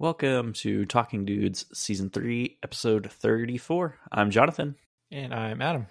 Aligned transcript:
Welcome 0.00 0.54
to 0.54 0.86
Talking 0.86 1.24
Dudes 1.24 1.66
Season 1.72 2.10
3, 2.10 2.58
Episode 2.64 3.12
34. 3.12 3.96
I'm 4.10 4.32
Jonathan. 4.32 4.74
And 5.12 5.32
I'm 5.32 5.62
Adam. 5.62 5.86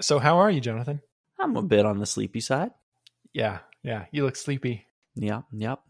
So, 0.00 0.20
how 0.20 0.38
are 0.38 0.50
you, 0.52 0.60
Jonathan? 0.60 1.00
I'm 1.36 1.56
a 1.56 1.62
bit 1.62 1.84
on 1.84 1.98
the 1.98 2.06
sleepy 2.06 2.38
side. 2.38 2.70
Yeah, 3.32 3.58
yeah, 3.82 4.04
you 4.12 4.24
look 4.24 4.36
sleepy. 4.36 4.86
Yep, 5.16 5.46
yep. 5.52 5.80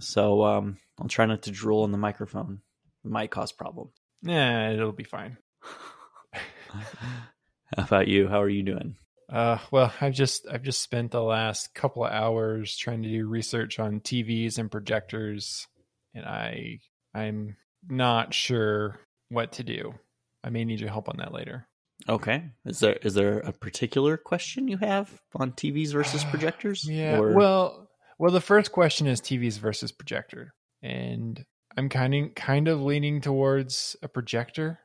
So 0.00 0.44
um, 0.44 0.78
I'll 0.98 1.08
try 1.08 1.26
not 1.26 1.42
to 1.42 1.50
drool 1.50 1.82
on 1.82 1.92
the 1.92 1.98
microphone. 1.98 2.60
It 3.04 3.10
might 3.10 3.30
cause 3.30 3.52
problems. 3.52 3.92
Yeah, 4.22 4.70
it'll 4.70 4.92
be 4.92 5.04
fine. 5.04 5.36
How 6.32 7.84
about 7.84 8.08
you? 8.08 8.28
How 8.28 8.40
are 8.40 8.48
you 8.48 8.62
doing? 8.62 8.96
Uh, 9.30 9.58
well, 9.70 9.92
I've 10.00 10.14
just 10.14 10.46
I've 10.50 10.62
just 10.62 10.80
spent 10.80 11.10
the 11.10 11.22
last 11.22 11.74
couple 11.74 12.06
of 12.06 12.12
hours 12.12 12.74
trying 12.78 13.02
to 13.02 13.10
do 13.10 13.28
research 13.28 13.78
on 13.78 14.00
TVs 14.00 14.58
and 14.58 14.70
projectors, 14.70 15.66
and 16.14 16.24
I 16.24 16.78
I'm 17.14 17.56
not 17.88 18.34
sure 18.34 18.98
what 19.28 19.52
to 19.52 19.62
do. 19.62 19.94
I 20.42 20.50
may 20.50 20.64
need 20.64 20.80
your 20.80 20.90
help 20.90 21.08
on 21.08 21.16
that 21.18 21.32
later. 21.32 21.66
Okay. 22.08 22.50
Is 22.64 22.80
there 22.80 22.94
is 23.02 23.14
there 23.14 23.38
a 23.38 23.52
particular 23.52 24.16
question 24.16 24.68
you 24.68 24.76
have 24.78 25.10
on 25.36 25.52
TVs 25.52 25.92
versus 25.92 26.24
projectors? 26.30 26.88
Yeah. 26.88 27.18
Or- 27.18 27.32
Well, 27.32 27.88
well, 28.18 28.32
the 28.32 28.40
first 28.40 28.72
question 28.72 29.06
is 29.06 29.20
TVs 29.20 29.58
versus 29.58 29.90
projector, 29.90 30.54
and 30.82 31.44
I'm 31.76 31.88
kind 31.88 32.14
of 32.14 32.34
kind 32.34 32.68
of 32.68 32.82
leaning 32.82 33.20
towards 33.20 33.96
a 34.02 34.08
projector 34.08 34.78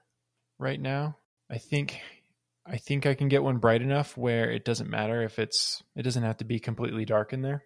right 0.57 0.79
now. 0.79 1.17
I 1.49 1.57
think 1.57 1.99
I 2.65 2.77
think 2.77 3.05
I 3.05 3.15
can 3.15 3.27
get 3.27 3.43
one 3.43 3.57
bright 3.57 3.81
enough 3.81 4.15
where 4.17 4.49
it 4.51 4.63
doesn't 4.65 4.89
matter 4.89 5.21
if 5.23 5.39
it's 5.39 5.83
it 5.95 6.03
doesn't 6.03 6.23
have 6.23 6.37
to 6.37 6.45
be 6.45 6.59
completely 6.59 7.05
dark 7.05 7.33
in 7.33 7.41
there. 7.41 7.63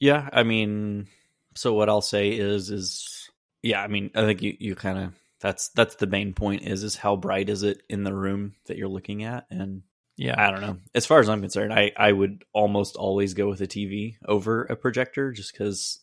Yeah, 0.00 0.28
I 0.32 0.42
mean, 0.44 1.08
so 1.56 1.74
what 1.74 1.88
I'll 1.88 2.00
say 2.00 2.30
is, 2.30 2.70
is 2.70 3.17
yeah, 3.62 3.82
I 3.82 3.88
mean, 3.88 4.10
I 4.14 4.22
think 4.22 4.42
you, 4.42 4.56
you 4.58 4.74
kind 4.74 4.98
of 4.98 5.14
that's 5.40 5.68
that's 5.70 5.96
the 5.96 6.06
main 6.06 6.34
point 6.34 6.62
is 6.62 6.82
is 6.82 6.96
how 6.96 7.16
bright 7.16 7.48
is 7.48 7.62
it 7.62 7.82
in 7.88 8.04
the 8.04 8.14
room 8.14 8.54
that 8.66 8.76
you're 8.76 8.88
looking 8.88 9.24
at, 9.24 9.46
and 9.50 9.82
Yeah. 10.16 10.34
I 10.36 10.50
don't 10.50 10.60
know. 10.60 10.78
As 10.94 11.06
far 11.06 11.20
as 11.20 11.28
I'm 11.28 11.40
concerned, 11.40 11.72
I 11.72 11.92
I 11.96 12.10
would 12.12 12.44
almost 12.52 12.96
always 12.96 13.34
go 13.34 13.48
with 13.48 13.60
a 13.60 13.66
TV 13.66 14.16
over 14.26 14.64
a 14.64 14.76
projector 14.76 15.32
just 15.32 15.52
because 15.52 16.00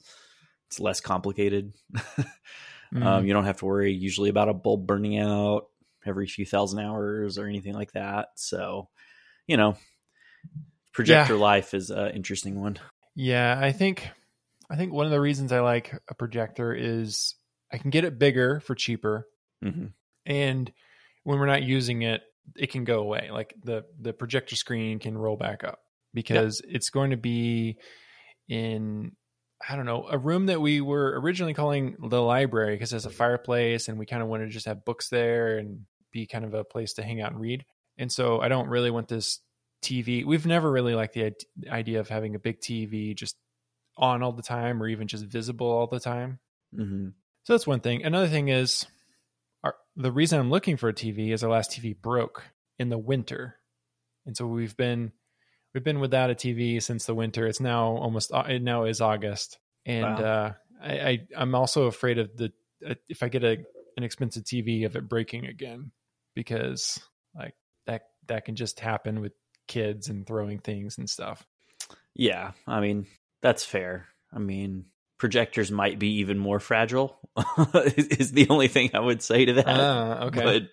it's 0.67 0.79
less 0.79 1.01
complicated. 1.01 1.73
Mhm. 2.93 3.05
um, 3.05 3.25
you 3.25 3.33
don't 3.33 3.45
have 3.45 3.57
to 3.57 3.65
worry 3.65 3.91
usually 3.93 4.29
about 4.29 4.49
a 4.49 4.53
bulb 4.53 4.87
burning 4.87 5.17
out 5.17 5.67
every 6.05 6.27
few 6.27 6.45
thousand 6.45 6.79
hours 6.79 7.37
or 7.37 7.47
anything 7.47 7.73
like 7.73 7.91
that. 7.93 8.29
So, 8.35 8.89
you 9.47 9.57
know, 9.57 9.75
projector 10.93 11.35
life 11.35 11.73
is 11.73 11.89
an 11.89 12.11
interesting 12.11 12.59
one. 12.59 12.77
Yeah, 13.15 13.57
I 13.59 13.71
think 13.71 14.07
I 14.69 14.75
think 14.77 14.93
one 14.93 15.05
of 15.05 15.11
the 15.11 15.21
reasons 15.21 15.51
I 15.51 15.59
like 15.59 15.93
a 16.07 16.15
projector 16.15 16.73
is 16.73 17.35
I 17.71 17.77
can 17.77 17.89
get 17.89 18.03
it 18.03 18.19
bigger 18.19 18.59
for 18.59 18.75
cheaper 18.75 19.27
hmm 19.61 19.87
and 20.25 20.71
when 21.23 21.39
we're 21.39 21.45
not 21.45 21.63
using 21.63 22.01
it 22.01 22.21
it 22.55 22.71
can 22.71 22.83
go 22.83 22.99
away. 22.99 23.29
Like 23.31 23.53
the 23.63 23.85
the 23.99 24.13
projector 24.13 24.55
screen 24.55 24.99
can 24.99 25.17
roll 25.17 25.37
back 25.37 25.63
up 25.63 25.79
because 26.13 26.61
it's 26.67 26.89
going 26.89 27.11
to 27.11 27.17
be 27.17 27.77
in 28.47 29.11
i 29.67 29.75
don't 29.75 29.87
know 29.87 30.05
a 30.09 30.17
room 30.17 30.45
that 30.45 30.61
we 30.61 30.79
were 30.81 31.19
originally 31.19 31.53
calling 31.53 31.95
the 32.09 32.21
library 32.21 32.75
because 32.75 32.91
there's 32.91 33.07
a 33.07 33.09
fireplace 33.09 33.87
and 33.87 33.97
we 33.97 34.05
kind 34.05 34.21
of 34.21 34.27
want 34.27 34.43
to 34.43 34.49
just 34.49 34.67
have 34.67 34.85
books 34.85 35.09
there 35.09 35.57
and 35.57 35.85
be 36.11 36.27
kind 36.27 36.45
of 36.45 36.53
a 36.53 36.63
place 36.63 36.93
to 36.93 37.03
hang 37.03 37.21
out 37.21 37.31
and 37.31 37.41
read. 37.41 37.65
And 37.97 38.11
so 38.11 38.41
i 38.41 38.47
don't 38.47 38.67
really 38.67 38.91
want 38.91 39.07
this 39.07 39.39
tv 39.83 40.25
we've 40.25 40.45
never 40.45 40.71
really 40.71 40.95
liked 40.95 41.13
the 41.13 41.33
idea 41.69 41.99
of 41.99 42.09
having 42.09 42.35
a 42.35 42.39
big 42.39 42.59
tv 42.59 43.15
just 43.15 43.35
on 43.97 44.21
all 44.21 44.31
the 44.31 44.43
time 44.43 44.81
or 44.81 44.87
even 44.87 45.07
just 45.07 45.25
visible 45.25 45.67
all 45.67 45.87
the 45.87 45.99
time. 45.99 46.39
Hmm 46.75 47.09
so 47.45 47.53
that's 47.53 47.67
one 47.67 47.79
thing. 47.79 48.03
Another 48.03 48.27
thing 48.27 48.49
is, 48.49 48.85
our, 49.63 49.75
the 49.95 50.11
reason 50.11 50.39
I'm 50.39 50.49
looking 50.49 50.77
for 50.77 50.89
a 50.89 50.93
TV 50.93 51.31
is 51.31 51.43
our 51.43 51.49
last 51.51 51.71
TV 51.71 51.95
broke 51.99 52.43
in 52.79 52.89
the 52.89 52.97
winter, 52.97 53.55
and 54.25 54.35
so 54.35 54.47
we've 54.47 54.75
been 54.75 55.11
we've 55.73 55.83
been 55.83 55.99
without 55.99 56.31
a 56.31 56.35
TV 56.35 56.81
since 56.81 57.05
the 57.05 57.13
winter. 57.13 57.45
It's 57.45 57.59
now 57.59 57.97
almost 57.97 58.33
uh, 58.33 58.45
it 58.49 58.63
now 58.63 58.85
is 58.85 58.99
August, 58.99 59.59
and 59.85 60.03
Wow. 60.03 60.25
uh, 60.25 60.53
I, 60.81 60.93
I 60.93 61.19
I'm 61.37 61.53
also 61.53 61.85
afraid 61.85 62.17
of 62.17 62.35
the 62.35 62.51
uh, 62.85 62.95
if 63.07 63.21
I 63.21 63.29
get 63.29 63.43
a 63.43 63.63
an 63.95 64.03
expensive 64.03 64.43
TV 64.43 64.85
of 64.85 64.95
it 64.95 65.07
breaking 65.07 65.45
again 65.45 65.91
because 66.33 66.99
like 67.35 67.53
that 67.85 68.07
that 68.27 68.45
can 68.45 68.55
just 68.55 68.79
happen 68.79 69.21
with 69.21 69.33
kids 69.67 70.09
and 70.09 70.25
throwing 70.25 70.59
things 70.59 70.97
and 70.97 71.07
stuff. 71.07 71.45
Yeah, 72.15 72.53
I 72.65 72.79
mean 72.81 73.05
that's 73.43 73.63
fair. 73.63 74.07
I 74.33 74.39
mean 74.39 74.85
projectors 75.17 75.71
might 75.71 75.97
be 75.99 76.19
even 76.19 76.37
more 76.37 76.59
fragile. 76.59 77.17
is 77.75 78.07
is 78.07 78.31
the 78.31 78.47
only 78.49 78.67
thing 78.67 78.91
I 78.93 78.99
would 78.99 79.21
say 79.21 79.45
to 79.45 79.53
that. 79.53 79.65
Ah, 79.67 80.25
okay. 80.25 80.67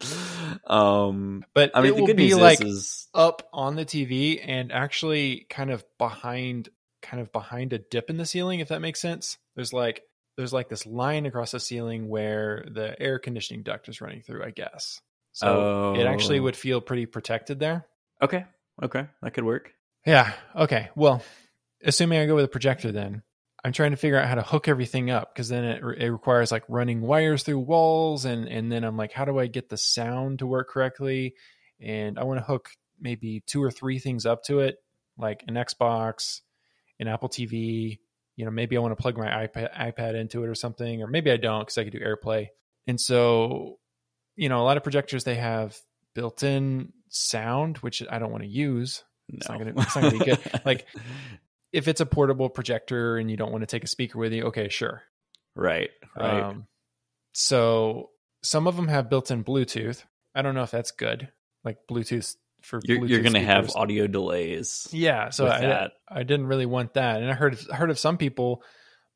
But 0.64 0.72
um, 0.72 1.44
But 1.54 1.72
I 1.75 1.80
mean 1.82 1.92
it 1.92 1.97
the 1.97 2.00
will 2.03 2.14
be 2.14 2.28
news 2.28 2.36
like 2.38 2.64
is, 2.64 3.08
up 3.14 3.48
on 3.53 3.76
the 3.76 3.84
TV 3.84 4.41
and 4.42 4.72
actually 4.72 5.47
kind 5.50 5.70
of 5.70 5.84
behind 5.98 6.69
kind 7.03 7.20
of 7.20 7.32
behind 7.32 7.72
a 7.72 7.78
dip 7.78 8.10
in 8.10 8.16
the 8.16 8.26
ceiling 8.26 8.60
if 8.60 8.69
that 8.69 8.80
makes 8.80 9.00
sense. 9.00 9.38
There's 9.56 9.72
like 9.72 10.03
there's 10.36 10.53
like 10.53 10.69
this 10.69 10.86
line 10.86 11.26
across 11.26 11.50
the 11.53 11.60
ceiling 11.60 12.09
where 12.09 12.64
the 12.70 13.00
air 13.00 13.19
conditioning 13.19 13.62
duct 13.64 13.88
is 13.88 14.00
running 14.00 14.22
through, 14.22 14.44
I 14.44 14.50
guess. 14.50 15.00
So 15.32 15.94
it 15.97 16.06
actually 16.06 16.38
Oh. 16.38 16.42
would 16.42 16.56
feel 16.56 16.80
pretty 16.80 17.06
protected 17.06 17.59
there. 17.59 17.86
okay. 18.22 18.44
Okay, 18.82 19.06
that 19.20 19.34
could 19.34 19.44
work. 19.44 19.72
Yeah. 20.06 20.32
Okay. 20.56 20.88
Well, 20.97 21.22
assuming 21.84 22.19
I 22.20 22.26
go 22.26 22.34
with 22.34 22.47
a 22.47 22.48
projector 22.48 22.91
then, 22.91 23.22
I'm 23.64 23.72
trying 23.72 23.92
to 23.92 23.96
figure 23.96 24.18
out 24.18 24.28
how 24.28 24.34
to 24.34 24.42
hook 24.42 24.66
everything 24.66 25.10
up 25.10 25.32
because 25.32 25.48
then 25.48 25.64
it, 25.64 25.82
it 25.98 26.10
requires 26.10 26.50
like 26.50 26.64
running 26.68 27.00
wires 27.00 27.44
through 27.44 27.60
walls 27.60 28.24
and 28.24 28.48
and 28.48 28.72
then 28.72 28.82
I'm 28.84 28.96
like 28.96 29.12
how 29.12 29.24
do 29.24 29.38
I 29.38 29.46
get 29.46 29.68
the 29.68 29.76
sound 29.76 30.40
to 30.40 30.46
work 30.46 30.68
correctly? 30.68 31.34
And 31.80 32.18
I 32.18 32.24
want 32.24 32.40
to 32.40 32.44
hook 32.44 32.70
maybe 33.00 33.42
two 33.46 33.62
or 33.62 33.70
three 33.70 33.98
things 33.98 34.26
up 34.26 34.44
to 34.44 34.60
it, 34.60 34.76
like 35.16 35.44
an 35.46 35.54
Xbox, 35.54 36.40
an 36.98 37.08
Apple 37.08 37.28
TV, 37.28 37.98
you 38.36 38.44
know, 38.44 38.50
maybe 38.50 38.76
I 38.76 38.80
want 38.80 38.96
to 38.96 39.00
plug 39.00 39.16
my 39.16 39.28
iPad 39.28 39.72
iPad 39.76 40.14
into 40.14 40.42
it 40.42 40.48
or 40.48 40.54
something 40.54 41.02
or 41.02 41.06
maybe 41.06 41.30
I 41.30 41.36
don't 41.36 41.64
cuz 41.64 41.78
I 41.78 41.84
could 41.84 41.92
do 41.92 42.00
AirPlay. 42.00 42.48
And 42.88 43.00
so, 43.00 43.78
you 44.34 44.48
know, 44.48 44.60
a 44.60 44.64
lot 44.64 44.76
of 44.76 44.82
projectors 44.82 45.22
they 45.22 45.36
have 45.36 45.76
built-in 46.14 46.92
sound 47.08 47.78
which 47.78 48.02
I 48.10 48.18
don't 48.18 48.32
want 48.32 48.42
to 48.42 48.48
use 48.50 49.04
No. 49.28 49.36
It's 49.38 49.48
not 49.48 49.60
not 49.60 49.94
gonna 49.94 50.10
be 50.10 50.18
good. 50.18 50.40
Like, 50.64 50.86
if 51.72 51.88
it's 51.88 52.00
a 52.00 52.06
portable 52.06 52.49
projector 52.49 53.16
and 53.16 53.31
you 53.31 53.37
don't 53.37 53.53
want 53.53 53.62
to 53.62 53.66
take 53.66 53.84
a 53.84 53.88
speaker 53.88 54.19
with 54.19 54.33
you, 54.33 54.44
okay, 54.44 54.69
sure. 54.69 55.03
right, 55.56 55.91
right. 56.16 56.43
Um, 56.43 56.66
so 57.34 58.10
some 58.43 58.66
of 58.66 58.77
them 58.77 58.88
have 58.88 59.09
built-in 59.09 59.44
Bluetooth. 59.44 60.05
I 60.34 60.43
don't 60.43 60.55
know 60.55 60.62
if 60.62 60.71
that's 60.71 60.91
good. 60.91 61.31
Like 61.65 61.78
Bluetooth 61.91 62.37
for 62.62 62.81
you're 62.84 62.99
Bluetooth 62.99 63.09
you're 63.09 63.21
going 63.21 63.33
to 63.34 63.41
have 63.41 63.71
audio 63.75 64.06
delays. 64.06 64.88
yeah. 64.93 65.31
So 65.31 65.47
I, 65.47 65.60
that. 65.60 65.93
I 66.09 66.22
didn't 66.22 66.47
really 66.47 66.66
want 66.66 66.94
that, 66.94 67.22
and 67.22 67.31
I 67.31 67.34
heard 67.34 67.59
I 67.72 67.77
heard 67.77 67.91
of 67.91 67.99
some 67.99 68.16
people 68.16 68.62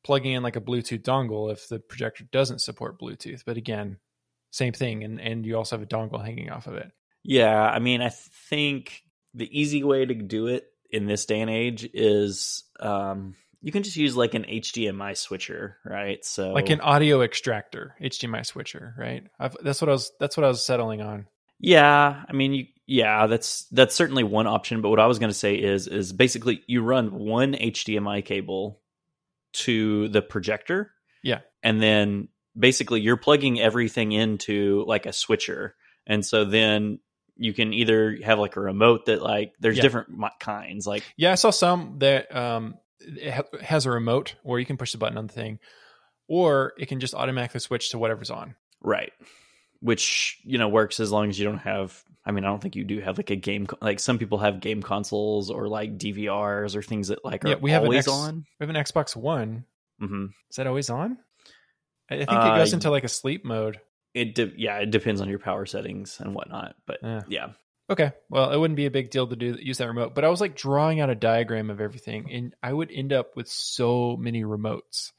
plugging 0.03 0.33
in 0.33 0.43
like 0.43 0.55
a 0.55 0.61
Bluetooth 0.61 1.03
dongle 1.03 1.51
if 1.51 1.67
the 1.67 1.79
projector 1.79 2.23
doesn't 2.31 2.61
support 2.61 2.99
Bluetooth. 2.99 3.43
But 3.45 3.57
again, 3.57 3.97
same 4.51 4.73
thing, 4.73 5.03
and 5.03 5.19
and 5.19 5.45
you 5.45 5.57
also 5.57 5.77
have 5.77 5.83
a 5.83 5.89
dongle 5.89 6.23
hanging 6.23 6.49
off 6.49 6.67
of 6.67 6.75
it. 6.75 6.91
Yeah, 7.23 7.61
I 7.61 7.79
mean, 7.79 8.01
I 8.01 8.09
think 8.49 9.01
the 9.33 9.59
easy 9.59 9.83
way 9.83 10.05
to 10.05 10.13
do 10.13 10.47
it 10.47 10.65
in 10.91 11.05
this 11.05 11.25
day 11.25 11.41
and 11.41 11.49
age 11.49 11.89
is 11.93 12.63
um, 12.79 13.35
you 13.61 13.71
can 13.71 13.83
just 13.83 13.97
use 13.97 14.15
like 14.15 14.33
an 14.33 14.43
HDMI 14.43 15.17
switcher, 15.17 15.77
right? 15.83 16.23
So 16.23 16.53
Like 16.53 16.69
an 16.69 16.81
audio 16.81 17.21
extractor, 17.21 17.95
HDMI 18.01 18.45
switcher, 18.45 18.93
right? 18.97 19.23
I've, 19.39 19.55
that's 19.63 19.81
what 19.81 19.89
I 19.89 19.93
was. 19.93 20.11
That's 20.19 20.37
what 20.37 20.43
I 20.43 20.47
was 20.47 20.63
settling 20.63 21.01
on. 21.01 21.27
Yeah, 21.59 22.23
I 22.29 22.33
mean, 22.33 22.53
you, 22.53 22.65
yeah, 22.85 23.25
that's 23.27 23.65
that's 23.71 23.95
certainly 23.95 24.23
one 24.23 24.45
option. 24.47 24.81
But 24.81 24.89
what 24.89 24.99
I 24.99 25.07
was 25.07 25.17
going 25.19 25.31
to 25.31 25.37
say 25.37 25.55
is 25.55 25.87
is 25.87 26.13
basically 26.13 26.61
you 26.67 26.83
run 26.83 27.11
one 27.13 27.53
HDMI 27.53 28.23
cable 28.23 28.79
to 29.53 30.07
the 30.09 30.21
projector, 30.21 30.91
Yeah. 31.23 31.39
and 31.63 31.81
then 31.81 32.27
basically 32.57 33.01
you're 33.01 33.17
plugging 33.17 33.59
everything 33.59 34.11
into 34.11 34.83
like 34.87 35.07
a 35.07 35.13
switcher, 35.13 35.75
and 36.05 36.23
so 36.23 36.45
then 36.45 36.99
you 37.37 37.53
can 37.53 37.73
either 37.73 38.17
have 38.23 38.39
like 38.39 38.55
a 38.55 38.59
remote 38.61 39.05
that 39.07 39.21
like 39.21 39.53
there's 39.59 39.77
Yeah. 39.77 39.81
different 39.83 40.09
kinds, 40.39 40.85
like 40.87 41.03
Yeah, 41.17 41.31
I 41.31 41.35
saw 41.35 41.49
some 41.51 41.99
that 41.99 42.33
um, 42.35 42.75
it 42.99 43.31
ha- 43.33 43.57
has 43.61 43.85
a 43.85 43.91
remote 43.91 44.35
where 44.43 44.59
you 44.59 44.65
can 44.65 44.77
push 44.77 44.91
the 44.91 44.97
button 44.97 45.17
on 45.17 45.27
the 45.27 45.33
thing, 45.33 45.59
or 46.27 46.73
it 46.77 46.87
can 46.87 46.99
just 46.99 47.13
automatically 47.13 47.59
switch 47.59 47.91
to 47.91 47.97
whatever's 47.99 48.29
on. 48.31 48.55
right, 48.81 49.13
which 49.79 50.39
you 50.43 50.57
know 50.57 50.69
works 50.69 50.99
as 50.99 51.11
long 51.11 51.29
as 51.29 51.37
you 51.39 51.45
don't 51.45 51.59
have. 51.59 52.03
I 52.25 52.31
mean, 52.31 52.43
I 52.43 52.47
don't 52.49 52.61
think 52.61 52.75
you 52.75 52.83
do 52.83 52.99
have 52.99 53.17
like 53.17 53.29
a 53.29 53.35
game. 53.37 53.67
Like 53.81 53.99
some 54.01 54.17
people 54.17 54.39
have 54.39 54.59
game 54.59 54.83
consoles 54.83 55.49
or 55.49 55.69
like 55.69 55.97
DVRs 55.97 56.75
or 56.75 56.81
things 56.81 57.07
that 57.07 57.23
like 57.23 57.45
are 57.45 57.49
Yeah, 57.49 57.55
we 57.61 57.71
have 57.71 57.83
an 57.83 57.87
always 57.87 57.99
X- 58.07 58.13
on. 58.13 58.45
We 58.59 58.65
have 58.65 58.75
an 58.75 58.83
Xbox 58.83 59.15
One. 59.15 59.63
hmm 59.99 60.25
Is 60.49 60.57
that 60.57 60.67
always 60.67 60.89
on? 60.89 61.17
I 62.09 62.17
think 62.17 62.29
Uh, 62.31 62.51
it 62.53 62.57
goes 62.59 62.73
into 62.73 62.89
like 62.91 63.03
a 63.05 63.09
sleep 63.09 63.45
mode. 63.45 63.79
It 64.21 64.35
de- 64.35 64.53
yeah, 64.57 64.77
it 64.79 64.91
depends 64.91 65.21
on 65.21 65.29
your 65.29 65.39
power 65.39 65.65
settings 65.65 66.19
and 66.19 66.33
whatnot, 66.35 66.75
but 66.85 66.97
Yeah. 67.03 67.21
yeah, 67.29 67.47
Okay, 67.89 68.11
well, 68.29 68.51
it 68.51 68.57
wouldn't 68.57 68.75
be 68.75 68.85
a 68.85 68.91
big 68.91 69.11
deal 69.11 69.27
to 69.27 69.35
do 69.37 69.57
use 69.61 69.77
that 69.77 69.87
remote, 69.87 70.13
but 70.13 70.25
I 70.25 70.29
was 70.29 70.41
like 70.41 70.55
drawing 70.57 70.99
out 70.99 71.09
a 71.09 71.15
diagram 71.15 71.69
of 71.69 71.79
everything, 71.79 72.29
and 72.31 72.53
I 72.61 72.73
would 72.73 72.91
end 72.91 73.13
up 73.13 73.35
with 73.37 73.47
so 73.47 74.17
many 74.17 74.43
remotes. 74.43 75.13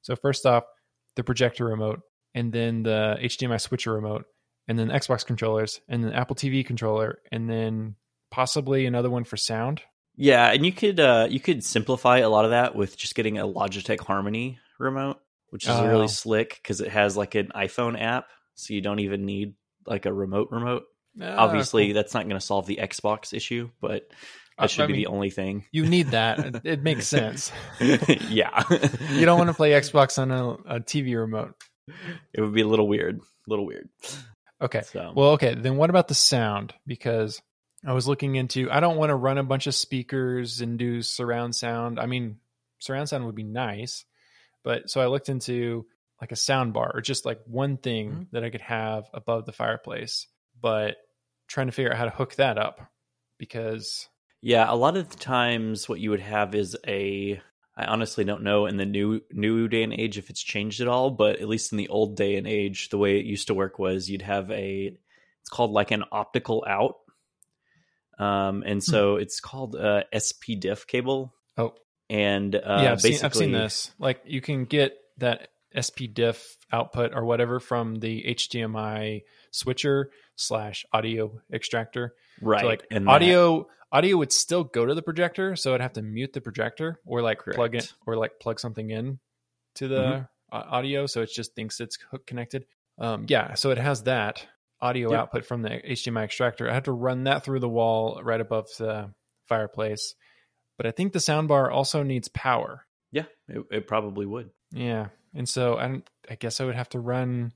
So 0.00 0.16
first 0.16 0.46
off, 0.46 0.64
the 1.16 1.24
projector 1.24 1.66
remote, 1.66 2.00
and 2.34 2.52
then 2.52 2.82
the 2.84 3.18
HDMI 3.20 3.60
switcher 3.60 3.92
remote, 3.92 4.24
and 4.68 4.78
then 4.78 4.88
Xbox 4.88 5.26
controllers, 5.26 5.80
and 5.88 6.02
then 6.04 6.12
Apple 6.14 6.36
TV 6.36 6.64
controller, 6.64 7.18
and 7.30 7.50
then 7.50 7.96
possibly 8.30 8.86
another 8.86 9.10
one 9.10 9.24
for 9.24 9.36
sound. 9.36 9.82
Yeah, 10.16 10.50
and 10.50 10.64
you 10.64 10.72
could 10.72 10.98
uh, 10.98 11.26
you 11.28 11.38
could 11.40 11.62
simplify 11.62 12.18
a 12.20 12.30
lot 12.30 12.46
of 12.46 12.52
that 12.52 12.74
with 12.74 12.96
just 12.96 13.14
getting 13.14 13.36
a 13.36 13.46
Logitech 13.46 14.00
Harmony 14.00 14.58
remote, 14.78 15.18
which 15.50 15.64
is 15.64 15.70
Oh. 15.70 15.86
really 15.86 16.08
slick 16.08 16.58
because 16.62 16.80
it 16.80 16.88
has 16.88 17.14
like 17.16 17.34
an 17.34 17.48
iPhone 17.54 18.00
app, 18.00 18.26
so 18.56 18.74
you 18.74 18.80
don't 18.80 18.98
even 18.98 19.24
need 19.24 19.54
like 19.86 20.04
a 20.06 20.12
remote 20.12 20.48
remote. 20.50 20.82
Ah, 21.22 21.36
Obviously, 21.38 21.86
cool. 21.86 21.94
that's 21.94 22.12
not 22.12 22.24
going 22.24 22.38
to 22.38 22.44
solve 22.44 22.66
the 22.66 22.80
Xbox 22.82 23.32
issue, 23.32 23.70
but 23.80 24.10
that 24.58 24.70
should 24.70 24.82
I 24.82 24.86
be 24.86 24.92
mean, 24.94 25.02
the 25.02 25.06
only 25.06 25.30
thing. 25.30 25.64
you 25.72 25.86
need 25.86 26.08
that. 26.08 26.38
It- 26.40 26.60
it 26.64 26.82
makes 26.82 27.06
sense. 27.06 27.52
yeah, 27.80 28.62
You 29.12 29.24
don't 29.24 29.38
want 29.38 29.48
to 29.48 29.54
play 29.54 29.70
Xbox 29.70 30.18
on 30.18 30.30
a, 30.30 30.76
a 30.76 30.80
TV 30.80 31.16
remote. 31.18 31.54
It 32.34 32.40
would 32.40 32.52
be 32.52 32.62
a 32.62 32.66
little 32.66 32.88
weird, 32.88 33.20
a 33.20 33.50
little 33.50 33.64
weird. 33.64 33.88
Okay. 34.60 34.82
So, 34.82 35.12
Well, 35.14 35.30
okay. 35.32 35.54
Then 35.54 35.76
what 35.76 35.88
about 35.90 36.08
the 36.08 36.14
sound? 36.14 36.74
Because 36.86 37.40
I 37.86 37.92
was 37.92 38.08
looking 38.08 38.34
into, 38.34 38.70
I 38.70 38.80
don't 38.80 38.96
want 38.96 39.10
to 39.10 39.14
run 39.14 39.38
a 39.38 39.42
bunch 39.44 39.66
of 39.68 39.74
speakers 39.74 40.60
and 40.60 40.78
do 40.78 41.00
surround 41.02 41.54
sound. 41.54 42.00
I 42.00 42.06
mean, 42.06 42.38
surround 42.78 43.08
sound 43.08 43.24
would 43.26 43.34
be 43.34 43.42
nice, 43.44 44.04
but 44.64 44.90
so 44.90 45.00
I 45.00 45.06
looked 45.06 45.28
into 45.28 45.86
like 46.20 46.32
a 46.32 46.36
sound 46.36 46.72
bar 46.72 46.90
or 46.94 47.00
just 47.00 47.24
like 47.26 47.40
one 47.46 47.76
thing 47.76 48.10
Mhm. 48.10 48.30
that 48.32 48.44
I 48.44 48.50
could 48.50 48.60
have 48.62 49.08
above 49.12 49.44
the 49.46 49.52
fireplace, 49.52 50.26
but 50.60 50.96
trying 51.48 51.66
to 51.66 51.72
figure 51.72 51.92
out 51.92 51.98
how 51.98 52.04
to 52.04 52.10
hook 52.10 52.34
that 52.36 52.58
up 52.58 52.80
because 53.38 54.08
yeah, 54.42 54.66
a 54.68 54.74
lot 54.76 54.96
of 54.96 55.08
the 55.10 55.16
times 55.16 55.88
what 55.88 56.00
you 56.00 56.10
would 56.10 56.20
have 56.20 56.54
is 56.54 56.76
a. 56.86 57.40
I 57.78 57.84
honestly 57.84 58.24
don't 58.24 58.42
know 58.42 58.64
in 58.66 58.76
the 58.78 58.86
new 58.86 59.20
new 59.32 59.68
day 59.68 59.82
and 59.82 59.92
age 59.92 60.16
if 60.18 60.30
it's 60.30 60.42
changed 60.42 60.80
at 60.80 60.88
all, 60.88 61.10
but 61.10 61.40
at 61.40 61.48
least 61.48 61.72
in 61.72 61.78
the 61.78 61.88
old 61.88 62.16
day 62.16 62.36
and 62.36 62.46
age, 62.46 62.88
the 62.88 62.96
way 62.98 63.18
it 63.18 63.26
used 63.26 63.48
to 63.48 63.54
work 63.54 63.78
was 63.78 64.08
you'd 64.08 64.22
have 64.22 64.50
a. 64.50 64.96
It's 65.40 65.50
called 65.50 65.72
like 65.72 65.90
an 65.90 66.04
optical 66.10 66.64
out, 66.66 66.96
um, 68.18 68.62
and 68.66 68.82
so 68.82 69.16
it's 69.16 69.40
called 69.40 69.74
a 69.74 70.04
SPDIF 70.14 70.86
cable. 70.86 71.34
Oh. 71.58 71.74
and 72.10 72.54
uh, 72.54 72.60
yeah, 72.82 72.92
I've 72.92 73.00
seen, 73.00 73.12
basically, 73.12 73.26
I've 73.26 73.34
seen 73.34 73.52
this. 73.52 73.90
Like 73.98 74.20
you 74.26 74.40
can 74.40 74.64
get 74.66 74.96
that 75.18 75.48
SPDIF 75.76 76.56
output 76.72 77.12
or 77.14 77.24
whatever 77.24 77.60
from 77.60 77.96
the 77.96 78.22
HDMI 78.24 79.22
switcher 79.50 80.10
slash 80.36 80.84
audio 80.92 81.40
extractor. 81.52 82.14
right? 82.40 82.60
So 82.62 82.66
like 82.66 82.86
and 82.90 83.06
that- 83.06 83.10
audio 83.12 83.66
audio 83.92 84.16
would 84.16 84.32
still 84.32 84.64
go 84.64 84.84
to 84.84 84.94
the 84.94 85.02
projector, 85.02 85.54
so 85.56 85.74
I'd 85.74 85.80
have 85.80 85.92
to 85.94 86.02
mute 86.02 86.32
the 86.32 86.40
projector 86.40 87.00
or 87.06 87.22
like 87.22 87.40
plug 87.44 87.74
it 87.76 87.92
or 88.06 88.16
like 88.16 88.40
plug 88.40 88.58
something 88.58 88.90
in 88.90 89.18
to 89.76 89.88
the 89.88 90.02
Mhm. 90.02 90.28
audio, 90.50 91.06
so 91.06 91.22
it 91.22 91.30
just 91.32 91.54
thinks 91.54 91.80
it's 91.80 91.96
hook 92.10 92.26
connected. 92.26 92.66
Um, 92.98 93.26
yeah, 93.28 93.54
so 93.54 93.70
it 93.70 93.78
has 93.78 94.02
that 94.04 94.46
audio 94.80 95.10
Yep. 95.10 95.18
output 95.20 95.44
from 95.46 95.62
the 95.62 95.80
HDMI 95.90 96.24
extractor. 96.24 96.68
I 96.68 96.74
had 96.74 96.84
to 96.86 96.92
run 96.92 97.24
that 97.24 97.44
through 97.44 97.60
the 97.60 97.68
wall 97.68 98.20
right 98.22 98.40
above 98.40 98.68
the 98.78 99.14
fireplace, 99.46 100.14
but 100.76 100.86
I 100.86 100.90
think 100.90 101.12
the 101.12 101.18
soundbar 101.20 101.70
also 101.72 102.02
needs 102.02 102.28
power. 102.28 102.82
yeah, 103.12 103.26
it, 103.48 103.64
it 103.70 103.86
probably 103.86 104.26
would. 104.26 104.50
Yeah, 104.72 105.08
and 105.36 105.48
so 105.48 105.76
I, 105.76 105.88
don't- 105.88 106.10
I 106.30 106.34
guess 106.34 106.60
I 106.60 106.64
would 106.64 106.74
have 106.74 106.88
to 106.90 106.98
run 106.98 107.52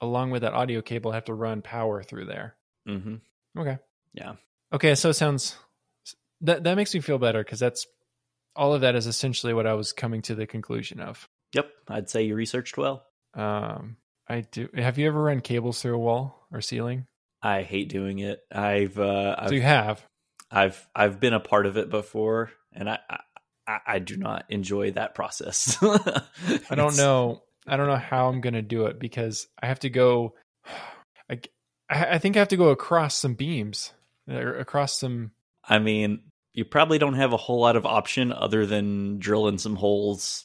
along 0.00 0.30
with 0.30 0.42
that 0.42 0.52
audio 0.54 0.82
cable. 0.82 1.10
I 1.10 1.14
have 1.16 1.24
to 1.26 1.34
run 1.34 1.62
power 1.62 2.02
through 2.02 2.26
there. 2.26 2.56
hmm 2.86 3.16
Okay. 3.58 3.78
Yeah. 4.14 4.34
Okay, 4.72 4.94
so 4.94 5.10
it 5.10 5.14
sounds 5.14 5.56
that 6.40 6.64
that 6.64 6.76
makes 6.76 6.94
me 6.94 7.00
feel 7.00 7.18
better 7.18 7.42
because 7.44 7.60
that's 7.60 7.86
all 8.56 8.74
of 8.74 8.80
that 8.82 8.94
is 8.94 9.06
essentially 9.06 9.54
what 9.54 9.66
I 9.66 9.74
was 9.74 9.92
coming 9.92 10.22
to 10.22 10.34
the 10.34 10.46
conclusion 10.46 11.00
of. 11.00 11.28
Yep, 11.54 11.70
I'd 11.88 12.10
say 12.10 12.22
you 12.22 12.34
researched 12.34 12.76
well. 12.78 13.04
Um, 13.34 13.96
I 14.28 14.40
do. 14.40 14.68
Have 14.74 14.98
you 14.98 15.06
ever 15.08 15.22
run 15.22 15.40
cables 15.40 15.80
through 15.82 15.94
a 15.94 15.98
wall 15.98 16.46
or 16.52 16.60
ceiling? 16.60 17.06
I 17.42 17.62
hate 17.62 17.88
doing 17.90 18.18
it. 18.20 18.40
I've 18.50 18.98
uh, 18.98 19.36
I've, 19.38 19.48
so 19.50 19.54
you 19.54 19.62
have. 19.62 20.04
I've 20.50 20.88
I've 20.94 21.20
been 21.20 21.34
a 21.34 21.40
part 21.40 21.66
of 21.66 21.76
it 21.76 21.90
before, 21.90 22.50
and 22.72 22.88
I 22.88 22.98
I, 23.66 23.78
I 23.86 23.98
do 23.98 24.16
not 24.16 24.44
enjoy 24.48 24.92
that 24.92 25.14
process. 25.14 25.76
I 25.82 26.74
don't 26.74 26.96
know. 26.96 27.42
I 27.66 27.76
don't 27.76 27.86
know 27.86 27.96
how 27.96 28.28
I'm 28.28 28.40
going 28.40 28.54
to 28.54 28.62
do 28.62 28.86
it 28.86 28.98
because 28.98 29.46
I 29.62 29.66
have 29.66 29.80
to 29.80 29.90
go. 29.90 30.34
I, 31.30 31.40
I 31.88 32.18
think 32.18 32.36
I 32.36 32.40
have 32.40 32.48
to 32.48 32.56
go 32.56 32.70
across 32.70 33.16
some 33.18 33.34
beams 33.34 33.92
across 34.28 34.98
some. 34.98 35.32
I 35.68 35.78
mean, 35.78 36.20
you 36.54 36.64
probably 36.64 36.98
don't 36.98 37.14
have 37.14 37.32
a 37.32 37.36
whole 37.36 37.60
lot 37.60 37.76
of 37.76 37.84
option 37.86 38.32
other 38.32 38.66
than 38.66 39.18
drilling 39.18 39.58
some 39.58 39.76
holes 39.76 40.44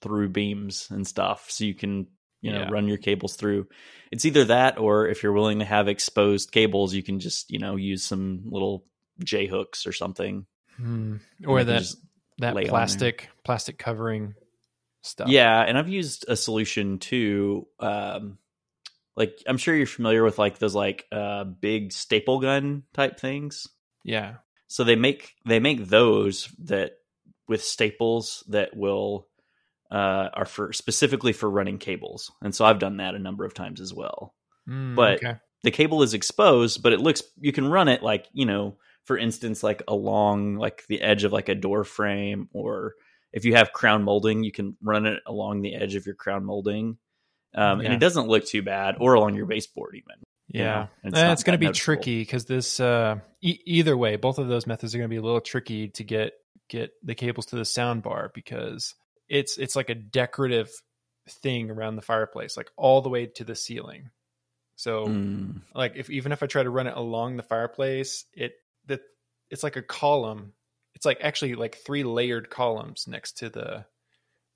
through 0.00 0.28
beams 0.30 0.88
and 0.90 1.06
stuff, 1.06 1.50
so 1.50 1.64
you 1.64 1.74
can 1.74 2.06
you 2.40 2.52
know 2.52 2.60
Yeah. 2.60 2.70
run 2.70 2.88
your 2.88 2.98
cables 2.98 3.36
through. 3.36 3.68
It's 4.10 4.24
either 4.24 4.44
that, 4.46 4.78
or 4.78 5.06
if 5.06 5.22
you're 5.22 5.32
willing 5.32 5.60
to 5.60 5.64
have 5.64 5.88
exposed 5.88 6.52
cables, 6.52 6.92
you 6.94 7.02
can 7.02 7.20
just 7.20 7.50
you 7.50 7.58
know 7.58 7.76
use 7.76 8.02
some 8.04 8.42
little 8.46 8.84
J 9.22 9.46
hooks 9.46 9.86
or 9.86 9.92
something. 9.92 10.46
Hmm, 10.76 11.16
or 11.46 11.62
that 11.64 11.78
just- 11.80 11.98
that 12.38 12.54
lay 12.54 12.62
on 12.62 12.64
there. 12.64 12.70
plastic 12.70 13.28
plastic 13.44 13.78
covering 13.78 14.34
stuff. 15.02 15.28
Yeah, 15.28 15.60
and 15.62 15.76
I've 15.78 15.88
used 15.88 16.24
a 16.28 16.36
solution 16.36 16.98
too. 16.98 17.66
Um, 17.80 18.38
like 19.16 19.38
I'm 19.46 19.58
sure 19.58 19.74
you're 19.74 19.86
familiar 19.86 20.24
with 20.24 20.38
like 20.38 20.58
those 20.58 20.74
like 20.74 21.06
uh 21.12 21.44
big 21.44 21.92
staple 21.92 22.40
gun 22.40 22.84
type 22.94 23.18
things. 23.20 23.66
yeah. 24.04 24.34
So 24.68 24.84
they 24.84 24.96
make 24.96 25.34
they 25.44 25.60
make 25.60 25.86
those 25.86 26.48
that 26.64 26.92
with 27.46 27.62
staples 27.62 28.42
that 28.48 28.74
will 28.74 29.28
uh 29.90 30.28
are 30.32 30.46
for 30.46 30.72
specifically 30.72 31.34
for 31.34 31.50
running 31.50 31.76
cables. 31.78 32.32
And 32.40 32.54
so 32.54 32.64
I've 32.64 32.78
done 32.78 32.96
that 32.96 33.14
a 33.14 33.18
number 33.18 33.44
of 33.44 33.52
times 33.52 33.80
as 33.82 33.92
well. 33.92 34.34
Hmm, 34.66 34.94
But- 34.94 35.16
okay. 35.24 35.34
The 35.64 35.70
cable 35.70 36.02
is 36.02 36.12
exposed, 36.12 36.82
but 36.82 36.92
it 36.92 36.98
looks 37.00 37.22
you 37.40 37.52
can 37.52 37.68
run 37.68 37.86
it 37.88 38.02
like, 38.02 38.26
you 38.32 38.46
know, 38.46 38.78
for 39.04 39.18
instance 39.18 39.62
like 39.62 39.82
along 39.88 40.56
like 40.56 40.84
the 40.88 41.00
edge 41.00 41.24
of 41.24 41.32
like 41.32 41.48
a 41.48 41.54
door 41.54 41.84
frame 41.84 42.48
or 42.52 42.94
if 43.32 43.44
you 43.44 43.54
have 43.54 43.72
crown 43.72 44.02
molding, 44.02 44.42
you 44.44 44.52
can 44.52 44.76
run 44.82 45.06
it 45.06 45.20
along 45.26 45.62
the 45.62 45.74
edge 45.74 45.94
of 45.94 46.04
your 46.04 46.14
crown 46.14 46.44
molding. 46.44 46.98
Um, 47.54 47.80
and 47.80 47.92
it 47.92 47.98
doesn't 47.98 48.28
look 48.28 48.44
too 48.44 48.62
bad 48.62 48.96
or 49.00 49.14
along 49.14 49.34
your 49.34 49.46
baseboard 49.46 49.94
even. 49.96 50.22
you 50.48 50.60
Yeah, 50.60 50.72
know, 50.72 50.88
and 51.02 51.14
it's, 51.14 51.22
it's 51.22 51.42
going 51.42 51.54
to 51.54 51.58
be 51.58 51.66
noticeable. 51.66 51.94
tricky 51.96 52.20
because 52.20 52.44
this. 52.44 52.78
Uh, 52.78 53.20
e- 53.40 53.60
either 53.64 53.96
way, 53.96 54.16
both 54.16 54.38
of 54.38 54.48
those 54.48 54.66
methods 54.66 54.94
are 54.94 54.98
going 54.98 55.08
to 55.08 55.14
be 55.14 55.18
a 55.18 55.22
little 55.22 55.40
tricky 55.40 55.88
to 55.88 56.04
get 56.04 56.32
get 56.68 56.90
the 57.02 57.14
cables 57.14 57.46
to 57.46 57.56
the 57.56 57.64
sound 57.64 58.02
bar 58.02 58.30
because 58.34 58.94
it's 59.28 59.58
it's 59.58 59.76
like 59.76 59.90
a 59.90 59.94
decorative 59.94 60.70
thing 61.28 61.70
around 61.70 61.96
the 61.96 62.02
fireplace, 62.02 62.56
like 62.56 62.70
all 62.76 63.00
the 63.00 63.08
way 63.10 63.26
to 63.26 63.44
the 63.44 63.54
ceiling. 63.54 64.10
So, 64.76 65.06
Mm. 65.06 65.60
like, 65.74 65.92
if 65.96 66.10
even 66.10 66.32
if 66.32 66.42
I 66.42 66.46
try 66.46 66.62
to 66.62 66.70
run 66.70 66.86
it 66.86 66.96
along 66.96 67.36
the 67.36 67.42
fireplace, 67.42 68.24
it 68.34 68.52
that 68.86 69.00
it's 69.50 69.62
like 69.62 69.76
a 69.76 69.82
column. 69.82 70.52
It's 70.94 71.06
like 71.06 71.18
actually 71.20 71.54
like 71.54 71.76
three 71.76 72.04
layered 72.04 72.50
columns 72.50 73.06
next 73.08 73.38
to 73.38 73.48
the 73.48 73.84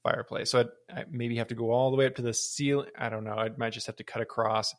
fireplace. 0.02 0.50
So 0.50 0.60
I'd, 0.60 0.68
I 0.90 1.04
maybe 1.10 1.36
have 1.36 1.48
to 1.48 1.54
go 1.54 1.70
all 1.70 1.90
the 1.90 1.96
way 1.96 2.06
up 2.06 2.16
to 2.16 2.22
the 2.22 2.34
ceiling. 2.34 2.90
I 2.98 3.08
don't 3.08 3.24
know. 3.24 3.32
I 3.32 3.50
might 3.56 3.72
just 3.72 3.86
have 3.86 3.96
to 3.96 4.04
cut 4.04 4.22
across. 4.22 4.74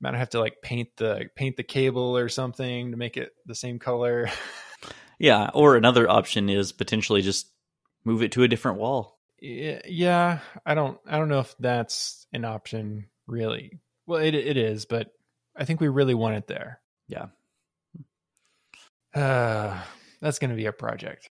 Might 0.00 0.14
have 0.14 0.30
to 0.30 0.40
like 0.40 0.62
paint 0.62 0.90
the 0.96 1.28
paint 1.34 1.56
the 1.56 1.64
cable 1.64 2.16
or 2.16 2.28
something 2.28 2.92
to 2.92 2.96
make 2.96 3.16
it 3.16 3.32
the 3.46 3.54
same 3.54 3.78
color. 3.78 4.30
Yeah, 5.18 5.50
or 5.52 5.76
another 5.76 6.08
option 6.08 6.48
is 6.48 6.72
potentially 6.72 7.22
just 7.22 7.50
move 8.04 8.22
it 8.22 8.32
to 8.32 8.44
a 8.44 8.48
different 8.48 8.78
wall. 8.78 9.18
Yeah, 9.40 9.80
yeah, 9.86 10.38
I 10.64 10.74
don't 10.74 10.98
I 11.06 11.18
don't 11.18 11.28
know 11.28 11.40
if 11.40 11.54
that's 11.58 12.26
an 12.32 12.44
option 12.44 13.06
really. 13.26 13.80
Well, 14.06 14.20
it 14.20 14.34
it 14.34 14.56
is, 14.56 14.84
but 14.84 15.12
I 15.56 15.64
think 15.64 15.80
we 15.80 15.88
really 15.88 16.14
want 16.14 16.36
it 16.36 16.46
there. 16.46 16.80
Yeah. 17.08 17.26
Uh, 19.14 19.80
that's 20.20 20.38
going 20.38 20.50
to 20.50 20.56
be 20.56 20.66
a 20.66 20.72
project. 20.72 21.30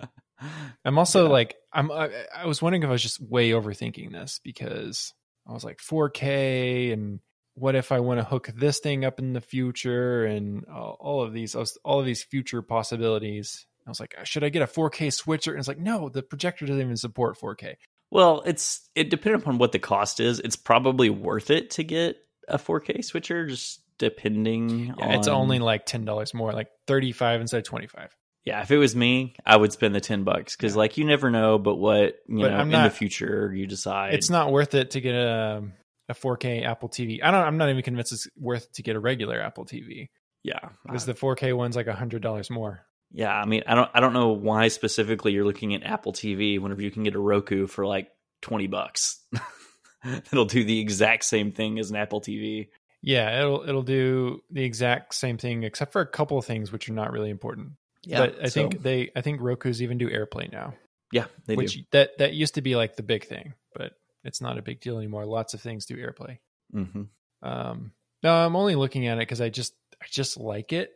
I'm 0.84 0.98
also 0.98 1.24
Yeah. 1.26 1.32
like 1.32 1.56
I'm 1.72 1.90
I, 1.90 2.10
I 2.34 2.46
was 2.46 2.62
wondering 2.62 2.82
if 2.82 2.88
I 2.88 2.92
was 2.92 3.02
just 3.02 3.20
way 3.20 3.50
overthinking 3.50 4.10
this 4.12 4.40
because 4.42 5.12
I 5.46 5.52
was 5.52 5.64
like 5.64 5.78
4K 5.78 6.92
and 6.92 7.20
what 7.54 7.74
if 7.74 7.92
I 7.92 8.00
want 8.00 8.20
to 8.20 8.24
hook 8.24 8.48
this 8.54 8.78
thing 8.78 9.04
up 9.04 9.18
in 9.18 9.32
the 9.34 9.40
future 9.40 10.24
and 10.24 10.64
all, 10.66 10.96
all 10.98 11.22
of 11.22 11.32
these 11.32 11.54
all 11.54 12.00
of 12.00 12.06
these 12.06 12.22
future 12.22 12.62
possibilities. 12.62 13.66
I 13.86 13.90
was 13.90 14.00
like, 14.00 14.14
should 14.24 14.44
I 14.44 14.50
get 14.50 14.62
a 14.62 14.66
4K 14.66 15.12
switcher? 15.12 15.50
And 15.52 15.58
it's 15.58 15.66
like, 15.68 15.78
no, 15.78 16.08
the 16.08 16.22
projector 16.22 16.64
doesn't 16.66 16.80
even 16.80 16.96
support 16.96 17.38
4K. 17.38 17.74
Well, 18.10 18.42
it's 18.46 18.88
it 18.94 19.10
depending 19.10 19.42
upon 19.42 19.58
what 19.58 19.72
the 19.72 19.78
cost 19.78 20.20
is. 20.20 20.38
It's 20.40 20.56
probably 20.56 21.10
worth 21.10 21.50
it 21.50 21.70
to 21.72 21.84
get 21.84 22.16
a 22.48 22.58
4K 22.58 23.04
switcher, 23.04 23.46
just 23.46 23.82
depending. 24.00 24.94
Yeah, 24.98 25.14
it's 25.16 25.28
only 25.28 25.60
like 25.60 25.86
ten 25.86 26.04
dollars 26.04 26.34
more, 26.34 26.52
like 26.52 26.68
35 26.88 27.40
instead 27.42 27.58
of 27.58 27.64
25. 27.64 28.10
yeah. 28.44 28.62
If 28.62 28.70
it 28.72 28.78
was 28.78 28.96
me, 28.96 29.36
I 29.46 29.56
would 29.56 29.72
spend 29.72 29.94
the 29.94 30.00
ten 30.00 30.24
bucks 30.24 30.56
because 30.56 30.72
Yeah. 30.74 30.78
like 30.78 30.98
you 30.98 31.04
never 31.04 31.30
know, 31.30 31.58
but 31.58 31.76
what 31.76 32.16
you 32.26 32.40
But 32.40 32.50
know 32.50 32.60
in 32.78 32.84
the 32.84 32.90
future 32.90 33.52
you 33.54 33.66
decide. 33.68 34.14
It's 34.14 34.30
not 34.30 34.50
worth 34.50 34.74
it 34.74 34.90
to 34.92 35.00
get 35.00 35.14
a 35.14 35.62
a 36.08 36.14
4K 36.14 36.64
Apple 36.64 36.88
TV. 36.88 37.20
I 37.22 37.30
don't. 37.30 37.44
I'm 37.44 37.56
not 37.56 37.68
even 37.70 37.82
convinced 37.82 38.12
it's 38.12 38.26
worth 38.36 38.72
to 38.72 38.82
get 38.82 38.96
a 38.96 39.00
regular 39.00 39.40
Apple 39.40 39.64
TV 39.64 40.08
yeah, 40.42 40.70
because 40.84 41.04
the 41.06 41.14
4K 41.14 41.56
one's 41.56 41.76
like 41.76 41.86
a 41.86 41.92
hundred 41.94 42.22
dollars 42.22 42.50
more. 42.50 42.84
yeah. 43.12 43.32
I 43.32 43.44
mean, 43.46 43.62
I 43.66 43.74
don't 43.76 43.90
I 43.94 44.00
don't 44.00 44.12
know 44.14 44.30
why 44.30 44.68
specifically 44.68 45.32
you're 45.32 45.44
looking 45.44 45.74
at 45.74 45.84
Apple 45.84 46.12
TV 46.12 46.58
whenever 46.58 46.82
you 46.82 46.90
can 46.90 47.04
get 47.04 47.14
a 47.14 47.20
Roku 47.20 47.66
for 47.68 47.86
like 47.86 48.08
twenty 48.42 48.66
bucks. 48.66 49.20
It'll 50.32 50.46
do 50.46 50.64
the 50.64 50.80
exact 50.80 51.24
same 51.24 51.52
thing 51.52 51.78
as 51.78 51.90
an 51.90 51.96
Apple 51.96 52.22
TV. 52.22 52.68
Yeah, 53.02 53.40
it'll 53.40 53.68
it'll 53.68 53.82
do 53.82 54.42
the 54.50 54.62
exact 54.64 55.14
same 55.14 55.38
thing 55.38 55.62
except 55.62 55.92
for 55.92 56.00
a 56.02 56.06
couple 56.06 56.36
of 56.38 56.44
things 56.44 56.70
which 56.70 56.88
are 56.88 56.92
not 56.92 57.12
really 57.12 57.30
important. 57.30 57.72
Yeah, 58.04 58.26
but 58.26 58.44
I 58.44 58.48
so- 58.48 58.60
think 58.68 58.82
they 58.82 59.10
I 59.16 59.20
think 59.22 59.40
Roku's 59.40 59.82
even 59.82 59.98
do 59.98 60.08
AirPlay 60.08 60.52
now, 60.52 60.74
yeah, 61.12 61.26
they 61.46 61.54
which 61.56 61.74
do. 61.74 61.82
that 61.92 62.18
that 62.18 62.34
used 62.34 62.54
to 62.54 62.62
be 62.62 62.76
like 62.76 62.96
the 62.96 63.02
big 63.02 63.24
thing, 63.26 63.54
but 63.74 63.92
it's 64.24 64.40
not 64.40 64.58
a 64.58 64.62
big 64.62 64.80
deal 64.80 64.98
anymore. 64.98 65.24
Lots 65.26 65.54
of 65.54 65.60
things 65.60 65.86
do 65.86 65.96
AirPlay. 65.96 66.38
hmm 66.72 67.02
Um, 67.42 67.92
no, 68.22 68.34
I'm 68.34 68.54
only 68.56 68.74
looking 68.74 69.06
at 69.06 69.16
it 69.16 69.20
because 69.22 69.40
I 69.40 69.48
just 69.48 69.74
I 70.02 70.06
just 70.10 70.36
like 70.38 70.72
it. 70.74 70.92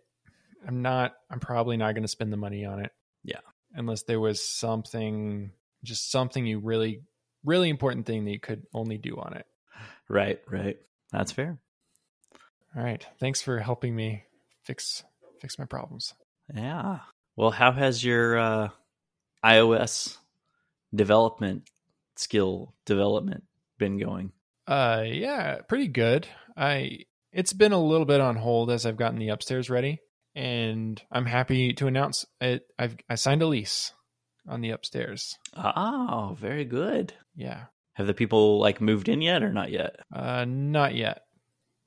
I'm 0.67 0.83
not. 0.83 1.15
I'm 1.31 1.41
probably 1.41 1.77
not 1.79 1.95
going 1.95 2.03
to 2.05 2.09
spend 2.09 2.33
the 2.33 2.37
money 2.39 2.65
on 2.67 2.81
it. 2.85 2.93
Yeah. 3.23 3.41
unless 3.75 4.03
there 4.03 4.21
was 4.21 4.47
something, 4.47 5.51
just 5.83 6.11
something 6.11 6.47
you 6.47 6.59
really, 6.59 7.01
really 7.45 7.71
important 7.71 8.07
thing 8.07 8.25
that 8.25 8.31
you 8.31 8.39
could 8.41 8.63
only 8.75 8.99
do 8.99 9.17
on 9.17 9.35
it. 9.35 9.47
Right, 10.09 10.41
right. 10.51 10.77
That's 11.13 11.33
fair. 11.33 11.59
All 12.77 12.83
right. 12.83 13.07
Thanks 13.21 13.41
for 13.41 13.59
helping 13.59 13.95
me 13.95 14.25
fix 14.65 15.05
fix 15.41 15.59
my 15.59 15.65
problems. 15.65 16.15
Yeah. 16.53 17.01
Well, 17.37 17.51
how 17.51 17.73
has 17.73 18.05
your 18.05 18.39
uh, 18.39 18.69
iOS 19.45 20.17
development 20.95 21.69
skill 22.17 22.75
development 22.85 23.45
been 23.79 23.99
going? 23.99 24.33
Uh, 24.67 25.03
yeah, 25.07 25.59
pretty 25.69 25.89
good. 25.89 26.27
I 26.57 27.01
it's 27.33 27.53
been 27.53 27.73
a 27.73 27.83
little 27.83 28.07
bit 28.07 28.21
on 28.21 28.37
hold 28.37 28.71
as 28.71 28.87
I've 28.87 28.97
gotten 28.97 29.19
the 29.19 29.31
upstairs 29.31 29.71
ready, 29.71 30.01
and 30.35 31.01
I'm 31.11 31.27
happy 31.27 31.75
to 31.75 31.87
announce 31.87 32.25
it. 32.41 32.63
I've 32.79 32.97
I 33.09 33.17
signed 33.17 33.43
a 33.43 33.47
lease 33.47 33.93
on 34.49 34.61
the 34.61 34.71
upstairs. 34.71 35.37
Oh, 35.57 36.37
very 36.39 36.65
good. 36.65 37.13
Yeah. 37.35 37.65
Have 37.95 38.07
the 38.07 38.15
people 38.15 38.59
like 38.59 38.81
moved 38.81 39.09
in 39.09 39.23
yet 39.23 39.43
or 39.43 39.53
not 39.53 39.71
yet? 39.71 39.97
Uh, 40.13 40.45
not 40.45 40.95
yet. 40.95 41.23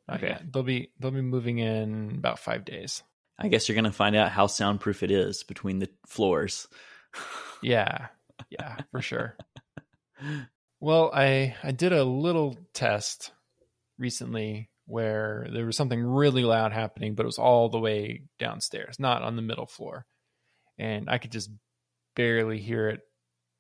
Not 0.08 0.18
Okay. 0.18 0.28
yet. 0.30 0.52
They'll 0.54 0.64
be 0.64 0.92
they'll 1.00 1.12
be 1.12 1.22
moving 1.22 1.58
in 1.60 2.12
about 2.18 2.40
five 2.40 2.64
days. 2.66 3.04
I 3.40 3.50
guess 3.50 3.68
you're 3.68 3.76
gonna 3.76 3.92
find 3.92 4.16
out 4.16 4.32
how 4.32 4.48
soundproof 4.48 5.04
it 5.04 5.12
is 5.12 5.44
between 5.44 5.80
the 5.80 5.90
floors. 6.08 6.68
Yeah, 7.64 8.10
yeah, 8.52 8.78
for 8.92 9.02
sure. 9.02 9.36
Well, 10.80 11.10
I 11.12 11.56
I 11.64 11.72
did 11.72 11.92
a 11.92 12.04
little 12.04 12.56
test 12.74 13.32
recently 13.98 14.70
where 14.86 15.48
there 15.52 15.66
was 15.66 15.76
something 15.76 16.04
really 16.04 16.44
loud 16.44 16.72
happening, 16.72 17.16
but 17.16 17.24
it 17.24 17.28
was 17.28 17.40
all 17.40 17.70
the 17.70 17.80
way 17.80 18.22
downstairs, 18.38 19.00
not 19.00 19.24
on 19.24 19.36
the 19.36 19.42
middle 19.42 19.66
floor, 19.66 20.06
and 20.78 21.10
I 21.10 21.18
could 21.18 21.32
just 21.32 21.50
barely 22.16 22.60
hear 22.60 22.90
it 22.90 23.02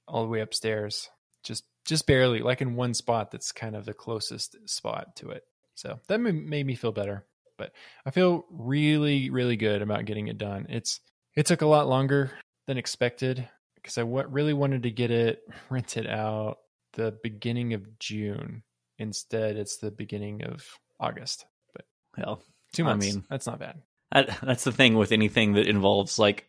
all 0.08 0.22
the 0.22 0.30
way 0.30 0.42
upstairs, 0.42 1.10
just 1.44 1.63
just 1.86 2.06
barely, 2.06 2.42
like 2.42 2.62
in 2.62 2.75
one 2.75 2.94
spot 2.94 3.32
that's 3.32 3.51
kind 3.51 3.75
of 3.75 3.86
the 3.86 3.96
closest 3.96 4.56
spot 4.70 5.16
to 5.16 5.30
it. 5.32 5.42
So 5.77 6.00
that 6.07 6.19
made 6.19 6.65
me 6.65 6.75
feel 6.75 6.91
better, 6.91 7.24
but 7.57 7.72
I 8.05 8.12
feel 8.12 8.46
really 8.50 9.29
really 9.29 9.55
good 9.57 9.81
about 9.81 10.05
getting 10.05 10.27
it 10.27 10.38
done. 10.38 10.65
It's 10.69 11.00
it 11.36 11.46
took 11.46 11.62
a 11.62 11.67
lot 11.67 11.88
longer 11.88 12.31
than 12.65 12.77
expected 12.77 13.48
because 13.75 13.98
I 13.98 14.01
w- 14.01 14.27
really 14.27 14.53
wanted 14.53 14.84
to 14.84 14.91
get 14.91 15.12
it 15.12 15.43
rented 15.69 16.07
out 16.07 16.57
the 16.93 17.17
beginning 17.24 17.74
of 17.74 18.00
June. 18.00 18.63
Instead, 18.98 19.55
it's 19.55 19.77
the 19.77 19.91
beginning 19.91 20.43
of 20.43 20.65
August. 21.00 21.46
But 21.75 21.86
Well, 22.17 22.41
two 22.74 22.84
months. 22.84 23.05
I 23.07 23.12
mean- 23.12 23.24
that's 23.29 23.46
not 23.46 23.60
bad. 23.60 23.79
that, 24.12 24.36
that's 24.41 24.63
the 24.63 24.72
thing 24.72 24.96
with 24.96 25.12
anything 25.12 25.53
that 25.53 25.67
involves 25.67 26.17
like 26.17 26.48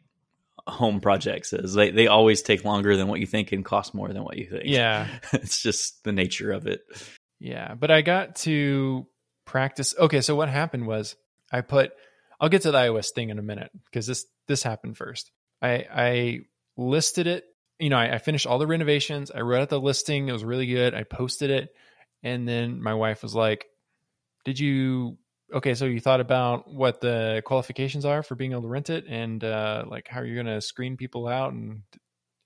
home 0.67 1.01
projects 1.01 1.53
is 1.53 1.75
they, 1.75 1.91
they 1.91 2.07
always 2.07 2.41
take 2.43 2.65
longer 2.65 2.97
than 2.97 3.09
what 3.09 3.21
you 3.21 3.27
think 3.27 3.53
and 3.53 3.65
cost 3.65 3.93
more 3.95 4.09
than 4.13 4.25
what 4.25 4.39
you 4.39 4.47
think. 4.47 4.65
Yeah, 4.67 5.07
it's 5.35 5.61
just 5.63 6.03
the 6.05 6.13
nature 6.13 6.51
of 6.53 6.67
it. 6.67 6.81
yeah. 7.39 7.75
But 7.75 7.91
I 7.91 8.01
got 8.01 8.37
to 8.37 9.07
practice. 9.49 9.95
Okay, 9.99 10.21
so 10.21 10.37
what 10.37 10.49
happened 10.49 10.87
was 10.87 11.17
I 11.51 11.63
put. 11.63 11.93
I'll 12.41 12.49
get 12.49 12.63
to 12.63 12.71
the 12.71 12.79
iOS 12.79 13.13
thing 13.13 13.31
in 13.31 13.39
a 13.39 13.43
minute 13.43 13.71
because 13.87 14.07
this 14.07 14.27
this 14.47 14.63
happened 14.63 14.97
first. 14.97 15.33
I 15.61 15.87
I 15.93 16.41
listed 16.77 17.27
it. 17.27 17.45
You 17.81 17.91
know, 17.91 17.99
I, 17.99 18.15
I 18.15 18.19
finished 18.19 18.47
all 18.47 18.59
the 18.59 18.67
renovations. 18.67 19.31
I 19.31 19.41
wrote 19.41 19.63
out 19.63 19.69
the 19.71 19.81
listing. 19.81 20.29
It 20.29 20.33
was 20.33 20.45
really 20.45 20.67
good. 20.67 20.95
I 20.95 21.03
posted 21.03 21.51
it, 21.51 21.71
and 22.23 22.47
then 22.49 22.81
my 22.81 22.95
wife 22.95 23.23
was 23.23 23.35
like, 23.35 23.67
"Did 24.45 24.61
you 24.61 25.19
okay, 25.53 25.75
so 25.75 25.87
you 25.87 26.01
thought 26.01 26.21
about 26.21 26.73
what 26.73 27.01
the 27.01 27.43
qualifications 27.45 28.05
are 28.05 28.23
for 28.23 28.35
being 28.35 28.53
able 28.53 28.63
to 28.63 28.69
rent 28.69 28.91
it 28.91 29.07
and 29.09 29.43
uh 29.43 29.85
like 29.87 30.07
how 30.09 30.21
you're 30.23 30.37
gonna 30.37 30.61
screen 30.61 30.97
people 30.97 31.27
out 31.27 31.53
and 31.53 31.83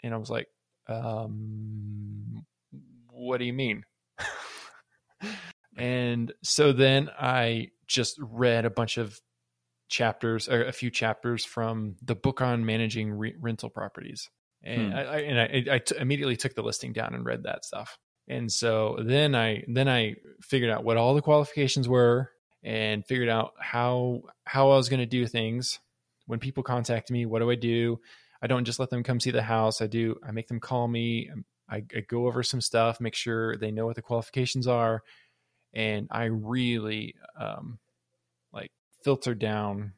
and 0.03 0.15
I 0.15 0.17
was 0.17 0.31
like, 0.31 0.49
um 0.89 2.47
what 3.11 3.39
do 3.39 3.45
you 3.45 3.53
mean? 3.53 3.85
And 5.77 6.33
so 6.43 6.73
then 6.73 7.11
I 7.19 7.69
just 7.87 8.17
read 8.21 8.65
a 8.65 8.71
bunch 8.71 8.99
of 8.99 9.21
chapters 9.89 10.49
or 10.49 10.65
a 10.65 10.73
few 10.73 10.91
chapters 10.91 11.45
from 11.45 11.97
the 12.03 12.15
book 12.15 12.41
on 12.41 12.65
managing 12.65 13.13
re- 13.13 13.35
rental 13.39 13.69
properties. 13.69 14.31
And 14.63 14.93
Hmm. 14.93 14.99
I, 14.99 15.03
I 15.03 15.19
and 15.19 15.41
I, 15.71 15.75
I 15.75 15.79
t- 15.79 15.97
immediately 15.99 16.37
took 16.37 16.55
the 16.55 16.63
listing 16.63 16.93
down 16.93 17.15
and 17.15 17.25
read 17.25 17.43
that 17.45 17.65
stuff. 17.65 17.99
And 18.29 18.51
so 18.51 18.99
then 19.05 19.35
I 19.35 19.65
then 19.69 19.89
I 19.89 20.17
figured 20.41 20.71
out 20.71 20.85
what 20.85 20.97
all 20.97 21.15
the 21.15 21.23
qualifications 21.23 21.89
were 21.89 22.31
and 22.63 23.05
figured 23.07 23.29
out 23.29 23.53
how 23.59 24.23
how 24.45 24.71
I 24.71 24.77
was 24.77 24.89
going 24.89 25.01
to 25.01 25.07
do 25.07 25.27
things. 25.27 25.81
When 26.27 26.39
people 26.39 26.63
contact 26.63 27.11
me, 27.11 27.27
what 27.27 27.41
do 27.41 27.51
I 27.51 27.57
do? 27.57 27.99
I 28.41 28.47
don't 28.47 28.65
just 28.65 28.79
let 28.79 28.91
them 28.91 29.03
come 29.03 29.21
see 29.21 29.33
the 29.33 29.43
house. 29.43 29.83
I 29.83 29.89
do 29.89 30.17
I 30.27 30.31
make 30.31 30.49
them 30.49 30.61
call 30.61 30.87
me. 30.89 31.31
I, 31.69 31.83
I 31.97 32.01
go 32.01 32.27
over 32.27 32.43
some 32.43 32.61
stuff, 32.61 33.01
make 33.01 33.15
sure 33.15 33.57
they 33.57 33.71
know 33.71 33.87
what 33.87 33.97
the 33.97 34.03
qualifications 34.03 34.67
are, 34.67 35.03
and 35.75 36.09
I 36.11 36.25
really 36.25 37.15
um, 37.39 37.79
like 38.53 38.71
filtered 39.05 39.39
down 39.39 39.93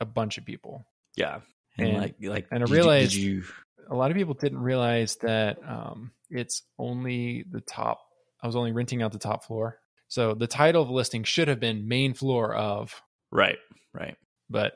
a 0.00 0.04
bunch 0.04 0.38
of 0.38 0.44
people. 0.44 0.86
Yeah. 1.16 1.40
And, 1.78 1.88
And- 1.88 1.98
like 1.98 2.14
like 2.20 2.46
and 2.50 2.62
I 2.62 2.66
did 2.66 2.70
you- 2.70 2.74
realized- 2.74 3.14
you 3.14 3.44
a 3.88 3.94
lot 3.94 4.10
of 4.10 4.16
people 4.16 4.34
didn't 4.34 4.58
realize 4.58 5.14
that 5.22 5.58
um, 5.64 6.10
it's 6.28 6.62
only 6.76 7.44
the 7.48 7.60
top. 7.60 8.00
I 8.42 8.46
was 8.48 8.56
only 8.56 8.72
renting 8.72 9.00
out 9.00 9.12
the 9.12 9.18
top 9.20 9.44
floor. 9.44 9.78
So 10.08 10.34
the 10.34 10.48
title 10.48 10.82
of 10.82 10.88
the 10.88 10.94
listing 10.94 11.22
should 11.22 11.46
have 11.48 11.60
been 11.60 11.86
main 11.86 12.12
floor 12.14 12.52
of, 12.54 13.00
right, 13.30 13.58
right. 13.94 14.16
but 14.50 14.72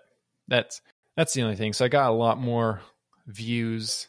that's 0.47 0.81
that's 1.17 1.35
the 1.35 1.43
only 1.43 1.57
thing. 1.57 1.73
So 1.73 1.85
I 1.85 1.89
got 1.89 2.11
a 2.11 2.15
lot 2.15 2.39
more 2.39 2.83
views 3.27 4.07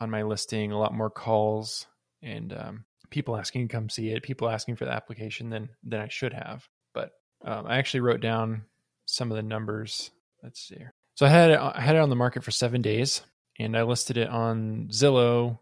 on 0.00 0.10
my 0.10 0.22
listing, 0.22 0.72
a 0.72 0.78
lot 0.78 0.94
more 0.94 1.10
calls, 1.10 1.86
and 2.22 2.52
um, 2.52 2.84
people 3.10 3.36
asking 3.36 3.68
to 3.68 3.72
come 3.72 3.88
see 3.88 4.10
it, 4.10 4.22
people 4.22 4.48
asking 4.48 4.76
for 4.76 4.84
the 4.84 4.92
application 4.92 5.50
than 5.50 5.70
than 5.82 6.00
I 6.00 6.08
should 6.08 6.32
have. 6.32 6.68
But 6.94 7.12
um, 7.44 7.66
I 7.66 7.78
actually 7.78 8.00
wrote 8.00 8.20
down 8.20 8.62
some 9.06 9.30
of 9.30 9.36
the 9.36 9.42
numbers. 9.42 10.10
Let's 10.42 10.60
see. 10.60 10.76
Here. 10.76 10.92
So 11.14 11.26
I 11.26 11.30
had 11.30 11.50
it, 11.50 11.58
I 11.58 11.80
had 11.80 11.96
it 11.96 12.00
on 12.00 12.10
the 12.10 12.16
market 12.16 12.44
for 12.44 12.50
seven 12.50 12.82
days, 12.82 13.22
and 13.58 13.76
I 13.76 13.82
listed 13.82 14.16
it 14.16 14.28
on 14.28 14.88
Zillow, 14.92 15.58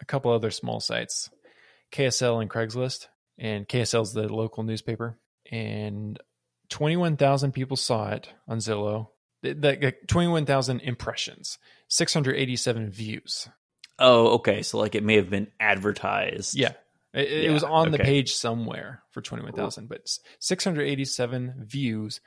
a 0.00 0.04
couple 0.04 0.30
other 0.32 0.50
small 0.50 0.80
sites, 0.80 1.30
KSL 1.92 2.40
and 2.40 2.50
Craigslist. 2.50 3.08
And 3.38 3.66
KSL 3.66 4.02
is 4.02 4.12
the 4.12 4.32
local 4.32 4.62
newspaper, 4.62 5.18
and 5.50 6.20
21,000 6.68 7.52
people 7.52 7.76
saw 7.76 8.10
it 8.10 8.28
on 8.46 8.58
Zillow. 8.58 9.08
Th- 9.42 9.56
That 9.58 10.06
21,000 10.06 10.80
impressions, 10.80 11.58
687 11.88 12.90
views. 12.90 13.48
Oh, 13.98 14.34
okay. 14.34 14.62
So 14.62 14.78
like 14.78 14.94
it 14.94 15.02
may 15.02 15.16
have 15.16 15.30
been 15.30 15.48
advertised. 15.58 16.54
Yeah. 16.56 16.72
It, 17.14 17.46
it 17.46 17.50
was 17.50 17.64
on 17.64 17.90
the 17.90 17.98
page 17.98 18.34
somewhere 18.34 19.02
for 19.10 19.20
21,000, 19.20 19.88
but 19.88 20.18
687 20.38 21.54
views. 21.58 22.20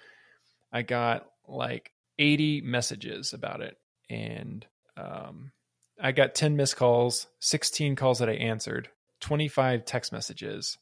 I 0.71 0.83
got 0.83 1.25
like 1.47 1.91
80 2.19 2.61
messages 2.61 3.33
about 3.33 3.61
it. 3.61 3.77
And 4.09 4.65
um, 4.97 5.51
I 5.99 6.11
got 6.11 6.35
10 6.35 6.55
missed 6.55 6.75
calls, 6.75 7.27
16 7.39 7.95
calls 7.95 8.19
that 8.19 8.29
I 8.29 8.33
answered, 8.33 8.89
25 9.21 9.85
text 9.85 10.11
messages. 10.11 10.77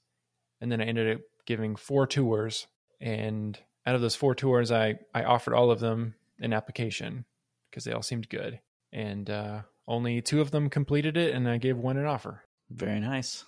And 0.59 0.71
then 0.71 0.81
I 0.81 0.85
ended 0.85 1.17
up 1.17 1.21
giving 1.45 1.75
four 1.75 2.07
tours. 2.07 2.67
And 2.99 3.57
out 3.85 3.95
of 3.95 4.01
those 4.01 4.15
four 4.15 4.35
tours, 4.35 4.71
I, 4.71 4.95
I 5.13 5.23
offered 5.23 5.53
all 5.53 5.71
of 5.71 5.79
them 5.79 6.15
an 6.39 6.53
application 6.53 7.25
because 7.69 7.83
they 7.83 7.93
all 7.93 8.03
seemed 8.03 8.29
good. 8.29 8.59
And 8.91 9.29
uh, 9.29 9.61
only 9.87 10.21
two 10.21 10.41
of 10.41 10.51
them 10.51 10.69
completed 10.69 11.17
it, 11.17 11.33
and 11.33 11.49
I 11.49 11.57
gave 11.57 11.77
one 11.77 11.97
an 11.97 12.05
offer. 12.05 12.43
Very 12.69 12.99
nice. 12.99 13.43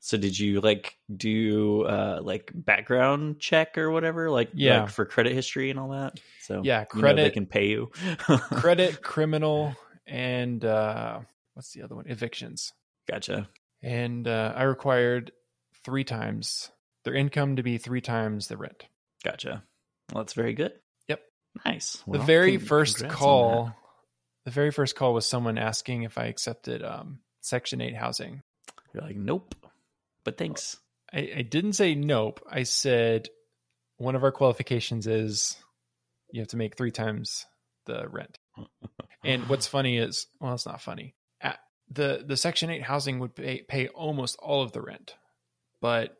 So 0.00 0.16
did 0.16 0.38
you 0.38 0.60
like 0.60 0.96
do 1.14 1.82
uh 1.82 2.20
like 2.22 2.50
background 2.54 3.40
check 3.40 3.76
or 3.76 3.90
whatever? 3.90 4.30
Like 4.30 4.50
Yeah. 4.54 4.82
like, 4.82 4.90
for 4.90 5.04
credit 5.04 5.32
history 5.32 5.70
and 5.70 5.78
all 5.78 5.90
that? 5.90 6.20
So 6.42 6.62
Yeah, 6.64 6.84
you 6.94 7.02
know 7.02 7.14
they 7.14 7.30
can 7.30 7.46
pay 7.46 7.66
you. 7.66 7.86
credit, 8.26 9.02
criminal, 9.02 9.74
and 10.06 10.64
uh, 10.64 11.20
what's 11.54 11.72
the 11.72 11.82
other 11.82 11.94
one? 11.96 12.06
Evictions. 12.08 12.72
Gotcha. 13.10 13.48
And 13.82 14.26
uh, 14.26 14.52
I 14.56 14.64
required 14.64 15.32
three 15.84 16.04
times 16.04 16.70
their 17.04 17.14
income 17.14 17.56
to 17.56 17.62
be 17.62 17.78
three 17.78 18.00
times 18.00 18.48
the 18.48 18.56
rent. 18.56 18.84
Gotcha. 19.24 19.62
Well, 20.12 20.24
that's 20.24 20.34
very 20.34 20.54
good. 20.54 20.72
Yep. 21.08 21.20
Nice. 21.64 22.02
the 22.06 22.18
very 22.18 22.56
first 22.58 23.06
call, 23.08 23.74
the 24.44 24.50
very 24.50 24.70
first 24.70 24.96
call 24.96 25.14
was 25.14 25.26
someone 25.26 25.58
asking 25.58 26.02
if 26.02 26.18
I 26.18 26.24
accepted 26.26 26.82
um, 26.82 27.20
Section 27.40 27.80
8 27.80 27.94
housing. 27.94 28.42
You're 28.94 29.02
like, 29.02 29.16
nope. 29.16 29.54
But 30.28 30.36
thanks. 30.38 30.76
I, 31.12 31.30
I 31.38 31.42
didn't 31.42 31.72
say 31.72 31.94
nope. 31.94 32.40
I 32.50 32.64
said 32.64 33.28
one 33.96 34.14
of 34.14 34.24
our 34.24 34.30
qualifications 34.32 35.06
is 35.06 35.56
you 36.30 36.40
have 36.42 36.48
to 36.48 36.58
make 36.58 36.76
three 36.76 36.90
times 36.90 37.46
the 37.86 38.06
rent. 38.08 38.38
and 39.24 39.48
what's 39.48 39.66
funny 39.66 39.96
is, 39.96 40.26
well, 40.38 40.52
it's 40.52 40.66
not 40.66 40.82
funny. 40.82 41.14
At 41.40 41.58
the 41.90 42.22
the 42.26 42.36
Section 42.36 42.68
Eight 42.68 42.82
housing 42.82 43.20
would 43.20 43.34
pay, 43.34 43.62
pay 43.66 43.88
almost 43.88 44.36
all 44.42 44.60
of 44.62 44.72
the 44.72 44.82
rent, 44.82 45.14
but 45.80 46.14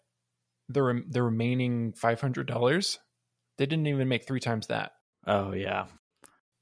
the 0.70 0.82
rem- 0.82 1.06
the 1.10 1.22
remaining 1.22 1.92
five 1.92 2.20
hundred 2.22 2.46
dollars, 2.46 2.98
they 3.58 3.66
didn't 3.66 3.88
even 3.88 4.08
make 4.08 4.26
three 4.26 4.40
times 4.40 4.68
that. 4.68 4.92
Oh 5.26 5.52
yeah, 5.52 5.86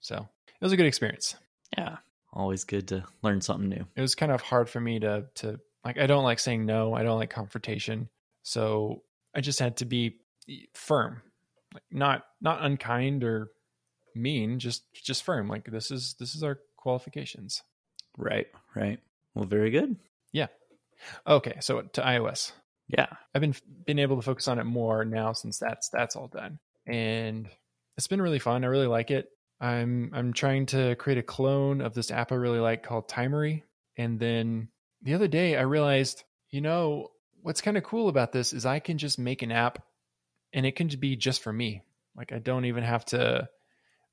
So 0.00 0.16
it 0.48 0.64
was 0.64 0.72
a 0.72 0.76
good 0.76 0.86
experience. 0.86 1.36
yeah. 1.78 1.98
Always 2.32 2.64
good 2.64 2.88
to 2.88 3.04
learn 3.22 3.40
something 3.40 3.68
new. 3.68 3.86
It 3.94 4.00
was 4.00 4.14
kind 4.16 4.32
of 4.32 4.40
hard 4.42 4.68
for 4.68 4.80
me 4.80 4.98
to 5.00 5.26
to 5.36 5.60
like. 5.86 5.98
I 5.98 6.06
don't 6.06 6.24
like 6.24 6.38
saying 6.38 6.66
no. 6.66 6.94
I 6.94 7.02
don't 7.02 7.18
like 7.18 7.30
confrontation. 7.30 8.08
So 8.42 9.02
I 9.34 9.40
just 9.40 9.58
had 9.58 9.78
to 9.78 9.84
be 9.84 10.18
firm, 10.74 11.22
like 11.74 11.82
not 11.90 12.24
not 12.40 12.64
unkind 12.64 13.24
or 13.24 13.50
mean. 14.14 14.58
Just 14.58 14.84
just 14.92 15.24
firm. 15.24 15.48
Like 15.48 15.64
this 15.64 15.90
is 15.90 16.14
this 16.18 16.34
is 16.34 16.42
our 16.42 16.60
qualifications. 16.76 17.62
Right, 18.16 18.46
right. 18.74 18.98
Well, 19.34 19.44
very 19.44 19.70
good. 19.70 19.96
Yeah. 20.32 20.46
Okay, 21.26 21.56
so 21.60 21.82
to 21.82 22.00
iOS. 22.00 22.52
Yeah. 22.88 23.06
I've 23.34 23.40
been 23.40 23.54
been 23.86 23.98
able 23.98 24.16
to 24.16 24.22
focus 24.22 24.48
on 24.48 24.58
it 24.58 24.64
more 24.64 25.04
now 25.04 25.32
since 25.32 25.58
that's 25.58 25.88
that's 25.88 26.16
all 26.16 26.28
done, 26.28 26.58
and 26.86 27.48
it's 27.96 28.06
been 28.06 28.22
really 28.22 28.38
fun. 28.38 28.64
I 28.64 28.68
really 28.68 28.86
like 28.86 29.10
it. 29.10 29.28
I'm 29.60 30.10
I'm 30.14 30.32
trying 30.32 30.66
to 30.66 30.94
create 30.96 31.18
a 31.18 31.22
clone 31.22 31.80
of 31.80 31.94
this 31.94 32.10
app 32.10 32.32
I 32.32 32.36
really 32.36 32.60
like 32.60 32.82
called 32.82 33.08
Timery, 33.08 33.62
and 33.96 34.18
then 34.18 34.68
the 35.06 35.14
other 35.14 35.28
day 35.28 35.56
I 35.56 35.62
realized, 35.62 36.24
you 36.50 36.60
know, 36.60 37.12
what's 37.42 37.60
kind 37.60 37.76
of 37.76 37.84
cool 37.84 38.08
about 38.08 38.32
this 38.32 38.52
is 38.52 38.66
I 38.66 38.80
can 38.80 38.98
just 38.98 39.18
make 39.18 39.42
an 39.42 39.52
app, 39.52 39.82
and 40.52 40.66
it 40.66 40.76
can 40.76 40.88
be 40.88 41.16
just 41.16 41.42
for 41.42 41.52
me. 41.52 41.82
Like 42.16 42.32
I 42.32 42.38
don't 42.38 42.64
even 42.64 42.82
have 42.82 43.04
to, 43.06 43.48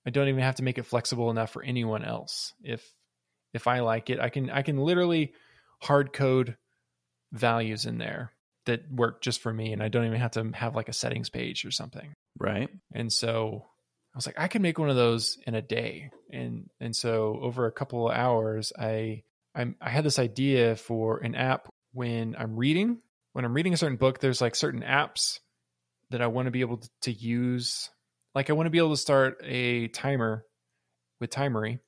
I 0.06 0.10
don't 0.10 0.28
even 0.28 0.44
have 0.44 0.56
to 0.56 0.64
make 0.64 0.78
it 0.78 0.86
flexible 0.86 1.32
enough 1.32 1.52
for 1.52 1.64
anyone 1.64 2.04
else. 2.06 2.54
If 2.64 2.88
if 3.54 3.68
I 3.68 3.80
like 3.80 4.10
it, 4.10 4.20
I 4.20 4.30
can 4.30 4.50
I 4.50 4.62
can 4.62 4.78
literally 4.78 5.34
hard 5.82 6.14
code 6.14 6.58
values 7.32 7.86
in 7.86 7.98
there 7.98 8.32
that 8.66 8.92
work 8.92 9.22
just 9.22 9.42
for 9.42 9.52
me 9.52 9.74
and 9.74 9.82
I 9.82 9.90
don't 9.90 10.06
even 10.06 10.20
have 10.20 10.32
to 10.32 10.52
have 10.54 10.76
like 10.76 10.90
a 10.90 10.94
settings 10.94 11.30
page 11.30 11.66
or 11.66 11.72
something. 11.72 12.14
Right. 12.38 12.70
And 12.94 13.12
so 13.12 13.66
I 14.14 14.18
was 14.18 14.26
like 14.26 14.40
I 14.40 14.48
can 14.48 14.62
make 14.62 14.78
one 14.78 14.90
of 14.90 14.96
those 14.96 15.38
in 15.48 15.56
a 15.56 15.62
day. 15.62 16.12
And 16.32 16.70
and 16.80 16.96
so 16.96 17.40
over 17.42 17.66
a 17.66 17.72
couple 17.72 18.08
of 18.10 18.16
hours 18.16 18.72
I 18.78 19.24
I 19.56 19.74
I 19.82 19.90
had 19.90 20.04
this 20.04 20.20
idea 20.20 20.76
for 20.76 21.20
an 21.20 21.36
app 21.36 21.70
when 21.94 22.36
I'm 22.38 22.56
reading, 22.56 23.00
when 23.34 23.46
I'm 23.46 23.54
reading 23.54 23.74
a 23.74 23.78
certain 23.78 23.98
book 23.98 24.20
there's 24.20 24.42
like 24.42 24.56
certain 24.56 24.82
apps 24.82 25.40
that 26.10 26.22
I 26.22 26.28
want 26.28 26.48
to 26.48 26.52
be 26.52 26.62
able 26.62 26.78
to, 26.78 26.90
to 27.04 27.12
use 27.12 27.90
like 28.36 28.50
I 28.50 28.54
want 28.54 28.68
to 28.68 28.72
be 28.72 28.78
able 28.78 28.92
to 28.92 28.98
start 28.98 29.42
a 29.44 29.88
timer 29.90 30.46
with 31.20 31.30
Timery 31.30 31.80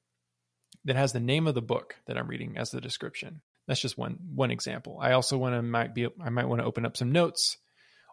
that 0.86 0.96
has 0.96 1.14
the 1.14 1.20
name 1.20 1.48
of 1.48 1.56
the 1.56 1.62
book 1.62 1.96
that 2.08 2.18
I'm 2.18 2.28
reading 2.28 2.58
as 2.58 2.72
the 2.72 2.82
description. 2.82 3.42
That's 3.68 3.82
just 3.82 3.98
one 3.98 4.18
one 4.34 4.52
example. 4.52 5.00
I 5.02 5.14
also 5.14 5.38
want 5.38 5.56
to 5.56 5.62
might 5.62 5.96
be 5.96 6.08
I 6.24 6.30
might 6.30 6.48
want 6.48 6.62
to 6.62 6.68
open 6.68 6.86
up 6.86 6.98
some 6.98 7.12
notes 7.12 7.58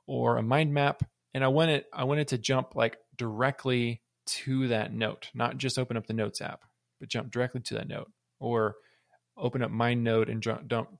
or 0.06 0.36
a 0.36 0.42
mind 0.42 0.72
map, 0.72 1.02
and 1.34 1.44
I 1.44 1.48
want 1.48 1.70
it 1.70 1.86
I 1.92 2.04
want 2.04 2.20
it 2.20 2.28
to 2.28 2.38
jump 2.38 2.74
like 2.74 2.96
directly 3.16 4.02
to 4.24 4.68
that 4.68 4.92
note, 4.92 5.28
not 5.34 5.58
just 5.58 5.78
open 5.78 5.96
up 5.96 6.06
the 6.06 6.14
notes 6.14 6.40
app, 6.40 6.62
but 7.00 7.08
jump 7.08 7.30
directly 7.30 7.60
to 7.62 7.74
that 7.74 7.88
note, 7.88 8.10
or 8.40 8.76
open 9.36 9.62
up 9.62 9.70
MindNode 9.70 10.30
and 10.30 10.42
jump 10.42 10.68
dump, 10.68 10.90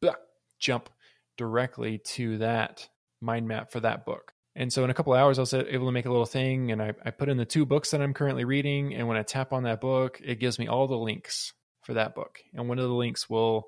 blah, 0.00 0.14
jump 0.58 0.88
directly 1.36 1.98
to 1.98 2.38
that 2.38 2.88
mind 3.20 3.48
map 3.48 3.70
for 3.70 3.80
that 3.80 4.04
book. 4.04 4.32
And 4.54 4.72
so 4.72 4.84
in 4.84 4.90
a 4.90 4.94
couple 4.94 5.14
hours, 5.14 5.38
I 5.38 5.42
was 5.42 5.54
able 5.54 5.86
to 5.86 5.92
make 5.92 6.04
a 6.04 6.10
little 6.10 6.26
thing, 6.26 6.72
and 6.72 6.82
I, 6.82 6.92
I 7.04 7.10
put 7.10 7.30
in 7.30 7.38
the 7.38 7.46
two 7.46 7.64
books 7.64 7.90
that 7.90 8.02
I'm 8.02 8.12
currently 8.12 8.44
reading. 8.44 8.94
And 8.94 9.08
when 9.08 9.16
I 9.16 9.22
tap 9.22 9.52
on 9.52 9.62
that 9.62 9.80
book, 9.80 10.20
it 10.22 10.40
gives 10.40 10.58
me 10.58 10.68
all 10.68 10.86
the 10.86 10.96
links 10.96 11.54
for 11.82 11.94
that 11.94 12.14
book. 12.14 12.40
And 12.52 12.68
one 12.68 12.78
of 12.78 12.88
the 12.88 12.94
links 12.94 13.30
will 13.30 13.64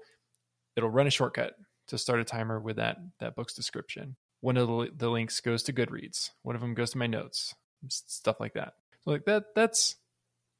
it'll 0.76 0.90
run 0.90 1.06
a 1.06 1.10
shortcut 1.10 1.54
to 1.88 1.98
start 1.98 2.20
a 2.20 2.24
timer 2.24 2.60
with 2.60 2.76
that 2.76 2.98
that 3.20 3.34
book's 3.34 3.54
description. 3.54 4.16
One 4.40 4.56
of 4.56 4.68
the, 4.68 4.90
the 4.94 5.08
links 5.08 5.40
goes 5.40 5.62
to 5.64 5.72
Goodreads. 5.72 6.30
One 6.42 6.54
of 6.54 6.60
them 6.60 6.74
goes 6.74 6.90
to 6.90 6.98
my 6.98 7.06
notes, 7.06 7.54
stuff 7.88 8.40
like 8.40 8.54
that. 8.54 8.74
So 9.04 9.12
like 9.12 9.24
that 9.24 9.54
that's 9.54 9.96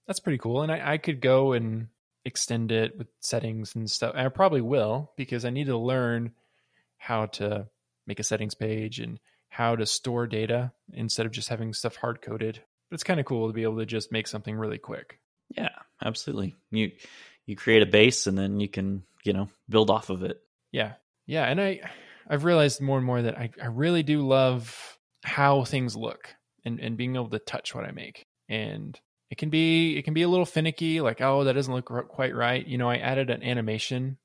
that's 0.06 0.20
pretty 0.20 0.38
cool. 0.38 0.62
And 0.62 0.72
I, 0.72 0.94
I 0.94 0.98
could 0.98 1.20
go 1.20 1.52
and 1.52 1.88
extend 2.24 2.72
it 2.72 2.96
with 2.96 3.08
settings 3.20 3.74
and 3.74 3.90
stuff. 3.90 4.14
And 4.16 4.26
I 4.26 4.28
probably 4.30 4.60
will 4.60 5.12
because 5.16 5.44
I 5.44 5.50
need 5.50 5.66
to 5.66 5.76
learn 5.76 6.32
how 6.98 7.26
to 7.26 7.68
make 8.06 8.18
a 8.18 8.24
settings 8.24 8.54
page 8.54 8.98
and 8.98 9.18
how 9.48 9.76
to 9.76 9.86
store 9.86 10.26
data 10.26 10.72
instead 10.92 11.26
of 11.26 11.32
just 11.32 11.48
having 11.48 11.72
stuff 11.72 11.96
hard 11.96 12.22
coded. 12.22 12.60
But 12.90 12.94
it's 12.94 13.04
kind 13.04 13.20
of 13.20 13.26
cool 13.26 13.46
to 13.46 13.52
be 13.52 13.62
able 13.62 13.78
to 13.78 13.86
just 13.86 14.12
make 14.12 14.26
something 14.26 14.56
really 14.56 14.78
quick. 14.78 15.20
Yeah, 15.50 15.70
absolutely. 16.02 16.56
You 16.70 16.92
you 17.46 17.56
create 17.56 17.82
a 17.82 17.86
base 17.86 18.26
and 18.26 18.36
then 18.36 18.58
you 18.60 18.68
can, 18.68 19.04
you 19.24 19.32
know, 19.32 19.48
build 19.68 19.90
off 19.90 20.10
of 20.10 20.22
it. 20.22 20.38
Yeah. 20.72 20.92
Yeah. 21.26 21.44
And 21.44 21.60
I 21.60 21.80
I've 22.28 22.44
realized 22.44 22.80
more 22.80 22.96
and 22.96 23.06
more 23.06 23.22
that 23.22 23.38
I, 23.38 23.50
I 23.62 23.66
really 23.66 24.02
do 24.02 24.26
love 24.26 24.98
how 25.24 25.64
things 25.64 25.96
look 25.96 26.34
and, 26.64 26.80
and 26.80 26.96
being 26.96 27.16
able 27.16 27.30
to 27.30 27.38
touch 27.38 27.74
what 27.74 27.84
I 27.84 27.92
make. 27.92 28.24
And 28.48 28.98
it 29.30 29.38
can 29.38 29.50
be 29.50 29.96
it 29.96 30.02
can 30.02 30.14
be 30.14 30.22
a 30.22 30.28
little 30.28 30.46
finicky, 30.46 31.00
like, 31.00 31.20
oh, 31.20 31.44
that 31.44 31.54
doesn't 31.54 31.74
look 31.74 31.86
quite 32.08 32.34
right. 32.34 32.66
You 32.66 32.78
know, 32.78 32.88
I 32.88 32.96
added 32.96 33.30
an 33.30 33.42
animation 33.42 34.18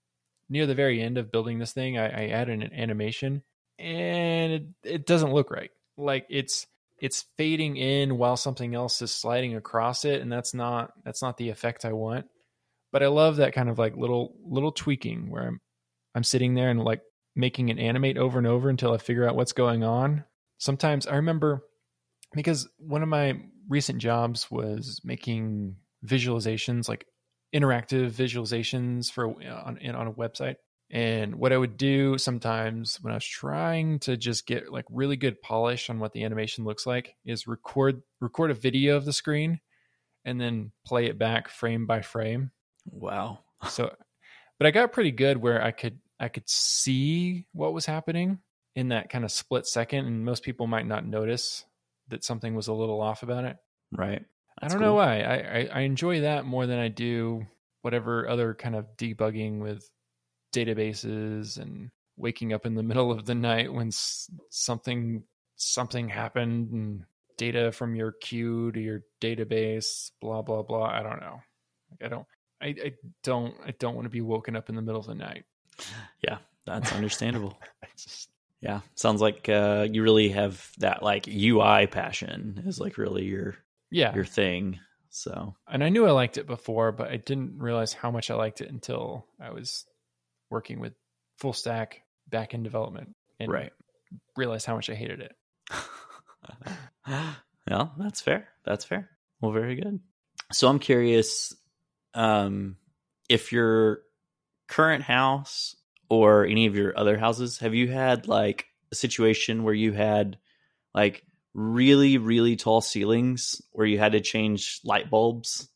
near 0.50 0.66
the 0.66 0.76
very 0.76 1.02
end 1.02 1.18
of 1.18 1.32
building 1.32 1.60
this 1.60 1.74
thing. 1.74 1.98
I, 1.98 2.26
I 2.26 2.28
added 2.30 2.64
an 2.64 2.74
animation 2.74 3.44
and 3.80 4.54
it, 4.54 4.64
it 4.84 5.06
doesn't 5.06 5.34
look 5.34 5.52
right. 5.52 5.72
Like 5.98 6.26
it's 6.30 6.68
it's 7.00 7.26
fading 7.38 7.78
in 7.78 8.18
while 8.18 8.36
something 8.36 8.76
else 8.76 9.02
is 9.02 9.12
sliding 9.12 9.56
across 9.56 10.06
it, 10.06 10.22
and 10.22 10.32
that's 10.32 10.54
not 10.54 10.92
that's 11.06 11.22
not 11.22 11.38
the 11.38 11.50
effect 11.50 11.86
I 11.86 11.94
want. 11.94 12.26
But 12.92 13.04
I 13.04 13.08
love 13.08 13.38
that 13.38 13.54
kind 13.54 13.70
of 13.70 13.80
like 13.80 13.96
little 13.96 14.36
little 14.44 14.72
tweaking 14.72 15.30
where 15.30 15.48
I'm 15.48 15.62
I'm 16.14 16.24
sitting 16.24 16.56
there 16.56 16.70
and 16.70 16.84
like 16.84 17.02
making 17.36 17.70
an 17.70 17.80
animate 17.80 18.18
over 18.18 18.38
and 18.38 18.48
over 18.48 18.70
until 18.70 18.94
I 18.94 18.98
figure 18.98 19.28
out 19.28 19.36
what's 19.36 19.54
going 19.54 19.84
on. 19.84 20.26
Sometimes 20.58 21.08
I 21.08 21.16
remember 21.16 21.64
because 22.34 22.68
one 22.78 23.02
of 23.02 23.10
my 23.10 23.40
recent 23.70 24.00
jobs 24.00 24.52
was 24.52 25.00
making 25.04 25.78
visualizations, 26.06 26.90
like 26.90 27.06
interactive 27.56 28.12
visualizations 28.12 29.12
for 29.12 29.30
uh, 29.30 29.64
on 29.66 29.80
on 29.96 30.08
a 30.08 30.14
website. 30.14 30.56
And 30.92 31.36
what 31.36 31.54
I 31.54 31.58
would 31.58 31.78
do 31.78 32.18
sometimes 32.18 32.98
when 33.02 33.12
I 33.12 33.18
was 33.18 33.26
trying 33.26 34.00
to 34.00 34.18
just 34.18 34.48
get 34.48 34.72
like 34.72 34.86
really 34.90 35.18
good 35.18 35.42
polish 35.42 35.90
on 35.90 36.00
what 36.00 36.14
the 36.14 36.24
animation 36.24 36.66
looks 36.66 36.88
like 36.88 37.16
is 37.26 37.48
record 37.48 38.02
record 38.20 38.50
a 38.50 38.56
video 38.56 38.98
of 38.98 39.06
the 39.06 39.14
screen 39.14 39.60
and 40.26 40.42
then 40.42 40.72
play 40.86 41.06
it 41.06 41.20
back 41.20 41.48
frame 41.50 41.86
by 41.86 42.02
frame. 42.02 42.52
Wow. 42.90 43.40
So 43.70 43.94
but 44.58 44.66
I 44.66 44.72
got 44.72 44.92
pretty 44.92 45.12
good 45.12 45.38
where 45.38 45.64
I 45.64 45.72
could 45.72 46.00
I 46.20 46.28
could 46.28 46.50
see 46.50 47.46
what 47.54 47.74
was 47.74 47.86
happening 47.86 48.40
in 48.76 48.90
that 48.90 49.10
kind 49.10 49.24
of 49.24 49.32
split 49.32 49.68
second 49.68 50.08
and 50.08 50.26
most 50.26 50.44
people 50.44 50.66
might 50.66 50.88
not 50.88 51.06
notice 51.06 51.66
that 52.10 52.24
something 52.24 52.56
was 52.56 52.68
a 52.68 52.74
little 52.74 53.02
off 53.02 53.24
about 53.24 53.46
it. 53.46 53.58
Right. 53.92 54.26
I 54.62 54.68
don't 54.68 54.82
know 54.82 54.94
why. 54.94 55.22
I, 55.22 55.36
I, 55.36 55.70
I 55.74 55.80
enjoy 55.82 56.22
that 56.22 56.46
more 56.46 56.66
than 56.66 56.80
I 56.80 56.90
do 56.90 57.46
whatever 57.82 58.28
other 58.28 58.54
kind 58.54 58.76
of 58.76 58.86
debugging 58.98 59.60
with 59.60 59.90
databases 60.54 61.58
and 61.60 61.92
waking 62.18 62.52
up 62.52 62.66
in 62.66 62.76
the 62.76 62.84
middle 62.90 63.12
of 63.12 63.26
the 63.26 63.36
night 63.36 63.72
when 63.72 63.92
something 64.50 65.24
something 65.56 66.08
happened 66.08 66.72
and 66.72 67.04
data 67.38 67.72
from 67.72 67.96
your 67.96 68.14
queue 68.14 68.72
to 68.72 68.80
your 68.80 69.02
database 69.22 70.12
blah 70.22 70.42
blah 70.42 70.62
blah 70.62 70.86
i 70.86 71.02
don't 71.02 71.20
know 71.20 71.40
like 71.92 72.04
i 72.04 72.08
don't 72.08 72.26
I, 72.62 72.68
I 72.68 72.94
don't 73.24 73.54
i 73.66 73.72
don't 73.72 73.96
want 73.96 74.06
to 74.06 74.10
be 74.10 74.22
woken 74.22 74.56
up 74.56 74.70
in 74.70 74.76
the 74.76 74.82
middle 74.82 75.00
of 75.02 75.08
the 75.08 75.16
night 75.16 75.44
Yeah, 76.22 76.38
that's 76.66 76.92
understandable. 76.92 77.58
Just, 77.98 78.30
yeah, 78.62 78.82
sounds 78.96 79.22
like 79.22 79.50
uh, 79.50 79.88
you 79.90 80.04
really 80.04 80.30
have 80.30 80.72
that 80.80 81.04
like 81.04 81.28
UI 81.28 81.88
passion 81.88 82.64
is 82.66 82.80
like 82.80 82.98
really 82.98 83.26
your 83.26 83.56
yeah 83.92 84.14
your 84.14 84.26
thing. 84.26 84.80
So 85.12 85.56
and 85.68 85.84
i 85.84 85.90
knew 85.90 86.06
i 86.06 86.12
liked 86.12 86.38
it 86.38 86.46
before 86.46 86.92
but 86.92 87.10
i 87.10 87.18
didn't 87.18 87.58
realize 87.58 87.94
how 87.94 88.12
much 88.12 88.30
i 88.30 88.36
liked 88.36 88.62
it 88.62 88.70
until 88.70 89.26
i 89.42 89.50
was 89.50 89.88
working 90.52 90.80
with 90.80 90.94
full 91.40 91.52
stack 91.52 92.04
back 92.28 92.54
end 92.54 92.64
development 92.64 93.16
and 93.40 93.52
right. 93.52 93.74
realized 94.38 94.68
how 94.68 94.76
much 94.76 94.88
i 94.88 94.94
hated 94.94 95.20
it 95.20 95.36
well, 97.68 97.94
that's 97.98 98.22
fair. 98.22 98.48
That's 98.66 98.86
fair. 98.86 99.10
Well, 99.42 99.52
very 99.52 99.76
good. 99.76 100.00
So 100.52 100.68
I'm 100.68 100.80
curious 100.80 101.54
um, 102.14 102.78
if 103.30 103.52
your 103.52 104.02
current 104.68 105.04
house 105.04 105.76
or 106.10 106.46
any 106.46 106.66
of 106.66 106.76
your 106.76 106.98
other 106.98 107.18
houses, 107.18 107.60
have 107.60 107.76
you 107.76 107.88
had 107.88 108.28
like 108.28 108.66
a 108.92 108.96
situation 108.96 109.64
where 109.64 109.74
you 109.74 109.92
had 109.94 110.38
like 110.94 111.24
really, 111.54 112.18
really 112.18 112.56
tall 112.56 112.82
ceilings 112.82 113.62
where 113.72 113.86
you 113.88 114.00
had 114.00 114.14
to 114.14 114.22
change 114.22 114.80
light 114.84 115.10
bulbs 115.10 115.70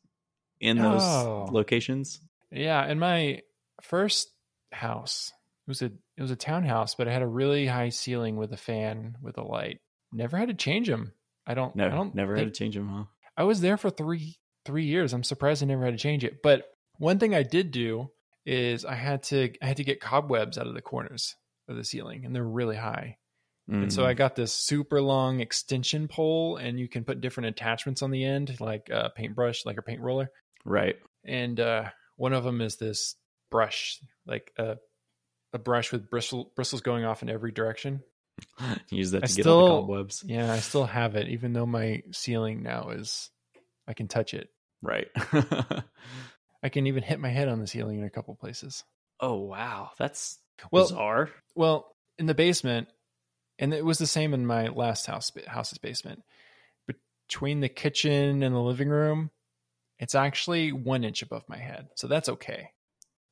in 0.60 0.78
those 0.78 1.04
Oh. 1.04 1.48
locations? 1.52 2.20
Yeah, 2.52 2.86
in 2.88 3.00
my 3.00 3.42
first 3.82 4.30
house, 4.72 5.32
it 5.68 5.70
was 5.72 5.82
a 5.82 5.86
it 6.18 6.22
was 6.22 6.32
a 6.32 6.36
townhouse, 6.36 6.94
but 6.96 7.08
it 7.08 7.12
had 7.12 7.22
a 7.24 7.28
really 7.28 7.66
high 7.66 7.90
ceiling 7.90 8.36
with 8.36 8.54
a 8.54 8.58
fan 8.58 9.18
with 9.22 9.38
a 9.38 9.44
light. 9.44 9.80
Never 10.12 10.38
had 10.38 10.50
to 10.50 10.54
change 10.54 10.88
them. 10.88 11.14
I 11.48 11.56
don't. 11.56 11.76
No, 11.76 11.88
I 11.88 11.90
don't 11.90 12.14
never 12.14 12.36
think, 12.36 12.46
had 12.48 12.54
to 12.54 12.58
change 12.60 12.76
them, 12.76 12.88
huh? 12.88 13.04
I 13.36 13.44
was 13.44 13.62
there 13.62 13.78
for 13.78 13.90
three 13.90 14.36
three 14.66 14.86
years. 14.86 15.14
I'm 15.14 15.24
surprised 15.24 15.64
I 15.64 15.66
never 15.66 15.84
had 15.86 15.94
to 15.96 16.00
change 16.00 16.24
it. 16.24 16.42
But 16.44 16.66
one 16.98 17.18
thing 17.20 17.34
I 17.34 17.42
did 17.44 17.72
do 17.72 18.12
is 18.46 18.86
I 18.86 18.96
had 18.96 19.24
to 19.24 19.52
I 19.62 19.66
had 19.66 19.78
to 19.78 19.84
get 19.84 20.02
cobwebs 20.02 20.58
out 20.58 20.68
of 20.68 20.74
the 20.74 20.82
corners 20.82 21.36
of 21.68 21.76
the 21.76 21.84
ceiling, 21.84 22.26
and 22.26 22.36
they're 22.36 22.44
really 22.44 22.76
high. 22.76 23.18
And 23.70 23.94
so 23.94 24.04
Mm, 24.04 24.08
I 24.08 24.14
got 24.14 24.36
this 24.36 24.52
super 24.52 25.02
long 25.02 25.40
extension 25.40 26.10
pole, 26.10 26.58
and 26.58 26.78
you 26.78 26.90
can 26.90 27.06
put 27.06 27.22
different 27.22 27.48
attachments 27.48 28.02
on 28.02 28.12
the 28.12 28.26
end, 28.26 28.60
like 28.60 28.90
a 28.90 29.10
paintbrush, 29.16 29.66
like 29.66 29.78
a 29.78 29.82
paint 29.82 30.02
roller. 30.02 30.30
right. 30.66 30.98
And 31.24 31.58
uh, 31.60 31.86
one 32.18 32.34
of 32.34 32.44
them 32.44 32.60
is 32.60 32.76
this 32.76 33.16
brush, 33.50 34.00
like 34.26 34.52
a 34.58 34.76
a 35.54 35.60
brush 35.60 35.94
with 35.94 36.10
bristle, 36.10 36.52
bristles 36.56 36.82
going 36.82 37.06
off 37.06 37.22
in 37.22 37.30
every 37.30 37.52
direction. 37.52 38.02
Use 38.90 39.12
that 39.12 39.24
I 39.24 39.28
to 39.28 39.34
get 39.34 39.48
all 39.48 39.64
the 39.64 39.70
cobwebs. 39.70 40.24
Yeah, 40.26 40.52
I 40.52 40.60
still 40.60 40.86
have 40.86 41.16
it, 41.16 41.30
even 41.30 41.54
though 41.54 41.66
my 41.66 42.02
ceiling 42.12 42.64
now 42.64 42.90
is 42.90 43.30
I 43.88 43.94
can 43.94 44.08
touch 44.10 44.34
it. 44.34 44.50
Right. 44.82 45.08
I 46.64 46.70
can 46.70 46.88
even 46.88 47.04
hit 47.04 47.20
my 47.20 47.30
head 47.30 47.50
on 47.50 47.60
the 47.60 47.68
ceiling 47.68 48.00
in 48.00 48.06
a 48.06 48.10
couple 48.10 48.34
places. 48.36 48.84
oh 49.20 49.36
wow, 49.42 49.92
that's 50.00 50.40
Well, 50.72 50.86
bizarre. 50.86 51.30
well, 51.56 51.94
in 52.18 52.26
the 52.26 52.34
basement, 52.34 52.88
and 53.60 53.74
it 53.74 53.84
was 53.86 53.98
the 54.00 54.08
same 54.08 54.34
in 54.34 54.46
my 54.46 54.68
last 54.70 55.06
house 55.06 55.32
house's 55.48 55.78
basement. 55.78 56.24
Between 57.28 57.62
the 57.62 57.70
kitchen 57.70 58.44
and 58.44 58.54
the 58.56 58.60
living 58.60 58.90
room, 58.90 59.32
it's 60.00 60.16
actually 60.16 60.72
one 60.72 61.04
inch 61.04 61.22
above 61.22 61.44
my 61.48 61.58
head, 61.58 61.88
so 61.96 62.08
that's 62.08 62.30
okay. 62.30 62.70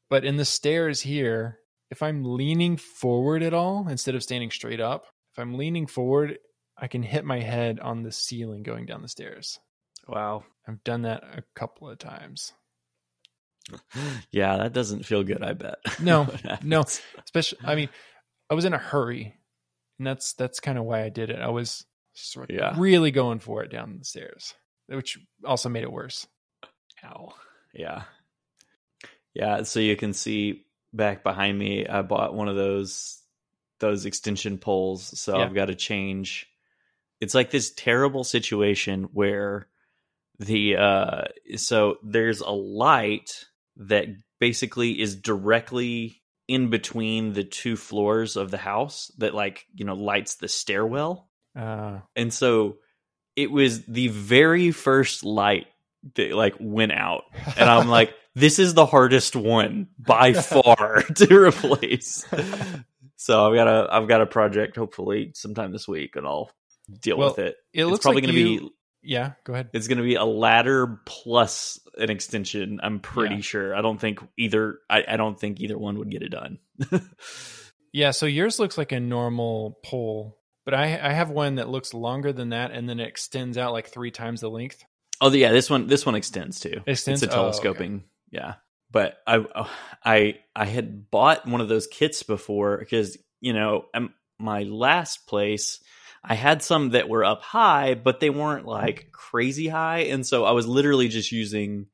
But 0.09 0.25
in 0.25 0.37
the 0.37 0.45
stairs 0.45 1.01
here, 1.01 1.59
if 1.89 2.01
I'm 2.03 2.23
leaning 2.23 2.77
forward 2.77 3.43
at 3.43 3.53
all 3.53 3.87
instead 3.87 4.15
of 4.15 4.23
standing 4.23 4.51
straight 4.51 4.79
up, 4.79 5.05
if 5.33 5.39
I'm 5.39 5.55
leaning 5.55 5.87
forward, 5.87 6.37
I 6.77 6.87
can 6.87 7.03
hit 7.03 7.23
my 7.25 7.39
head 7.39 7.79
on 7.79 8.03
the 8.03 8.11
ceiling 8.11 8.63
going 8.63 8.85
down 8.85 9.01
the 9.01 9.07
stairs. 9.07 9.59
Wow. 10.07 10.43
I've 10.67 10.83
done 10.83 11.03
that 11.03 11.23
a 11.23 11.43
couple 11.55 11.89
of 11.89 11.97
times. 11.99 12.53
Yeah, 14.31 14.57
that 14.57 14.73
doesn't 14.73 15.05
feel 15.05 15.23
good. 15.23 15.43
I 15.43 15.53
bet. 15.53 15.77
No, 16.01 16.27
no. 16.63 16.81
especially 17.23 17.59
i 17.63 17.75
mean 17.75 17.89
i 18.49 18.53
was 18.53 18.65
in 18.65 18.73
a 18.73 18.77
hurry 18.77 19.33
and 19.97 20.07
that's 20.07 20.33
that's 20.33 20.59
kind 20.59 20.77
of 20.77 20.83
why 20.85 21.03
i 21.03 21.09
did 21.09 21.29
it 21.29 21.39
i 21.39 21.49
was 21.49 21.85
sort 22.13 22.49
of 22.49 22.55
Yeah. 22.55 22.73
really 22.77 23.11
going 23.11 23.39
for 23.39 23.63
it 23.63 23.71
down 23.71 23.97
the 23.99 24.05
stairs 24.05 24.53
which 24.87 25.17
also 25.45 25.69
made 25.69 25.83
it 25.83 25.91
worse 25.91 26.27
Ow. 27.03 27.33
Yeah. 27.73 28.03
Yeah. 29.33 29.63
So 29.63 29.79
you 29.79 29.95
can 29.95 30.13
see 30.13 30.65
back 30.93 31.23
behind 31.23 31.57
me, 31.57 31.87
I 31.87 32.01
bought 32.03 32.35
one 32.35 32.47
of 32.47 32.55
those 32.55 33.17
those 33.79 34.05
extension 34.05 34.57
poles. 34.59 35.17
So 35.19 35.37
Yeah. 35.37 35.45
I've 35.45 35.55
got 35.55 35.65
to 35.67 35.75
change. 35.75 36.47
It's 37.19 37.33
like 37.33 37.49
this 37.49 37.71
terrible 37.75 38.23
situation 38.23 39.05
where 39.13 39.67
the 40.37 40.75
uh 40.77 41.21
so 41.55 41.97
there's 42.03 42.41
a 42.41 42.51
light 42.51 43.45
that 43.77 44.07
basically 44.39 44.99
is 44.99 45.15
directly 45.15 46.21
in 46.47 46.69
between 46.69 47.33
the 47.33 47.43
two 47.43 47.75
floors 47.77 48.35
of 48.35 48.51
the 48.51 48.57
house 48.57 49.11
that 49.17 49.33
like, 49.33 49.65
you 49.73 49.85
know, 49.85 49.93
lights 49.95 50.35
the 50.35 50.47
stairwell. 50.47 51.29
uh 51.55 51.99
And 52.15 52.33
so 52.33 52.77
it 53.35 53.49
was 53.51 53.83
the 53.85 54.09
very 54.09 54.71
first 54.71 55.23
light 55.23 55.67
that 56.15 56.33
like 56.33 56.55
went 56.59 56.91
out. 56.91 57.23
And 57.57 57.69
I'm 57.69 57.87
like, 57.97 58.13
this 58.35 58.59
is 58.59 58.73
the 58.73 58.85
hardest 58.85 59.35
one 59.35 59.87
by 59.97 60.33
far 60.53 61.01
to 61.15 61.35
replace. 61.39 62.25
So 63.15 63.47
I've 63.47 63.55
got 63.55 63.67
a 63.67 63.87
I've 63.93 64.07
got 64.07 64.21
a 64.21 64.25
project 64.25 64.75
hopefully 64.75 65.31
sometime 65.35 65.71
this 65.71 65.87
week 65.87 66.15
and 66.15 66.25
I'll 66.27 66.51
deal 67.01 67.17
Well, 67.17 67.29
with 67.29 67.39
it. 67.39 67.55
it 67.73 67.81
it's 67.83 67.89
looks 67.89 68.03
probably 68.03 68.23
like 68.23 68.29
gonna 68.31 68.39
you- 68.39 68.59
be 68.59 68.69
yeah 69.03 69.31
go 69.43 69.53
ahead 69.53 69.69
it's 69.73 69.87
gonna 69.87 70.03
be 70.03 70.15
a 70.15 70.23
ladder 70.25 70.99
plus 71.05 71.79
an 71.97 72.09
extension, 72.09 72.79
I'm 72.81 72.99
pretty 72.99 73.35
Yeah. 73.35 73.41
sure. 73.41 73.75
I 73.75 73.81
don't 73.81 73.99
think 73.99 74.19
either 74.37 74.79
I, 74.89 75.03
I 75.07 75.17
don't 75.17 75.39
think 75.39 75.59
either 75.59 75.77
one 75.77 75.97
would 75.99 76.09
get 76.09 76.21
it 76.23 76.29
done. 76.29 76.59
yeah 77.93 78.11
so 78.11 78.25
yours 78.25 78.59
looks 78.59 78.77
like 78.77 78.91
a 78.91 78.99
normal 78.99 79.77
pole 79.83 80.37
but 80.65 80.73
i 80.73 80.83
i 80.85 81.11
have 81.11 81.29
one 81.29 81.55
that 81.55 81.69
looks 81.69 81.93
longer 81.93 82.31
than 82.31 82.49
that 82.49 82.71
and 82.71 82.87
then 82.87 82.99
it 82.99 83.07
extends 83.07 83.57
out 83.57 83.73
like 83.73 83.87
three 83.89 84.11
times 84.11 84.41
the 84.41 84.49
length 84.49 84.83
Oh 85.23 85.29
yeah, 85.31 85.51
this 85.51 85.69
one 85.69 85.85
this 85.85 86.03
one 86.03 86.15
extends 86.15 86.59
too. 86.59 86.81
Extends? 86.87 87.21
It's 87.21 87.31
a 87.31 87.35
Oh, 87.35 87.41
okay. 87.41 87.51
telescoping. 87.51 88.03
Yeah. 88.31 88.55
But 88.89 89.19
I 89.27 89.35
oh, 89.37 89.69
I 90.03 90.39
I 90.55 90.65
had 90.65 91.11
bought 91.11 91.45
one 91.47 91.61
of 91.61 91.69
those 91.69 91.85
kits 91.85 92.23
before 92.23 92.79
because, 92.79 93.19
you 93.39 93.53
know, 93.53 93.85
my 94.39 94.63
last 94.63 95.27
place 95.27 95.79
I 96.23 96.35
had 96.35 96.61
some 96.61 96.89
that 96.91 97.09
were 97.09 97.25
up 97.25 97.41
high, 97.41 97.95
but 97.95 98.19
they 98.19 98.29
weren't 98.29 98.65
like 98.65 99.09
crazy 99.11 99.67
high, 99.67 99.99
and 100.01 100.25
so 100.25 100.45
I 100.45 100.51
was 100.51 100.67
literally 100.67 101.07
just 101.07 101.31
using 101.31 101.87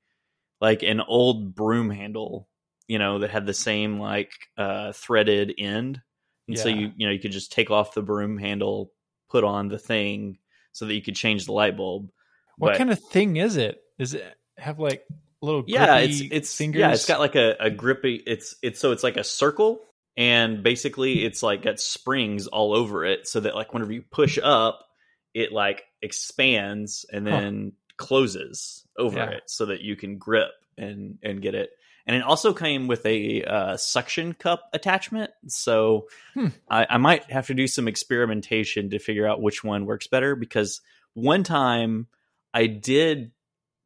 like 0.59 0.83
an 0.83 1.01
old 1.01 1.55
broom 1.55 1.89
handle, 1.89 2.49
you 2.87 2.99
know, 2.99 3.19
that 3.19 3.29
had 3.29 3.45
the 3.45 3.53
same 3.53 3.99
like 3.99 4.31
uh 4.57 4.91
threaded 4.91 5.53
end. 5.57 6.01
And 6.47 6.57
so 6.57 6.69
you 6.69 6.91
you 6.97 7.07
know, 7.07 7.13
you 7.13 7.19
could 7.19 7.31
just 7.31 7.51
take 7.51 7.71
off 7.71 7.93
the 7.93 8.01
broom 8.01 8.37
handle, 8.37 8.91
put 9.29 9.43
on 9.43 9.67
the 9.69 9.79
thing 9.79 10.39
so 10.71 10.85
that 10.85 10.93
you 10.93 11.01
could 11.01 11.15
change 11.15 11.45
the 11.45 11.51
light 11.53 11.75
bulb. 11.77 12.09
what 12.57 12.69
But- 12.71 12.77
kind 12.77 12.91
of 12.91 12.99
thing 12.99 13.37
is 13.37 13.55
it 13.57 13.81
is 13.97 14.13
it 14.13 14.25
have 14.57 14.79
like 14.79 15.05
little 15.41 15.63
yeah 15.67 15.97
it's 15.97 16.21
it's 16.31 16.55
fingers 16.55 16.79
yeah 16.79 16.91
it's 16.91 17.05
got 17.05 17.19
like 17.19 17.35
a, 17.35 17.55
a 17.59 17.69
grippy 17.69 18.15
it's 18.15 18.55
it's 18.63 18.79
so 18.79 18.91
it's 18.91 19.03
like 19.03 19.17
a 19.17 19.23
circle 19.23 19.79
and 20.17 20.63
basically 20.63 21.23
it's 21.23 21.43
like 21.43 21.61
got 21.61 21.79
springs 21.79 22.47
all 22.47 22.73
over 22.73 23.05
it 23.05 23.27
so 23.27 23.39
that 23.39 23.55
like 23.55 23.73
whenever 23.73 23.93
you 23.93 24.01
push 24.01 24.37
up 24.41 24.85
it 25.33 25.51
like 25.51 25.83
expands 26.01 27.05
and 27.11 27.27
Huh. 27.27 27.39
then 27.39 27.73
closes 27.97 28.85
over 28.97 29.19
Yeah. 29.19 29.29
it 29.29 29.43
so 29.45 29.67
that 29.67 29.81
you 29.81 29.95
can 29.95 30.17
grip 30.17 30.51
and 30.77 31.17
and 31.23 31.41
get 31.41 31.55
it 31.55 31.69
and 32.05 32.15
it 32.15 32.23
also 32.23 32.53
came 32.53 32.87
with 32.87 33.05
a 33.05 33.43
uh, 33.43 33.77
suction 33.77 34.33
cup 34.33 34.69
attachment 34.73 35.31
so 35.47 36.07
Hmm. 36.33 36.47
I, 36.69 36.85
I 36.89 36.97
might 36.97 37.31
have 37.31 37.47
to 37.47 37.53
do 37.53 37.67
some 37.67 37.87
experimentation 37.87 38.89
to 38.91 38.99
figure 38.99 39.27
out 39.27 39.41
which 39.41 39.63
one 39.63 39.85
works 39.85 40.07
better 40.07 40.35
because 40.35 40.81
one 41.13 41.43
time 41.43 42.07
i 42.53 42.65
did 42.67 43.31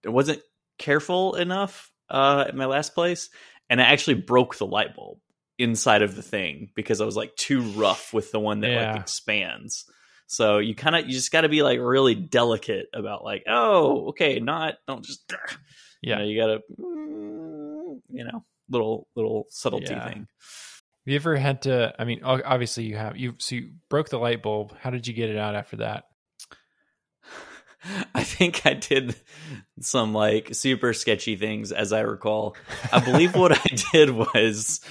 it 0.03 0.09
wasn't 0.09 0.41
careful 0.77 1.35
enough 1.35 1.91
uh, 2.09 2.45
at 2.47 2.55
my 2.55 2.65
last 2.65 2.93
place, 2.95 3.29
and 3.69 3.79
I 3.79 3.85
actually 3.85 4.15
broke 4.15 4.57
the 4.57 4.65
light 4.65 4.95
bulb 4.95 5.19
inside 5.61 6.01
of 6.01 6.15
the 6.15 6.21
thing 6.21 6.71
because 6.75 7.01
I 7.01 7.05
was 7.05 7.15
like 7.15 7.35
too 7.35 7.61
rough 7.61 8.13
with 8.13 8.31
the 8.31 8.39
one 8.39 8.61
that 8.61 8.71
Yeah. 8.71 8.93
like 8.93 9.01
expands. 9.01 9.85
So 10.27 10.59
you 10.59 10.75
kind 10.75 10.95
of 10.95 11.05
you 11.07 11.11
just 11.11 11.31
got 11.31 11.41
to 11.41 11.49
be 11.49 11.61
like 11.61 11.79
really 11.79 12.15
delicate 12.15 12.87
about 12.93 13.23
like 13.23 13.43
oh 13.47 14.07
okay 14.09 14.39
not 14.39 14.75
don't 14.87 15.03
just 15.05 15.29
Yeah. 16.01 16.19
you, 16.19 16.23
know, 16.23 16.23
you 16.23 16.41
got 16.41 16.47
to 16.47 16.59
mm, 16.81 17.99
you 18.09 18.23
know 18.23 18.43
little 18.69 19.07
little 19.15 19.45
subtlety 19.49 19.93
Yeah. 19.93 20.07
thing. 20.07 20.27
Have 21.05 21.11
you 21.11 21.15
ever 21.15 21.35
had 21.35 21.63
to? 21.63 21.93
I 21.97 22.05
mean, 22.05 22.23
obviously 22.23 22.83
you 22.83 22.95
have. 22.95 23.17
You 23.17 23.33
so 23.39 23.55
you 23.55 23.71
broke 23.89 24.09
the 24.09 24.19
light 24.19 24.43
bulb. 24.43 24.75
How 24.79 24.91
did 24.91 25.07
you 25.07 25.13
get 25.15 25.29
it 25.31 25.37
out 25.37 25.55
after 25.55 25.77
that? 25.77 26.03
I 28.15 28.23
think 28.23 28.65
I 28.65 28.73
did 28.73 29.15
some 29.79 30.13
like 30.13 30.53
super 30.53 30.93
sketchy 30.93 31.35
things 31.35 31.71
as 31.71 31.93
I 31.93 32.01
recall. 32.01 32.55
I 32.91 32.99
believe 32.99 33.35
what 33.35 33.51
I 33.51 33.75
did 33.91 34.11
was 34.11 34.81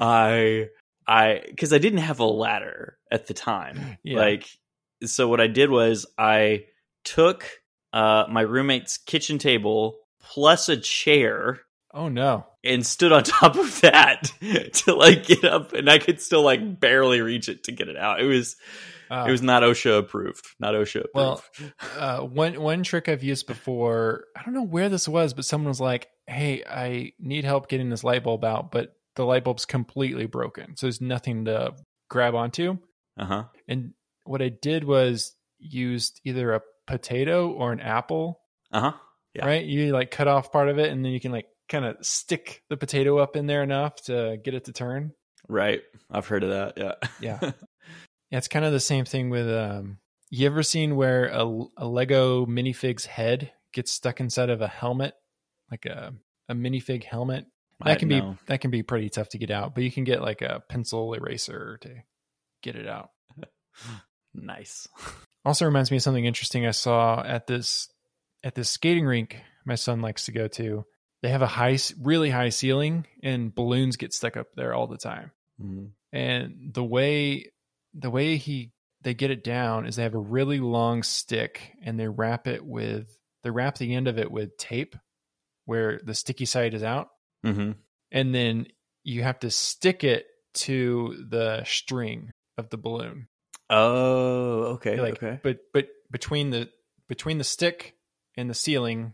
I 0.00 0.68
I 1.06 1.42
cuz 1.58 1.72
I 1.72 1.78
didn't 1.78 2.00
have 2.00 2.20
a 2.20 2.24
ladder 2.24 2.98
at 3.10 3.26
the 3.26 3.34
time. 3.34 3.98
Yeah. 4.02 4.18
Like 4.18 4.48
so 5.04 5.28
what 5.28 5.40
I 5.40 5.46
did 5.46 5.70
was 5.70 6.06
I 6.16 6.64
took 7.04 7.44
uh 7.92 8.24
my 8.28 8.42
roommate's 8.42 8.98
kitchen 8.98 9.38
table 9.38 9.98
plus 10.20 10.68
a 10.68 10.76
chair 10.76 11.60
Oh 11.94 12.08
no! 12.08 12.44
and 12.62 12.84
stood 12.84 13.12
on 13.12 13.22
top 13.24 13.56
of 13.56 13.80
that 13.80 14.30
to 14.72 14.94
like 14.94 15.26
get 15.26 15.44
up 15.44 15.72
and 15.72 15.88
I 15.88 15.98
could 15.98 16.20
still 16.20 16.42
like 16.42 16.80
barely 16.80 17.20
reach 17.22 17.48
it 17.48 17.64
to 17.64 17.72
get 17.72 17.88
it 17.88 17.96
out. 17.96 18.20
It 18.20 18.26
was 18.26 18.56
Uh, 19.10 19.24
it 19.28 19.30
was 19.30 19.42
not 19.42 19.62
OSHA 19.62 19.98
approved. 19.98 20.44
Not 20.60 20.74
OSHA 20.74 21.04
approved. 21.04 21.14
Well, 21.14 21.42
uh, 21.96 22.20
one 22.20 22.60
one 22.60 22.82
trick 22.82 23.08
I've 23.08 23.22
used 23.22 23.46
before. 23.46 24.24
I 24.36 24.42
don't 24.42 24.54
know 24.54 24.62
where 24.62 24.88
this 24.88 25.08
was, 25.08 25.34
but 25.34 25.44
someone 25.44 25.68
was 25.68 25.80
like, 25.80 26.08
"Hey, 26.26 26.62
I 26.68 27.12
need 27.18 27.44
help 27.44 27.68
getting 27.68 27.90
this 27.90 28.04
light 28.04 28.24
bulb 28.24 28.44
out, 28.44 28.70
but 28.70 28.94
the 29.16 29.24
light 29.24 29.44
bulb's 29.44 29.64
completely 29.64 30.26
broken, 30.26 30.76
so 30.76 30.86
there's 30.86 31.00
nothing 31.00 31.46
to 31.46 31.74
grab 32.08 32.34
onto." 32.34 32.78
uh-huh. 33.18 33.44
And 33.66 33.92
what 34.24 34.42
I 34.42 34.48
did 34.48 34.84
was 34.84 35.34
used 35.58 36.20
either 36.24 36.54
a 36.54 36.62
potato 36.86 37.50
or 37.50 37.72
an 37.72 37.80
apple. 37.80 38.40
Uh-huh. 38.72 38.92
Yeah. 39.34 39.46
Right? 39.46 39.64
You 39.64 39.92
like 39.92 40.10
cut 40.10 40.28
off 40.28 40.52
part 40.52 40.68
of 40.68 40.78
it, 40.78 40.90
and 40.90 41.04
then 41.04 41.12
you 41.12 41.20
can 41.20 41.32
like 41.32 41.46
kind 41.68 41.84
of 41.84 41.96
stick 42.02 42.62
the 42.68 42.76
potato 42.76 43.18
up 43.18 43.36
in 43.36 43.46
there 43.46 43.62
enough 43.62 43.96
to 44.02 44.38
get 44.42 44.54
it 44.54 44.64
to 44.64 44.72
turn. 44.72 45.12
Right. 45.48 45.82
I've 46.10 46.26
heard 46.26 46.44
of 46.44 46.50
that. 46.50 46.78
Yeah. 46.78 46.94
Yeah. 47.20 47.52
Yeah, 48.30 48.38
it's 48.38 48.48
kind 48.48 48.64
of 48.64 48.72
the 48.72 48.80
same 48.80 49.04
thing 49.04 49.30
with 49.30 49.48
um 49.48 49.98
you 50.30 50.46
ever 50.46 50.62
seen 50.62 50.96
where 50.96 51.26
a, 51.26 51.44
a 51.78 51.86
Lego 51.86 52.44
minifig's 52.46 53.06
head 53.06 53.52
gets 53.72 53.90
stuck 53.92 54.20
inside 54.20 54.50
of 54.50 54.60
a 54.60 54.68
helmet? 54.68 55.14
Like 55.70 55.86
a 55.86 56.12
a 56.48 56.54
minifig 56.54 57.04
helmet? 57.04 57.46
That 57.80 57.90
I 57.90 57.94
can 57.94 58.08
be 58.08 58.22
that 58.46 58.60
can 58.60 58.70
be 58.70 58.82
pretty 58.82 59.08
tough 59.08 59.30
to 59.30 59.38
get 59.38 59.50
out, 59.50 59.74
but 59.74 59.84
you 59.84 59.90
can 59.90 60.04
get 60.04 60.20
like 60.20 60.42
a 60.42 60.62
pencil 60.68 61.14
eraser 61.14 61.78
to 61.82 61.94
get 62.62 62.76
it 62.76 62.86
out. 62.86 63.10
nice. 64.34 64.86
Also 65.44 65.64
reminds 65.64 65.90
me 65.90 65.96
of 65.96 66.02
something 66.02 66.26
interesting 66.26 66.66
I 66.66 66.72
saw 66.72 67.22
at 67.22 67.46
this 67.46 67.88
at 68.42 68.54
this 68.54 68.68
skating 68.68 69.06
rink 69.06 69.40
my 69.64 69.76
son 69.76 70.00
likes 70.00 70.24
to 70.24 70.32
go 70.32 70.48
to. 70.48 70.84
They 71.22 71.28
have 71.28 71.42
a 71.42 71.46
high, 71.46 71.78
really 72.02 72.30
high 72.30 72.48
ceiling, 72.48 73.06
and 73.22 73.54
balloons 73.54 73.96
get 73.96 74.12
stuck 74.12 74.36
up 74.36 74.48
there 74.56 74.74
all 74.74 74.86
the 74.88 74.98
time. 74.98 75.30
Mhm. 75.62 75.90
And 76.12 76.74
the 76.74 76.84
way 76.84 77.52
the 77.94 78.10
way 78.10 78.36
he 78.36 78.72
they 79.02 79.14
get 79.14 79.30
it 79.30 79.44
down 79.44 79.86
is 79.86 79.96
they 79.96 80.02
have 80.02 80.14
a 80.14 80.18
really 80.18 80.58
long 80.60 81.02
stick 81.02 81.72
and 81.82 81.98
they 81.98 82.08
wrap 82.08 82.46
it 82.46 82.64
with 82.64 83.16
they 83.44 83.50
wrap 83.50 83.78
the 83.78 83.94
end 83.94 84.08
of 84.08 84.18
it 84.18 84.30
with 84.30 84.56
tape 84.56 84.96
where 85.64 86.00
the 86.02 86.14
sticky 86.14 86.44
side 86.46 86.74
is 86.74 86.82
out, 86.82 87.08
Mhm. 87.44 87.76
and 88.10 88.34
then 88.34 88.66
you 89.04 89.22
have 89.22 89.38
to 89.40 89.50
stick 89.50 90.02
it 90.02 90.26
to 90.54 91.24
the 91.28 91.62
string 91.64 92.30
of 92.56 92.70
the 92.70 92.78
balloon. 92.78 93.28
Oh, 93.70 94.62
okay. 94.76 94.98
like 95.00 95.22
okay. 95.22 95.38
but 95.42 95.58
but 95.72 95.88
between 96.10 96.50
the 96.50 96.70
between 97.08 97.38
the 97.38 97.44
stick 97.44 97.94
and 98.36 98.48
the 98.50 98.54
ceiling 98.54 99.12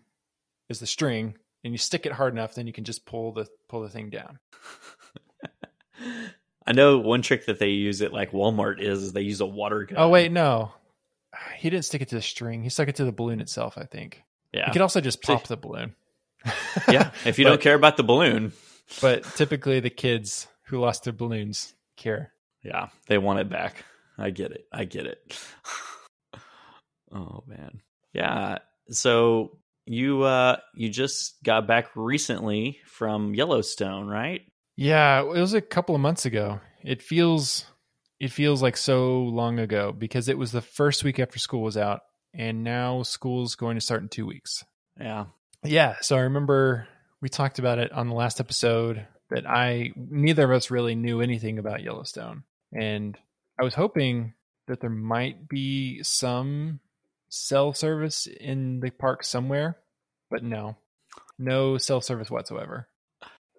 is 0.68 0.78
the 0.80 0.86
string 0.86 1.36
and 1.64 1.72
you 1.74 1.78
stick 1.78 2.06
it 2.06 2.12
hard 2.12 2.32
enough 2.32 2.54
then 2.54 2.66
you 2.66 2.72
can 2.72 2.84
just 2.84 3.04
pull 3.04 3.32
the 3.32 3.46
pull 3.68 3.82
the 3.82 3.88
thing 3.88 4.10
down 4.10 4.38
I 6.66 6.72
know 6.72 6.98
one 6.98 7.22
trick 7.22 7.46
that 7.46 7.58
they 7.58 7.68
use 7.70 8.00
at 8.02 8.12
like 8.12 8.32
Walmart 8.32 8.80
is, 8.80 9.02
is 9.02 9.12
they 9.12 9.22
use 9.22 9.40
a 9.40 9.46
water 9.46 9.84
gun. 9.84 9.98
oh 9.98 10.08
wait 10.08 10.32
no 10.32 10.72
he 11.58 11.68
didn't 11.70 11.84
stick 11.84 12.00
it 12.02 12.08
to 12.08 12.14
the 12.14 12.22
string 12.22 12.62
he 12.62 12.68
stuck 12.68 12.88
it 12.88 12.94
to 12.96 13.04
the 13.04 13.12
balloon 13.12 13.40
itself 13.40 13.76
i 13.76 13.84
think 13.84 14.22
yeah, 14.52 14.66
you 14.66 14.72
could 14.72 14.82
also 14.82 15.00
just 15.00 15.20
pop 15.20 15.46
the 15.48 15.56
balloon 15.56 15.94
yeah. 16.90 17.10
If 17.24 17.38
you 17.38 17.44
But- 17.46 17.50
don't 17.50 17.60
care 17.60 17.74
about 17.74 17.96
the 17.96 18.02
balloon, 18.02 18.52
but 19.00 19.24
typically 19.34 19.80
the 19.80 19.88
kids 19.90 20.46
who 20.66 20.78
lost 20.78 21.04
their 21.04 21.12
balloons 21.12 21.72
care 21.96 22.32
yeah, 22.62 22.88
they 23.08 23.18
want 23.18 23.40
it 23.40 23.48
back. 23.48 23.84
I 24.18 24.30
get 24.30 24.52
it. 24.52 24.66
I 24.72 24.84
get 24.84 25.06
it. 25.06 25.38
oh 27.12 27.44
man, 27.46 27.80
yeah. 28.12 28.58
So 28.90 29.58
you 29.86 30.22
uh 30.22 30.56
you 30.74 30.88
just 30.88 31.42
got 31.42 31.66
back 31.66 31.88
recently 31.94 32.78
from 32.86 33.34
Yellowstone, 33.34 34.06
right? 34.06 34.42
Yeah 34.76 35.20
it 35.20 35.26
was 35.26 35.54
a 35.54 35.60
couple 35.60 35.94
of 35.94 36.00
months 36.00 36.26
ago 36.26 36.60
it 36.82 37.02
feels 37.02 37.66
it 38.20 38.30
feels 38.30 38.62
like 38.62 38.76
so 38.76 39.22
long 39.22 39.58
ago 39.58 39.92
because 39.92 40.28
it 40.28 40.38
was 40.38 40.52
the 40.52 40.62
first 40.62 41.04
week 41.04 41.18
after 41.18 41.38
school 41.38 41.62
was 41.62 41.76
out 41.76 42.02
and 42.32 42.64
now 42.64 43.02
school's 43.02 43.54
going 43.54 43.76
to 43.76 43.80
start 43.80 44.02
in 44.02 44.08
two 44.08 44.26
weeks 44.26 44.64
Yeah. 45.00 45.26
Yeah, 45.66 45.96
so 46.02 46.16
I 46.16 46.20
remember 46.20 46.86
we 47.20 47.30
talked 47.30 47.58
about 47.58 47.78
it 47.78 47.90
on 47.90 48.08
the 48.08 48.14
last 48.14 48.38
episode 48.38 49.06
that 49.30 49.48
I 49.48 49.92
neither 49.96 50.44
of 50.44 50.50
us 50.50 50.70
really 50.70 50.94
knew 50.94 51.22
anything 51.22 51.58
about 51.58 51.82
Yellowstone. 51.82 52.44
And 52.72 53.16
I 53.58 53.64
was 53.64 53.74
hoping 53.74 54.34
that 54.66 54.80
there 54.80 54.90
might 54.90 55.48
be 55.48 56.02
some 56.02 56.80
cell 57.30 57.72
service 57.72 58.26
in 58.26 58.80
the 58.80 58.90
park 58.90 59.24
somewhere, 59.24 59.78
but 60.30 60.42
no. 60.42 60.76
No 61.38 61.78
cell 61.78 62.02
service 62.02 62.30
whatsoever. 62.30 62.88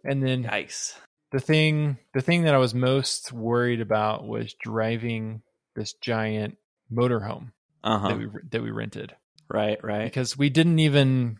And 0.06 0.22
then 0.24 0.44
Nice. 0.44 0.98
the 1.32 1.39
thing 1.39 1.98
the 2.13 2.22
thing 2.22 2.44
that 2.44 2.54
I 2.56 2.60
was 2.60 2.74
most 2.74 3.32
worried 3.34 3.82
about 3.82 4.26
was 4.28 4.54
driving 4.54 5.41
this 5.76 5.94
giant 5.94 6.58
motorhome 6.91 7.52
Uh 7.84 7.98
huh. 8.00 8.08
that 8.10 8.18
we 8.18 8.28
that 8.52 8.62
we 8.63 8.72
rented 8.72 9.15
Right. 9.50 9.84
Right. 9.84 10.06
because 10.06 10.38
we 10.38 10.50
didn't 10.50 10.80
even 10.80 11.39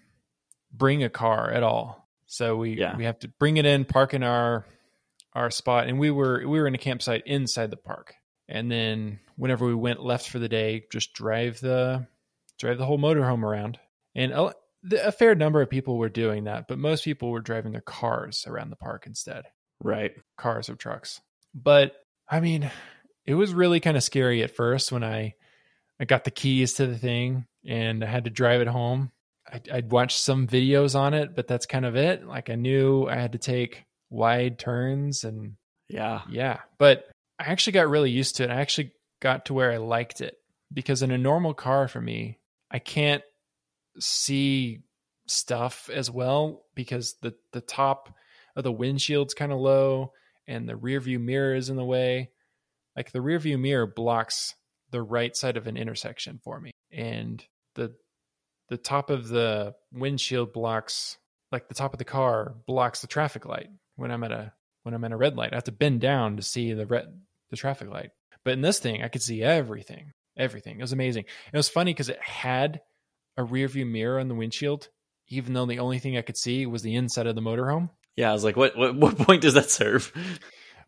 bring 0.72 1.04
a 1.04 1.10
car 1.10 1.50
at 1.52 1.64
all. 1.64 2.08
So 2.26 2.58
we 2.58 2.78
Yeah. 2.80 2.98
we 2.98 3.06
have 3.06 3.20
to 3.20 3.28
bring 3.28 3.58
it 3.58 3.66
in, 3.66 3.86
park 3.86 4.14
in 4.14 4.24
our 4.24 4.66
our 5.34 5.52
spot, 5.52 5.88
and 5.88 6.00
we 6.00 6.12
were 6.12 6.40
we 6.48 6.60
were 6.60 6.68
in 6.68 6.76
a 6.76 6.80
campsite 6.80 7.24
inside 7.26 7.70
the 7.72 7.78
park. 7.78 8.16
And 8.48 8.72
then 8.72 9.20
whenever 9.38 9.66
we 9.66 9.76
went 9.76 10.04
left 10.04 10.30
for 10.30 10.40
the 10.40 10.48
day, 10.50 10.86
just 10.92 11.14
drive 11.14 11.60
the 11.60 12.08
drive 12.60 12.78
the 12.78 12.86
whole 12.86 13.00
motorhome 13.00 13.44
around. 13.44 13.80
And 14.16 14.32
the- 14.88 15.08
a 15.08 15.12
fair 15.12 15.36
number 15.36 15.62
of 15.62 15.70
people 15.70 15.98
were 15.98 16.10
doing 16.10 16.44
that, 16.46 16.68
but 16.68 16.78
most 16.78 17.04
people 17.04 17.32
were 17.32 17.42
driving 17.42 17.72
their 17.72 17.82
cars 17.82 18.46
around 18.48 18.70
the 18.70 18.76
park 18.76 19.06
instead, 19.08 19.46
Right. 19.82 20.14
cars 20.38 20.70
or 20.70 20.76
trucks. 20.76 21.22
But 21.54 21.94
I 22.30 22.40
mean, 22.40 22.72
it 23.26 23.34
was 23.36 23.54
really 23.54 23.80
kind 23.80 23.98
of 23.98 24.04
scary 24.04 24.44
at 24.44 24.56
first 24.56 24.92
when 24.92 25.04
I 25.04 25.34
I 26.00 26.04
got 26.06 26.26
the 26.26 26.32
keys 26.32 26.74
to 26.74 26.88
the 26.88 26.98
thing 26.98 27.46
and 27.66 28.04
I 28.04 28.08
had 28.08 28.26
to 28.26 28.30
drive 28.30 28.60
it 28.62 28.68
home. 28.68 29.12
I'd, 29.52 29.70
I'd 29.70 29.92
watched 29.92 30.18
some 30.20 30.46
videos 30.48 30.94
on 30.94 31.14
it, 31.14 31.36
but 31.36 31.48
that's 31.48 31.66
kind 31.66 31.86
of 31.86 31.96
it. 31.96 32.26
Like 32.28 32.50
I 32.50 32.56
knew 32.56 33.08
I 33.08 33.16
had 33.16 33.32
to 33.32 33.38
take 33.38 33.86
wide 34.10 34.60
turns 34.60 35.24
and 35.24 35.56
Yeah. 35.88 36.22
yeah, 36.30 36.60
but 36.78 37.06
I 37.40 37.46
actually 37.46 37.74
got 37.74 37.88
really 37.90 38.12
used 38.12 38.36
to 38.38 38.44
it. 38.44 38.50
I 38.50 38.60
actually 38.62 38.92
got 39.22 39.46
to 39.46 39.54
where 39.54 39.72
I 39.72 39.78
liked 39.78 40.20
it 40.22 40.36
because 40.74 41.02
in 41.02 41.12
a 41.12 41.18
normal 41.18 41.54
car 41.54 41.88
for 41.88 42.02
me, 42.02 42.40
I 42.70 42.80
can't 42.80 43.24
see 44.00 44.82
stuff 45.28 45.90
as 45.92 46.12
well 46.12 46.64
because 46.76 47.16
the 47.22 47.34
the 47.52 47.62
top 47.62 48.14
of 48.56 48.64
the 48.64 48.72
windshield's 48.72 49.34
kind 49.34 49.52
of 49.52 49.60
low 49.60 50.14
and 50.48 50.70
the 50.70 50.76
rear 50.76 51.00
view 51.00 51.20
mirror 51.20 51.56
is 51.56 51.70
in 51.70 51.76
the 51.76 51.86
way. 51.86 52.30
Like 52.96 53.12
the 53.12 53.22
rear 53.22 53.40
view 53.40 53.58
mirror 53.58 53.88
blocks 53.88 54.56
the 54.92 55.02
right 55.02 55.36
side 55.36 55.58
of 55.58 55.68
an 55.68 55.78
intersection 55.78 56.40
for 56.44 56.60
me 56.60 56.72
and 56.92 57.44
the 57.74 57.94
the 58.70 58.78
top 58.78 59.10
of 59.10 59.28
the 59.28 59.76
windshield 59.92 60.54
blocks 60.54 61.18
like 61.52 61.68
the 61.68 61.76
top 61.76 61.94
of 61.94 62.00
the 62.00 62.06
car 62.06 62.56
blocks 62.66 63.02
the 63.02 63.08
traffic 63.08 63.46
light 63.46 63.70
when 63.96 64.12
I'm 64.12 64.24
at 64.24 64.32
a 64.32 64.54
when 64.84 64.94
I'm 64.94 65.04
at 65.04 65.12
a 65.12 65.18
red 65.18 65.36
light. 65.36 65.52
I 65.52 65.56
have 65.56 65.64
to 65.66 65.72
bend 65.72 66.02
down 66.02 66.38
to 66.38 66.44
see 66.44 66.74
the 66.74 66.86
red 66.86 67.08
the 67.50 67.58
traffic 67.58 67.90
light. 67.90 68.12
But 68.44 68.54
in 68.54 68.62
this 68.62 68.80
thing, 68.80 69.04
I 69.04 69.08
could 69.08 69.24
see 69.24 69.42
everything. 69.42 70.12
Everything. 70.38 70.80
It 70.80 70.84
was 70.84 70.94
amazing. 70.94 71.26
It 71.52 71.58
was 71.58 71.70
funny 71.70 71.92
because 71.92 72.10
it 72.10 72.22
had 72.22 72.82
a 73.38 73.44
rear 73.44 73.68
view 73.68 73.86
mirror 73.86 74.20
on 74.20 74.28
the 74.28 74.36
windshield, 74.36 74.88
even 75.30 75.54
though 75.54 75.66
the 75.66 75.80
only 75.80 76.00
thing 76.00 76.18
I 76.18 76.22
could 76.22 76.38
see 76.38 76.66
was 76.66 76.82
the 76.82 76.96
inside 76.96 77.28
of 77.28 77.36
the 77.36 77.42
motorhome. 77.42 77.90
Yeah. 78.16 78.30
I 78.30 78.34
was 78.34 78.44
like, 78.44 78.56
what? 78.56 78.78
What? 78.78 78.96
What 78.96 79.18
point 79.18 79.42
does 79.42 79.56
that 79.56 79.70
serve? 79.70 80.12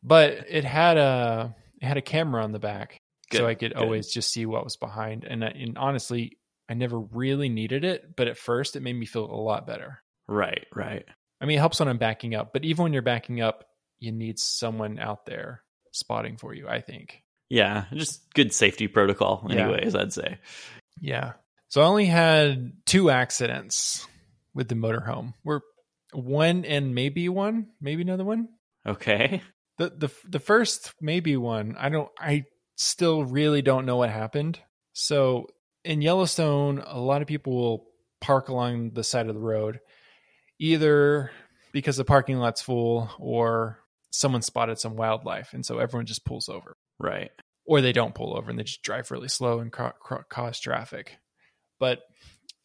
But 0.03 0.45
it 0.49 0.63
had 0.63 0.97
a 0.97 1.55
it 1.81 1.85
had 1.85 1.97
a 1.97 2.01
camera 2.01 2.43
on 2.43 2.51
the 2.51 2.59
back, 2.59 3.01
Good, 3.31 3.39
so 3.39 3.47
I 3.47 3.55
could 3.55 3.73
good. 3.73 3.81
always 3.83 4.09
just 4.11 4.31
see 4.31 4.45
what 4.45 4.63
was 4.63 4.77
behind. 4.77 5.23
And, 5.25 5.43
I, 5.43 5.47
and 5.49 5.77
honestly, 5.77 6.37
I 6.69 6.73
never 6.75 6.99
really 6.99 7.49
needed 7.49 7.83
it, 7.83 8.15
but 8.15 8.27
at 8.27 8.37
first, 8.37 8.75
it 8.75 8.81
made 8.81 8.93
me 8.95 9.05
feel 9.05 9.25
a 9.25 9.35
lot 9.35 9.67
better. 9.67 10.01
Right. 10.27 10.65
Right. 10.73 11.05
I 11.41 11.45
mean, 11.45 11.57
it 11.57 11.59
helps 11.59 11.79
when 11.79 11.87
I'm 11.89 11.97
backing 11.97 12.35
up, 12.35 12.51
but 12.53 12.63
even 12.65 12.83
when 12.83 12.93
you're 12.93 13.01
backing 13.01 13.41
up, 13.41 13.65
you 13.99 14.11
need 14.11 14.39
someone 14.39 14.99
out 14.99 15.25
there 15.25 15.63
spotting 15.91 16.37
for 16.37 16.53
you. 16.53 16.67
I 16.67 16.81
think. 16.81 17.21
Yeah. 17.49 17.85
Just 17.93 18.21
good 18.33 18.53
safety 18.53 18.87
protocol, 18.87 19.45
Yeah. 19.49 19.69
anyways. 19.69 19.95
I'd 19.95 20.13
say. 20.13 20.37
Yeah. 21.01 21.33
So 21.69 21.81
I 21.81 21.85
only 21.85 22.05
had 22.05 22.71
two 22.85 23.09
accidents 23.09 24.07
with 24.53 24.67
the 24.69 24.75
motorhome. 24.75 25.33
We're 25.43 25.59
one 26.13 26.63
and 26.65 26.95
maybe 26.95 27.27
one, 27.29 27.67
maybe 27.81 28.01
another 28.01 28.23
one. 28.23 28.49
Okay. 28.85 29.41
The 29.77 29.89
the 29.89 30.09
the 30.27 30.39
first 30.39 30.93
maybe 31.01 31.35
one. 31.37 31.75
I 31.77 31.89
don't 31.89 32.09
I 32.19 32.45
still 32.77 33.25
really 33.25 33.61
don't 33.61 33.85
know 33.85 33.97
what 33.97 34.09
happened. 34.09 34.59
So 34.93 35.47
in 35.83 36.01
Yellowstone, 36.01 36.81
a 36.85 36.99
lot 36.99 37.21
of 37.21 37.27
people 37.27 37.55
will 37.55 37.85
park 38.21 38.49
along 38.49 38.91
the 38.93 39.03
side 39.03 39.27
of 39.27 39.35
the 39.35 39.41
road 39.41 39.79
either 40.59 41.31
because 41.71 41.97
the 41.97 42.05
parking 42.05 42.37
lot's 42.37 42.61
full 42.61 43.09
or 43.19 43.79
someone 44.09 44.41
spotted 44.41 44.79
some 44.79 44.95
wildlife 44.95 45.53
and 45.53 45.65
so 45.65 45.77
everyone 45.77 46.05
just 46.07 46.25
pulls 46.25 46.49
over 46.49 46.73
Right. 46.99 47.29
or 47.65 47.81
they 47.81 47.91
don't 47.91 48.15
pull 48.15 48.35
over 48.35 48.49
and 48.49 48.57
they 48.57 48.63
just 48.63 48.81
drive 48.81 49.11
really 49.11 49.27
slow 49.27 49.59
and 49.59 49.71
ca- 49.71 49.93
ca- 50.03 50.23
cause 50.29 50.59
traffic. 50.59 51.17
But 51.79 51.99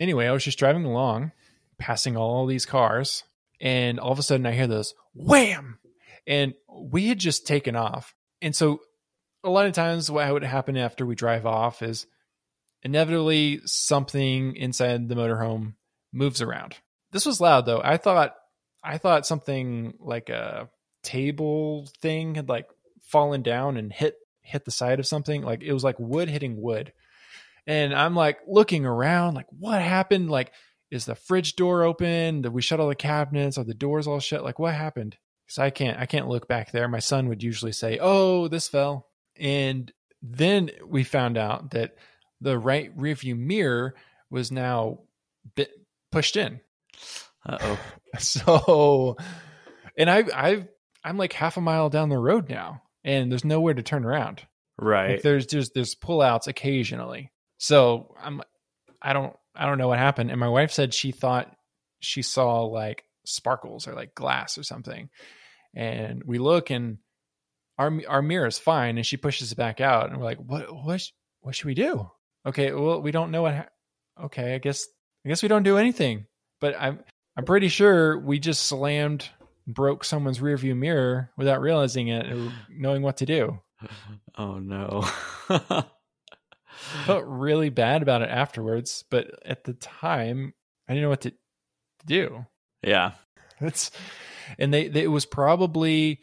anyway, 0.00 0.26
I 0.26 0.32
was 0.32 0.44
just 0.44 0.58
driving 0.58 0.84
along, 0.84 1.32
passing 1.78 2.16
all 2.16 2.46
these 2.46 2.66
cars, 2.66 3.24
and 3.60 4.00
all 4.00 4.12
of 4.12 4.18
a 4.18 4.22
sudden 4.22 4.46
I 4.46 4.52
hear 4.52 4.66
this 4.66 4.94
wham, 5.14 5.78
and 6.26 6.54
we 6.68 7.08
had 7.08 7.18
just 7.18 7.46
taken 7.46 7.76
off. 7.76 8.14
And 8.40 8.54
so, 8.54 8.80
a 9.44 9.50
lot 9.50 9.66
of 9.66 9.72
times, 9.72 10.10
what 10.10 10.32
would 10.32 10.44
happen 10.44 10.76
after 10.76 11.04
we 11.04 11.14
drive 11.14 11.46
off 11.46 11.82
is 11.82 12.06
inevitably 12.82 13.60
something 13.64 14.56
inside 14.56 15.08
the 15.08 15.14
motorhome 15.14 15.74
moves 16.12 16.42
around. 16.42 16.76
This 17.12 17.26
was 17.26 17.40
loud 17.40 17.66
though. 17.66 17.80
I 17.82 17.96
thought, 17.96 18.34
I 18.82 18.98
thought 18.98 19.26
something 19.26 19.94
like 20.00 20.28
a 20.28 20.68
table 21.02 21.88
thing 22.00 22.34
had 22.34 22.48
like 22.48 22.66
fallen 23.02 23.42
down 23.42 23.76
and 23.76 23.92
hit 23.92 24.16
hit 24.40 24.64
the 24.64 24.70
side 24.70 24.98
of 24.98 25.06
something. 25.06 25.42
Like 25.42 25.62
it 25.62 25.72
was 25.72 25.84
like 25.84 25.98
wood 25.98 26.28
hitting 26.28 26.60
wood. 26.60 26.92
And 27.66 27.94
I'm 27.94 28.14
like 28.16 28.38
looking 28.46 28.84
around, 28.84 29.34
like, 29.34 29.46
what 29.50 29.80
happened? 29.80 30.30
Like, 30.30 30.52
is 30.90 31.06
the 31.06 31.14
fridge 31.14 31.56
door 31.56 31.84
open? 31.84 32.42
Did 32.42 32.52
we 32.52 32.62
shut 32.62 32.80
all 32.80 32.88
the 32.88 32.94
cabinets? 32.94 33.56
Are 33.56 33.64
the 33.64 33.74
doors 33.74 34.06
all 34.06 34.20
shut? 34.20 34.44
Like, 34.44 34.58
what 34.58 34.74
happened? 34.74 35.16
Because 35.46 35.58
I 35.58 35.70
can't, 35.70 35.98
I 35.98 36.06
can't 36.06 36.28
look 36.28 36.48
back 36.48 36.72
there. 36.72 36.88
My 36.88 36.98
son 36.98 37.28
would 37.28 37.42
usually 37.42 37.72
say, 37.72 37.98
"Oh, 38.00 38.48
this 38.48 38.68
fell," 38.68 39.08
and 39.36 39.92
then 40.22 40.70
we 40.86 41.02
found 41.02 41.36
out 41.36 41.72
that 41.72 41.96
the 42.40 42.58
right 42.58 42.96
rearview 42.96 43.36
mirror 43.36 43.94
was 44.30 44.52
now 44.52 45.00
bit 45.56 45.70
pushed 46.10 46.36
in. 46.36 46.60
Uh 47.46 47.58
oh. 47.60 47.80
So 48.18 49.16
and 49.96 50.10
I 50.10 50.24
I 50.34 50.68
I'm 51.02 51.16
like 51.16 51.32
half 51.32 51.56
a 51.56 51.62
mile 51.62 51.88
down 51.88 52.10
the 52.10 52.18
road 52.18 52.50
now, 52.50 52.82
and 53.04 53.30
there's 53.30 53.44
nowhere 53.44 53.74
to 53.74 53.82
turn 53.82 54.04
around. 54.04 54.42
Right. 54.78 55.12
Like 55.12 55.22
there's 55.22 55.46
just 55.46 55.72
there's 55.74 55.94
pullouts 55.94 56.46
occasionally. 56.46 57.31
So 57.62 58.16
I'm 58.20 58.42
I 59.00 59.12
don't 59.12 59.36
I 59.54 59.66
don't 59.66 59.78
know 59.78 59.86
what 59.86 60.00
happened. 60.00 60.32
And 60.32 60.40
my 60.40 60.48
wife 60.48 60.72
said 60.72 60.92
she 60.92 61.12
thought 61.12 61.54
she 62.00 62.20
saw 62.20 62.64
like 62.64 63.04
sparkles 63.24 63.86
or 63.86 63.94
like 63.94 64.16
glass 64.16 64.58
or 64.58 64.64
something. 64.64 65.08
And 65.72 66.24
we 66.24 66.38
look 66.38 66.70
and 66.70 66.98
our 67.78 67.92
our 68.08 68.20
mirror 68.20 68.48
is 68.48 68.58
fine 68.58 68.96
and 68.96 69.06
she 69.06 69.16
pushes 69.16 69.52
it 69.52 69.58
back 69.58 69.80
out 69.80 70.10
and 70.10 70.18
we're 70.18 70.24
like 70.24 70.38
what 70.38 70.74
what 70.74 71.08
what 71.42 71.54
should 71.54 71.66
we 71.66 71.74
do? 71.74 72.10
Okay, 72.44 72.72
well 72.72 73.00
we 73.00 73.12
don't 73.12 73.30
know 73.30 73.42
what 73.42 73.54
ha- 73.54 73.68
Okay, 74.24 74.56
I 74.56 74.58
guess 74.58 74.84
I 75.24 75.28
guess 75.28 75.42
we 75.44 75.48
don't 75.48 75.62
do 75.62 75.76
anything. 75.76 76.26
But 76.60 76.74
I'm 76.76 76.98
I'm 77.36 77.44
pretty 77.44 77.68
sure 77.68 78.18
we 78.18 78.40
just 78.40 78.64
slammed 78.64 79.28
broke 79.68 80.02
someone's 80.02 80.40
rearview 80.40 80.76
mirror 80.76 81.30
without 81.36 81.60
realizing 81.60 82.08
it 82.08 82.26
or 82.26 82.52
knowing 82.68 83.02
what 83.02 83.18
to 83.18 83.26
do. 83.26 83.60
oh 84.36 84.58
no. 84.58 85.08
felt 87.06 87.24
really 87.26 87.68
bad 87.68 88.02
about 88.02 88.22
it 88.22 88.28
afterwards, 88.30 89.04
but 89.10 89.30
at 89.44 89.64
the 89.64 89.74
time, 89.74 90.54
I 90.88 90.92
didn't 90.92 91.02
know 91.04 91.08
what 91.10 91.22
to, 91.22 91.32
do. 92.06 92.46
yeah. 92.82 93.12
It's 93.60 93.92
and 94.58 94.74
they, 94.74 94.88
they 94.88 95.04
it 95.04 95.10
was 95.10 95.24
probably 95.24 96.20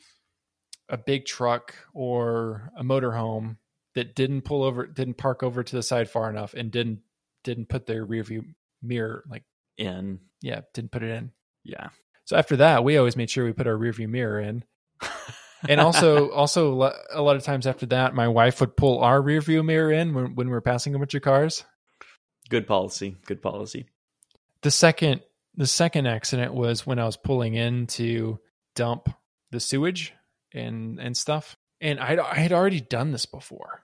a 0.89 0.98
big 0.98 1.26
truck 1.26 1.74
or 1.93 2.69
a 2.76 2.84
motorhome 2.84 3.58
that 3.95 4.13
didn't 4.15 4.41
pull 4.41 4.63
over, 4.63 4.86
didn't 4.86 5.17
park 5.17 5.41
over 5.41 5.63
to 5.63 5.76
the 5.76 5.84
side 5.84 6.10
far 6.10 6.30
enough, 6.30 6.54
and 6.54 6.69
didn't 6.69 7.00
didn't 7.45 7.69
put 7.69 7.86
their 7.86 8.04
rear 8.04 8.24
view 8.24 8.43
mirror 8.82 9.24
like 9.30 9.43
In. 9.78 10.19
yeah 10.41 10.62
didn't 10.74 10.91
put 10.91 11.04
it 11.04 11.12
in. 11.12 11.32
Yeah. 11.63 11.89
So 12.26 12.36
after 12.36 12.58
that, 12.58 12.84
we 12.84 12.98
always 12.98 13.15
made 13.15 13.30
sure 13.30 13.45
we 13.45 13.54
put 13.54 13.67
our 13.67 13.78
rear 13.78 13.93
view 13.93 14.08
mirror 14.08 14.39
in. 14.39 14.63
and 15.67 15.80
also 15.82 16.30
also 16.32 16.93
a 17.12 17.22
lot 17.22 17.36
of 17.36 17.43
times 17.43 17.67
after 17.67 17.86
that 17.88 18.13
my 18.13 18.28
wife 18.28 18.62
would 18.62 18.78
pull 18.78 19.00
our 19.00 19.22
rear 19.22 19.41
view 19.41 19.63
mirror 19.63 19.91
in 19.91 20.13
when, 20.13 20.36
when 20.36 20.48
we 20.48 20.54
were 20.54 20.62
passing 20.62 20.95
a 20.95 21.00
bunch 21.00 21.13
of 21.13 21.22
cars. 21.22 21.65
Good 22.50 22.67
policy. 22.67 23.17
Good 23.26 23.41
policy. 23.41 23.86
the 24.62 24.72
second 24.72 25.22
the 25.56 25.67
second 25.67 26.08
accident 26.08 26.54
was 26.54 26.86
when 26.86 27.00
i 27.00 27.06
was 27.06 27.17
pulling 27.17 27.56
in 27.56 27.88
to 27.88 28.39
dump 28.76 29.10
the 29.52 29.60
sewage 29.60 30.13
and 30.54 31.00
and 31.00 31.17
stuff. 31.17 31.58
And 31.82 32.00
i 32.00 32.17
i 32.24 32.36
had 32.36 32.54
already 32.54 32.82
done 32.82 33.12
this 33.12 33.26
before. 33.26 33.84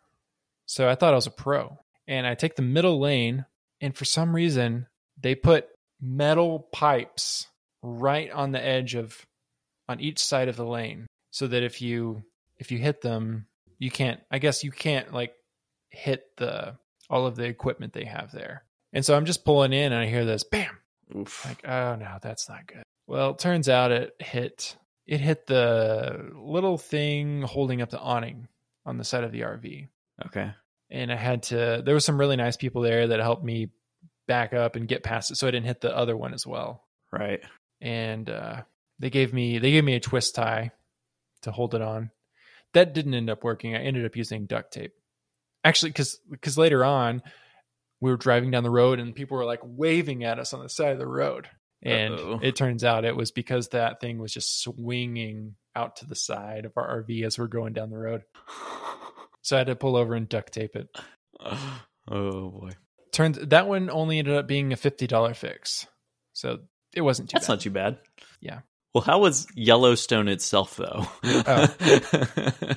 So 0.65 0.89
i 0.89 0.95
thought 0.95 1.13
i 1.13 1.17
was 1.17 1.27
a 1.27 1.31
pro. 1.31 1.77
And 2.07 2.25
i 2.27 2.35
take 2.35 2.55
the 2.55 2.61
middle 2.61 2.99
lane 2.99 3.45
and 3.81 3.95
for 3.95 4.05
some 4.05 4.35
reason 4.35 4.87
they 5.19 5.35
put 5.35 5.67
metal 6.01 6.59
pipes 6.71 7.47
right 7.81 8.31
on 8.31 8.51
the 8.51 8.63
edge 8.63 8.95
of 8.95 9.25
on 9.87 9.99
each 9.99 10.19
side 10.19 10.47
of 10.47 10.55
the 10.55 10.65
lane 10.65 11.07
so 11.35 11.47
that 11.47 11.63
if 11.63 11.81
you 11.81 12.23
if 12.59 12.71
you 12.71 12.77
hit 12.77 13.01
them 13.01 13.45
you 13.77 13.91
can't 13.91 14.21
i 14.31 14.39
guess 14.39 14.63
you 14.63 14.71
can't 14.71 15.11
like 15.13 15.33
hit 15.89 16.23
the 16.37 16.73
all 17.09 17.27
of 17.27 17.35
the 17.35 17.43
equipment 17.43 17.91
they 17.91 18.05
have 18.05 18.31
there 18.31 18.63
and 18.93 19.05
so 19.05 19.13
i'm 19.15 19.25
just 19.25 19.43
pulling 19.43 19.73
in 19.73 19.91
and 19.91 20.01
i 20.01 20.05
hear 20.07 20.23
this 20.23 20.45
bam 20.45 20.77
Oof. 21.13 21.45
like 21.45 21.67
oh 21.67 21.95
no 21.95 22.17
that's 22.21 22.47
not 22.47 22.65
good 22.67 22.83
well 23.05 23.31
it 23.31 23.39
turns 23.39 23.67
out 23.67 23.91
it 23.91 24.13
hit 24.19 24.77
it 25.05 25.19
hit 25.19 25.45
the 25.45 26.31
little 26.33 26.77
thing 26.77 27.41
holding 27.41 27.81
up 27.81 27.89
the 27.89 27.99
awning 27.99 28.47
on 28.85 28.97
the 28.97 29.03
side 29.03 29.25
of 29.25 29.33
the 29.33 29.41
rv 29.41 29.89
okay. 30.25 30.51
and 30.89 31.11
i 31.11 31.17
had 31.17 31.43
to 31.43 31.83
there 31.85 31.95
was 31.95 32.05
some 32.05 32.17
really 32.17 32.37
nice 32.37 32.55
people 32.55 32.81
there 32.81 33.07
that 33.07 33.19
helped 33.19 33.43
me 33.43 33.67
back 34.25 34.53
up 34.53 34.77
and 34.77 34.87
get 34.87 35.03
past 35.03 35.31
it 35.31 35.35
so 35.35 35.49
i 35.49 35.51
didn't 35.51 35.65
hit 35.67 35.81
the 35.81 35.93
other 35.95 36.15
one 36.15 36.33
as 36.33 36.47
well 36.47 36.81
Right. 37.11 37.41
and 37.81 38.29
uh, 38.29 38.61
they 38.99 39.09
gave 39.09 39.33
me 39.33 39.59
they 39.59 39.71
gave 39.71 39.83
me 39.83 39.95
a 39.95 39.99
twist 39.99 40.33
tie 40.35 40.71
to 41.45 41.51
hold 41.51 41.73
it 41.73 41.81
on. 41.81 42.11
That 42.73 42.93
didn't 42.93 43.13
end 43.13 43.29
up 43.29 43.43
working. 43.43 43.75
I 43.75 43.79
ended 43.79 44.05
up 44.05 44.15
using 44.15 44.45
duct 44.45 44.73
tape. 44.73 44.91
Actually, 45.63 45.91
because 45.91 46.19
because 46.29 46.57
later 46.57 46.83
on 46.85 47.23
we 48.01 48.11
were 48.11 48.17
driving 48.17 48.51
down 48.51 48.63
the 48.63 48.69
road 48.69 48.99
and 48.99 49.15
people 49.15 49.37
were 49.37 49.45
like 49.45 49.61
waving 49.63 50.23
at 50.23 50.37
us 50.37 50.53
on 50.53 50.61
the 50.61 50.69
side 50.69 50.91
of 50.91 50.99
the 50.99 51.07
road, 51.07 51.47
and 51.81 52.13
Uh-oh. 52.13 52.39
it 52.43 52.55
turns 52.55 52.83
out 52.83 53.05
it 53.05 53.15
was 53.15 53.31
because 53.31 53.69
that 53.69 53.99
thing 54.01 54.19
was 54.19 54.33
just 54.33 54.61
swinging 54.61 55.55
out 55.75 55.95
to 55.97 56.05
the 56.05 56.15
side 56.15 56.65
of 56.65 56.73
our 56.75 57.03
RV 57.03 57.25
as 57.25 57.39
we're 57.39 57.47
going 57.47 57.73
down 57.73 57.89
the 57.89 57.97
road. 57.97 58.23
So 59.41 59.55
I 59.55 59.59
had 59.59 59.67
to 59.67 59.75
pull 59.75 59.95
over 59.95 60.13
and 60.13 60.27
duct 60.29 60.53
tape 60.53 60.75
it. 60.75 60.87
oh 62.09 62.49
boy. 62.49 62.71
Turns 63.11 63.37
that 63.39 63.67
one 63.67 63.89
only 63.89 64.19
ended 64.19 64.35
up 64.35 64.47
being 64.47 64.73
a 64.73 64.75
fifty 64.77 65.07
dollar 65.07 65.33
fix, 65.33 65.87
so 66.33 66.59
it 66.93 67.01
wasn't 67.01 67.29
too 67.29 67.35
That's 67.35 67.47
bad. 67.47 67.53
not 67.53 67.61
too 67.61 67.71
bad. 67.71 67.97
Yeah. 68.41 68.59
Well, 68.95 69.03
how 69.03 69.19
was 69.19 69.45
Yellowstone 69.55 70.29
itself 70.29 70.77
though? 70.77 71.05
Oh. 71.25 71.67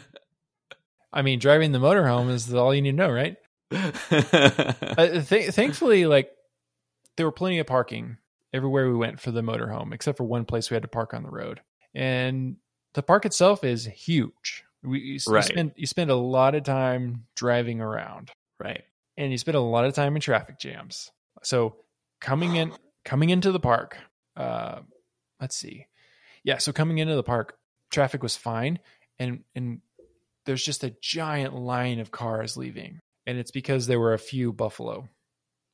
I 1.13 1.23
mean, 1.23 1.39
driving 1.39 1.71
the 1.71 1.79
motorhome 1.79 2.29
is 2.31 2.53
all 2.53 2.75
you 2.75 2.83
need 2.83 2.91
to 2.91 2.97
know, 2.97 3.11
right? 3.11 3.37
Uh, 4.11 5.21
th- 5.21 5.51
thankfully, 5.51 6.07
like 6.07 6.33
there 7.17 7.25
were 7.25 7.31
plenty 7.31 7.61
of 7.61 7.69
parking 7.69 8.17
everywhere 8.53 8.89
we 8.89 8.97
went 8.97 9.21
for 9.21 9.31
the 9.31 9.43
motorhome, 9.43 9.95
except 9.95 10.19
for 10.19 10.25
one 10.25 10.45
place 10.45 10.71
we 10.71 10.75
had 10.75 10.83
to 10.83 10.89
park 10.89 11.15
on 11.15 11.23
the 11.23 11.31
road. 11.31 11.61
And 11.95 12.57
the 12.95 13.03
park 13.05 13.25
itself 13.25 13.63
is 13.63 13.85
huge. 13.85 14.65
We 14.83 14.99
you, 14.99 15.15
s- 15.17 15.27
you 15.29 15.43
spend 15.43 15.73
you 15.77 15.87
spend 15.87 16.11
a 16.11 16.17
lot 16.17 16.57
of 16.57 16.65
time 16.65 17.27
driving 17.37 17.81
around, 17.81 18.33
right. 18.59 18.83
and 19.17 19.31
you 19.31 19.39
spend 19.39 19.57
a 19.57 19.61
lot 19.61 19.85
of 19.85 19.95
time 19.95 20.17
in 20.17 20.21
traffic 20.21 20.59
jams. 20.59 21.13
So 21.45 21.77
coming 22.21 22.57
in 22.57 22.73
coming 23.05 23.31
into 23.31 23.53
the 23.53 23.61
park, 23.61 23.97
uh, 24.37 24.81
let's 25.41 25.55
see, 25.55 25.87
yeah. 26.49 26.57
So 26.57 26.73
coming 26.73 26.97
into 26.97 27.15
the 27.15 27.23
park, 27.23 27.59
traffic 27.91 28.23
was 28.23 28.35
fine, 28.35 28.79
and 29.19 29.45
and 29.55 29.83
there's 30.47 30.65
just 30.65 30.83
a 30.83 30.97
giant 31.03 31.55
line 31.55 32.01
of 32.01 32.11
cars 32.11 32.57
leaving, 32.57 33.01
and 33.27 33.37
it's 33.37 33.51
because 33.51 33.87
there 33.87 34.01
were 34.01 34.15
a 34.15 34.19
few 34.19 34.55
buffalo 34.55 35.07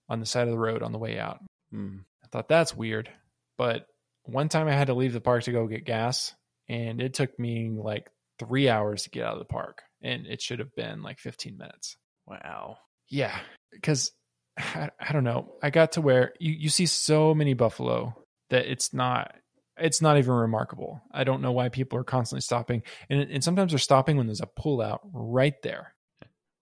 on 0.08 0.18
the 0.18 0.26
side 0.26 0.48
of 0.48 0.50
the 0.50 0.58
road 0.58 0.82
on 0.82 0.90
the 0.90 0.98
way 0.98 1.16
out. 1.16 1.38
Hmm. 1.70 1.98
I 2.24 2.26
thought 2.26 2.48
that's 2.48 2.76
weird, 2.76 3.08
but 3.56 3.86
one 4.24 4.48
time 4.48 4.66
I 4.66 4.72
had 4.72 4.88
to 4.88 4.94
leave 4.94 5.12
the 5.12 5.20
park 5.20 5.44
to 5.44 5.52
go 5.52 5.68
get 5.68 5.84
gas, 5.84 6.34
and 6.68 7.00
it 7.00 7.14
took 7.14 7.38
me 7.38 7.70
like 7.70 8.10
three 8.40 8.68
hours 8.68 9.04
to 9.04 9.10
get 9.10 9.24
out 9.24 9.34
of 9.34 9.38
the 9.38 9.44
park, 9.44 9.82
and 10.02 10.26
it 10.26 10.42
should 10.42 10.58
have 10.58 10.74
been 10.74 11.04
like 11.04 11.20
15 11.20 11.56
minutes. 11.56 11.96
Wow. 12.26 12.78
Yeah, 13.08 13.38
because 13.70 14.10
I, 14.58 14.90
I 14.98 15.12
don't 15.12 15.22
know. 15.22 15.54
I 15.62 15.70
got 15.70 15.92
to 15.92 16.00
where 16.00 16.32
you, 16.40 16.50
you 16.50 16.68
see 16.68 16.86
so 16.86 17.32
many 17.32 17.54
buffalo 17.54 18.16
that 18.50 18.66
it's 18.66 18.92
not 18.92 19.36
it's 19.78 20.00
not 20.00 20.18
even 20.18 20.32
remarkable. 20.32 21.02
I 21.12 21.24
don't 21.24 21.42
know 21.42 21.52
why 21.52 21.68
people 21.68 21.98
are 21.98 22.04
constantly 22.04 22.42
stopping, 22.42 22.82
and 23.08 23.20
and 23.20 23.44
sometimes 23.44 23.72
they're 23.72 23.78
stopping 23.78 24.16
when 24.16 24.26
there's 24.26 24.40
a 24.40 24.46
pullout 24.46 25.00
right 25.12 25.60
there. 25.62 25.94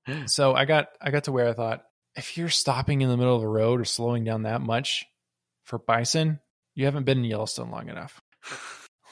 Hmm. 0.06 0.26
So 0.26 0.54
I 0.54 0.64
got 0.64 0.88
I 1.00 1.10
got 1.10 1.24
to 1.24 1.32
where 1.32 1.48
I 1.48 1.52
thought 1.52 1.84
if 2.16 2.36
you're 2.36 2.48
stopping 2.48 3.00
in 3.00 3.08
the 3.08 3.16
middle 3.16 3.36
of 3.36 3.42
a 3.42 3.48
road 3.48 3.80
or 3.80 3.84
slowing 3.84 4.24
down 4.24 4.42
that 4.42 4.60
much 4.60 5.06
for 5.64 5.78
bison, 5.78 6.40
you 6.74 6.84
haven't 6.86 7.04
been 7.04 7.18
in 7.18 7.24
Yellowstone 7.24 7.70
long 7.70 7.88
enough. 7.88 8.20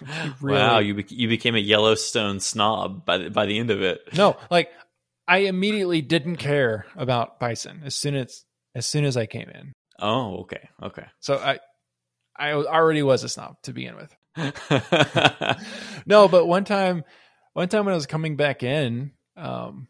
You 0.01 0.35
Wow, 0.43 0.79
you 0.79 0.95
bec 0.95 1.11
you 1.11 1.29
became 1.29 1.55
a 1.55 1.59
Yellowstone 1.59 2.41
snob 2.41 3.05
by 3.05 3.19
the, 3.19 3.31
by 3.31 3.47
the 3.47 3.59
end 3.59 3.71
of 3.71 3.83
it. 3.83 4.01
No, 4.15 4.37
like 4.51 4.71
I 5.29 5.39
immediately 5.39 6.03
didn't 6.03 6.37
care 6.37 6.87
about 6.97 7.39
bison 7.39 7.83
as 7.85 7.95
soon 7.95 8.17
as 8.17 8.45
as 8.75 8.87
soon 8.87 9.05
as 9.05 9.17
I 9.17 9.27
came 9.27 9.49
in. 9.49 9.73
Oh, 9.99 10.39
okay, 10.41 10.69
okay. 10.83 11.07
So 11.21 11.37
I 11.37 11.61
I 12.41 12.53
already 12.53 13.03
was 13.03 13.23
a 13.23 13.29
snob 13.29 13.61
to 13.65 13.73
begin 13.73 13.97
with. 13.97 14.17
No, 16.07 16.29
but 16.29 16.47
one 16.47 16.65
time 16.65 17.05
one 17.53 17.69
time 17.69 17.85
when 17.85 17.93
I 17.93 17.97
was 17.97 18.07
coming 18.07 18.37
back 18.37 18.63
in, 18.63 19.13
um 19.37 19.89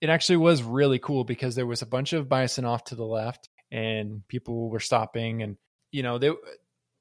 it 0.00 0.10
actually 0.10 0.38
was 0.38 0.62
really 0.62 0.98
cool 0.98 1.24
because 1.24 1.54
there 1.54 1.66
was 1.66 1.82
a 1.82 1.86
bunch 1.86 2.12
of 2.12 2.28
bison 2.28 2.64
off 2.64 2.84
to 2.84 2.94
the 2.94 3.04
left 3.04 3.48
and 3.70 4.26
people 4.28 4.68
were 4.68 4.80
stopping 4.80 5.42
and 5.42 5.56
you 5.92 6.02
know 6.02 6.18
they 6.18 6.30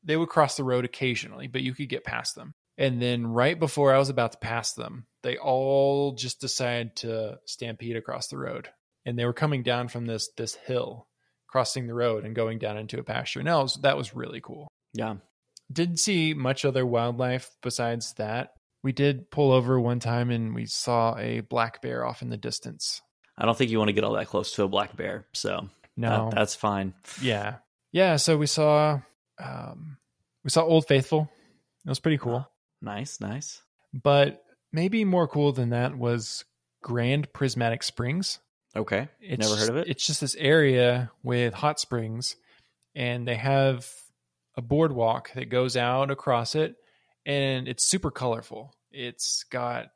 they 0.03 0.17
would 0.17 0.29
cross 0.29 0.57
the 0.57 0.63
road 0.63 0.85
occasionally, 0.85 1.47
but 1.47 1.61
you 1.61 1.73
could 1.73 1.89
get 1.89 2.03
past 2.03 2.35
them. 2.35 2.53
And 2.77 3.01
then 3.01 3.27
right 3.27 3.57
before 3.57 3.93
I 3.93 3.97
was 3.97 4.09
about 4.09 4.33
to 4.33 4.37
pass 4.39 4.73
them, 4.73 5.05
they 5.21 5.37
all 5.37 6.13
just 6.13 6.41
decided 6.41 6.97
to 6.97 7.39
stampede 7.45 7.95
across 7.95 8.27
the 8.27 8.37
road. 8.37 8.67
And 9.05 9.17
they 9.17 9.25
were 9.25 9.33
coming 9.33 9.63
down 9.63 9.87
from 9.87 10.05
this 10.05 10.29
this 10.35 10.55
hill, 10.55 11.07
crossing 11.47 11.87
the 11.87 11.93
road 11.93 12.25
and 12.25 12.35
going 12.35 12.59
down 12.59 12.77
into 12.77 12.99
a 12.99 13.03
pasture. 13.03 13.39
And 13.39 13.47
that 13.47 13.55
was, 13.55 13.75
that 13.83 13.97
was 13.97 14.15
really 14.15 14.41
cool 14.41 14.67
yeah. 14.93 15.15
didn't 15.71 15.97
see 15.97 16.33
much 16.33 16.65
other 16.65 16.85
wildlife 16.85 17.49
besides 17.61 18.13
that. 18.13 18.53
We 18.83 18.91
did 18.91 19.31
pull 19.31 19.51
over 19.51 19.79
one 19.79 19.99
time 19.99 20.29
and 20.29 20.53
we 20.53 20.65
saw 20.65 21.17
a 21.17 21.39
black 21.41 21.81
bear 21.81 22.05
off 22.05 22.21
in 22.21 22.29
the 22.29 22.37
distance. 22.37 23.01
I 23.37 23.45
don't 23.45 23.57
think 23.57 23.71
you 23.71 23.77
want 23.79 23.89
to 23.89 23.93
get 23.93 24.03
all 24.03 24.13
that 24.13 24.27
close 24.27 24.51
to 24.53 24.63
a 24.63 24.67
black 24.67 24.95
bear, 24.95 25.25
so 25.33 25.69
No, 25.97 26.29
that, 26.29 26.35
that's 26.35 26.55
fine. 26.55 26.93
yeah, 27.21 27.55
yeah. 27.91 28.17
So 28.17 28.37
we 28.37 28.45
saw, 28.45 28.99
um, 29.39 29.97
we 30.43 30.49
saw 30.49 30.63
Old 30.63 30.85
Faithful. 30.87 31.29
It 31.85 31.89
was 31.89 31.99
pretty 31.99 32.17
cool. 32.17 32.47
Nice, 32.81 33.21
nice. 33.21 33.61
But 33.93 34.43
maybe 34.73 35.05
more 35.05 35.25
cool 35.25 35.53
than 35.53 35.69
that 35.69 35.97
was 35.97 36.43
Grand 36.81 37.31
Prismatic 37.31 37.81
Springs. 37.81 38.39
Okay, 38.75 39.07
It's 39.21 39.39
never 39.47 39.57
heard 39.57 39.69
of 39.69 39.77
it. 39.77 39.87
It's 39.87 40.05
just 40.05 40.19
this 40.19 40.35
area 40.35 41.09
with 41.23 41.53
hot 41.53 41.79
springs, 41.79 42.35
and 42.93 43.25
they 43.25 43.35
have 43.35 43.89
a 44.55 44.61
boardwalk 44.61 45.31
that 45.33 45.49
goes 45.49 45.75
out 45.77 46.11
across 46.11 46.55
it, 46.55 46.75
and 47.25 47.67
it's 47.67 47.83
super 47.83 48.11
colorful. 48.11 48.73
It's 48.91 49.43
got 49.49 49.87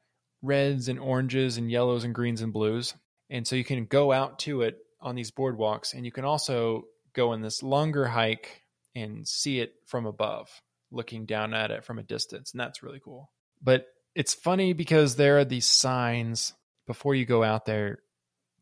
reds 0.42 0.88
and 0.88 1.00
oranges 1.00 1.58
and 1.58 1.70
yellows 1.72 2.04
and 2.04 2.14
greens 2.16 2.42
and 2.42 2.54
blues. 2.54 2.94
And 3.30 3.46
so 3.46 3.56
you 3.56 3.64
can 3.64 3.86
go 3.86 4.12
out 4.12 4.40
to 4.40 4.62
it 4.62 4.78
on 5.02 5.16
these 5.16 5.32
boardwalks 5.32 5.94
and 5.94 6.06
you 6.06 6.12
can 6.12 6.26
also 6.26 6.86
go 7.14 7.34
in 7.34 7.42
this 7.42 7.62
longer 7.62 8.06
hike 8.06 8.62
and 8.96 9.28
see 9.28 9.60
it 9.60 9.74
from 9.86 10.06
above, 10.06 10.50
looking 10.92 11.26
down 11.26 11.54
at 11.54 11.72
it 11.72 11.84
from 11.84 12.00
a 12.00 12.04
distance. 12.04 12.52
And 12.52 12.60
that's 12.60 12.82
really 12.82 13.00
cool. 13.04 13.30
But 13.62 13.88
it's 14.16 14.34
funny 14.34 14.74
because 14.74 15.16
there 15.16 15.38
are 15.38 15.46
these 15.46 15.68
signs 15.70 16.54
before 16.88 17.14
you 17.16 17.26
go 17.26 17.44
out 17.44 17.66
there 17.66 18.00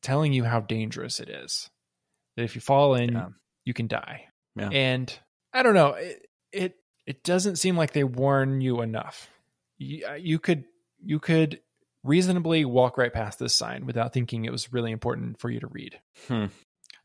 telling 0.02 0.34
you 0.34 0.44
how 0.44 0.60
dangerous 0.62 1.20
it 1.20 1.30
is. 1.30 1.70
That 2.36 2.44
if 2.44 2.56
you 2.56 2.62
fall 2.62 2.96
in, 2.96 3.14
Yeah. 3.14 3.30
you 3.64 3.74
can 3.74 3.88
die. 3.88 4.26
Yeah. 4.56 4.70
And 4.70 5.20
I 5.56 5.64
don't 5.64 5.74
know, 5.74 5.94
it, 5.94 6.28
it 6.52 6.76
it 7.08 7.24
doesn't 7.24 7.56
seem 7.58 7.78
like 7.78 7.94
they 7.94 8.04
warn 8.04 8.62
you 8.62 8.82
enough. 8.82 9.30
You, 9.78 10.06
you 10.20 10.40
could 10.40 10.66
you 11.04 11.20
could 11.20 11.60
reasonably 12.04 12.66
walk 12.66 12.98
right 12.98 13.14
past 13.14 13.40
this 13.40 13.54
sign 13.54 13.86
without 13.86 14.14
thinking 14.14 14.46
it 14.46 14.52
was 14.52 14.72
really 14.72 14.92
important 14.92 15.40
for 15.40 15.50
you 15.50 15.60
to 15.60 15.68
read. 15.68 16.00
Hmm. 16.28 16.34
And 16.34 16.52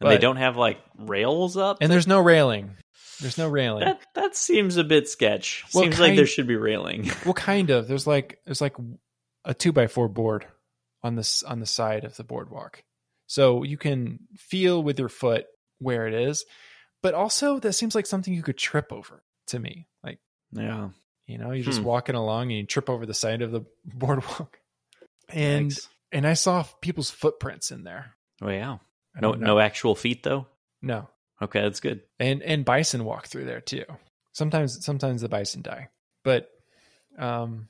But- 0.00 0.08
they 0.10 0.18
don't 0.18 0.36
have 0.36 0.56
like 0.56 0.78
rails 0.98 1.56
up. 1.56 1.78
And 1.80 1.92
there's 1.92 2.06
no 2.06 2.20
railing. 2.20 2.76
There's 3.20 3.38
no 3.38 3.48
railing. 3.48 3.84
that 3.84 4.00
that 4.14 4.36
seems 4.36 4.78
a 4.78 4.84
bit 4.84 5.08
sketch. 5.08 5.64
Well, 5.74 5.84
seems 5.84 6.00
like 6.00 6.16
there 6.16 6.26
should 6.26 6.46
be 6.46 6.56
railing. 6.56 7.10
well, 7.24 7.34
kind 7.34 7.70
of. 7.70 7.86
There's 7.86 8.06
like 8.06 8.38
there's 8.46 8.60
like 8.62 8.76
a 9.44 9.54
two 9.54 9.72
by 9.72 9.86
four 9.86 10.08
board 10.08 10.46
on 11.02 11.16
this 11.16 11.42
on 11.42 11.60
the 11.60 11.66
side 11.66 12.04
of 12.04 12.16
the 12.16 12.24
boardwalk, 12.24 12.82
so 13.26 13.62
you 13.62 13.76
can 13.76 14.20
feel 14.36 14.82
with 14.82 14.98
your 14.98 15.10
foot 15.10 15.46
where 15.78 16.06
it 16.06 16.14
is. 16.14 16.44
But 17.02 17.14
also, 17.14 17.58
that 17.60 17.72
seems 17.72 17.94
like 17.94 18.06
something 18.06 18.32
you 18.34 18.42
could 18.42 18.58
trip 18.58 18.92
over 18.92 19.22
to 19.48 19.58
me. 19.58 19.86
Like 20.04 20.18
yeah. 20.52 20.88
you 21.26 21.38
know, 21.38 21.50
you're 21.52 21.64
just 21.64 21.78
Hmm. 21.80 21.84
walking 21.86 22.14
along 22.14 22.50
and 22.50 22.58
you 22.60 22.66
trip 22.66 22.90
over 22.90 23.06
the 23.06 23.14
side 23.14 23.42
of 23.42 23.52
the 23.52 23.62
boardwalk, 23.84 24.58
and 25.28 25.70
Yikes. 25.70 25.88
and 26.12 26.26
I 26.26 26.34
saw 26.34 26.64
people's 26.82 27.10
footprints 27.10 27.70
in 27.70 27.84
there. 27.84 28.16
Oh 28.42 28.50
yeah. 28.50 28.78
No 29.20 29.32
know. 29.32 29.46
no 29.46 29.58
actual 29.58 29.94
feet 29.94 30.22
though. 30.22 30.46
no, 30.82 31.08
Okay, 31.42 31.60
that's 31.62 31.80
good. 31.80 32.02
and 32.18 32.42
and 32.42 32.64
bison 32.64 33.04
walk 33.04 33.26
through 33.26 33.44
there 33.46 33.60
too. 33.60 33.84
Sometimes 34.32 34.84
sometimes 34.84 35.22
the 35.22 35.28
bison 35.28 35.62
die, 35.62 35.88
but 36.22 36.48
um, 37.18 37.68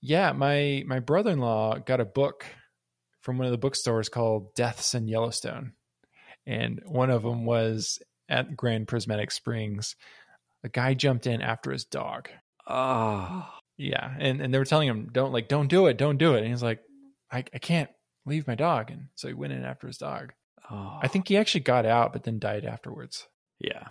yeah, 0.00 0.32
my 0.32 0.84
my 0.86 1.00
brother 1.00 1.32
in 1.32 1.38
law 1.40 1.76
got 1.78 2.00
a 2.00 2.04
book 2.04 2.46
from 3.20 3.36
one 3.38 3.46
of 3.46 3.52
the 3.52 3.58
bookstores 3.58 4.08
called 4.08 4.54
Deaths 4.54 4.94
in 4.94 5.08
Yellowstone, 5.08 5.72
and 6.46 6.80
one 6.86 7.10
of 7.10 7.22
them 7.22 7.44
was 7.44 7.98
at 8.28 8.56
Grand 8.56 8.88
Prismatic 8.88 9.30
Springs. 9.30 9.96
A 10.62 10.68
guy 10.68 10.94
jumped 10.94 11.26
in 11.26 11.42
after 11.42 11.70
his 11.72 11.84
dog. 11.84 12.28
Oh. 12.66 13.48
Yeah, 13.76 14.14
and 14.18 14.40
and 14.40 14.54
they 14.54 14.58
were 14.58 14.64
telling 14.64 14.88
him 14.88 15.10
don't 15.12 15.32
like 15.32 15.48
don't 15.48 15.66
do 15.68 15.86
it, 15.86 15.98
don't 15.98 16.16
do 16.16 16.34
it. 16.34 16.38
And 16.42 16.48
he's 16.48 16.62
like, 16.62 16.80
I 17.30 17.38
I 17.52 17.58
can't 17.58 17.90
leave 18.24 18.46
my 18.46 18.54
dog, 18.54 18.90
and 18.90 19.08
so 19.16 19.26
he 19.28 19.34
went 19.34 19.52
in 19.52 19.64
after 19.64 19.86
his 19.88 19.98
dog. 19.98 20.32
oh. 20.70 20.98
I 21.02 21.08
think 21.08 21.28
he 21.28 21.36
actually 21.36 21.62
got 21.62 21.84
out, 21.84 22.12
but 22.12 22.22
then 22.22 22.38
died 22.38 22.64
afterwards. 22.64 23.26
Yeah. 23.58 23.88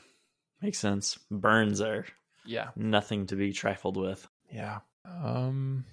Makes 0.61 0.79
sense. 0.79 1.19
Burns 1.29 1.81
are 1.81 2.05
Yeah. 2.45 2.69
nothing 2.77 3.27
to 3.27 3.35
be 3.35 3.51
trifled 3.51 3.97
with. 3.97 4.25
Yeah. 4.49 4.79
Um 5.05 5.85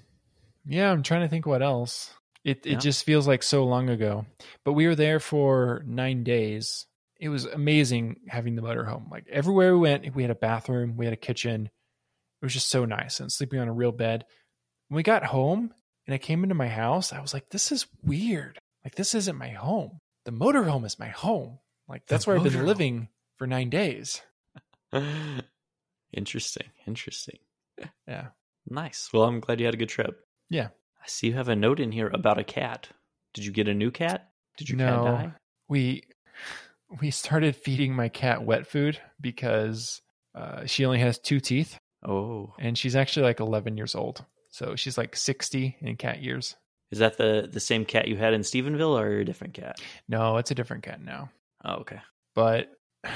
yeah, 0.64 0.91
I'm 0.93 1.03
trying 1.03 1.22
to 1.22 1.28
think 1.28 1.45
what 1.47 1.62
else. 1.62 2.14
It 2.45 2.64
it 2.64 2.72
Yeah. 2.72 2.78
just 2.78 3.05
feels 3.05 3.26
like 3.26 3.43
so 3.43 3.64
long 3.64 3.91
ago. 3.91 4.24
But 4.64 4.74
we 4.74 4.86
were 4.86 4.95
there 4.95 5.18
for 5.20 5.82
9 5.86 6.22
days. 6.22 6.86
It 7.21 7.29
was 7.29 7.45
amazing 7.45 8.16
having 8.29 8.57
the 8.57 8.62
motorhome. 8.62 9.11
Like 9.11 9.27
everywhere 9.31 9.75
we 9.75 9.81
went, 9.81 10.14
we 10.14 10.23
had 10.23 10.31
a 10.31 10.35
bathroom, 10.35 10.97
we 10.97 11.05
had 11.05 11.12
a 11.12 11.18
kitchen. 11.18 11.66
It 11.66 12.45
was 12.45 12.55
just 12.55 12.71
so 12.71 12.85
nice 12.87 13.21
and 13.21 13.31
sleeping 13.31 13.61
on 13.61 13.68
a 13.68 13.73
real 13.73 13.93
bed. 13.93 14.25
When 14.89 14.97
we 14.97 15.03
got 15.03 15.25
home 15.25 15.73
and 16.07 16.14
I 16.14 16.18
came 16.18 16.43
into 16.43 16.55
my 16.55 16.68
house, 16.68 17.12
I 17.12 17.21
was 17.21 17.35
like 17.35 17.51
this 17.51 17.71
is 17.71 17.87
weird. 18.03 18.59
Like 18.85 18.95
this 18.95 19.14
isn't 19.14 19.37
my 19.37 19.51
home. 19.51 20.01
The 20.25 20.33
motorhome 20.33 20.87
is 20.87 20.99
my 20.99 21.09
home. 21.09 21.59
Like 21.89 22.07
that's 22.07 22.27
where 22.27 22.37
I've 22.37 22.43
been 22.45 22.64
living 22.66 23.09
for 23.37 23.47
9 23.47 23.68
days. 23.71 24.23
interesting. 26.12 26.68
Interesting. 26.87 27.39
Yeah. 28.07 28.29
Nice. 28.68 29.11
Well, 29.12 29.25
I'm 29.25 29.41
glad 29.41 29.61
you 29.61 29.66
had 29.66 29.75
a 29.75 29.79
good 29.79 29.89
trip. 29.89 30.21
Yeah. 30.49 30.68
I 31.03 31.07
see 31.07 31.29
you 31.29 31.35
have 31.35 31.49
a 31.49 31.57
note 31.57 31.81
in 31.81 31.93
here 31.93 32.09
about 32.09 32.39
a 32.39 32.45
cat. 32.45 32.89
Did 33.35 33.45
you 33.45 33.53
get 33.53 33.68
a 33.68 33.75
new 33.75 33.91
cat? 33.91 34.31
Did 34.57 34.68
your 34.68 34.79
cat 34.79 34.97
No. 34.97 35.05
die? 35.05 35.33
we 35.68 36.03
we 37.01 37.11
started 37.11 37.57
feeding 37.57 37.95
my 37.95 38.09
cat 38.09 38.45
wet 38.45 38.66
food 38.66 38.99
because 39.20 40.01
uh, 40.34 40.66
she 40.66 40.84
only 40.84 40.99
has 41.01 41.18
two 41.18 41.41
teeth. 41.41 41.78
Oh. 42.03 42.55
and 42.59 42.78
she's 42.78 42.97
actually 42.97 43.24
like 43.24 43.41
11 43.41 43.76
years 43.76 43.95
old. 43.95 44.24
So 44.49 44.74
she's 44.74 44.97
like 44.97 45.14
60 45.14 45.76
in 45.82 45.97
cat 45.97 46.22
years. 46.22 46.57
Is 46.91 46.99
that 46.99 47.18
the 47.18 47.49
the 47.51 47.61
same 47.61 47.84
cat 47.84 48.09
you 48.09 48.16
had 48.16 48.32
in 48.32 48.41
Stephenville 48.41 48.99
or 48.99 49.18
a 49.18 49.24
different 49.24 49.55
cat? 49.55 49.78
no 50.09 50.38
it's 50.38 50.51
a 50.51 50.55
different 50.55 50.82
cat 50.82 51.03
now. 51.03 51.30
Oh, 51.64 51.74
okay. 51.74 52.01
but 52.34 52.70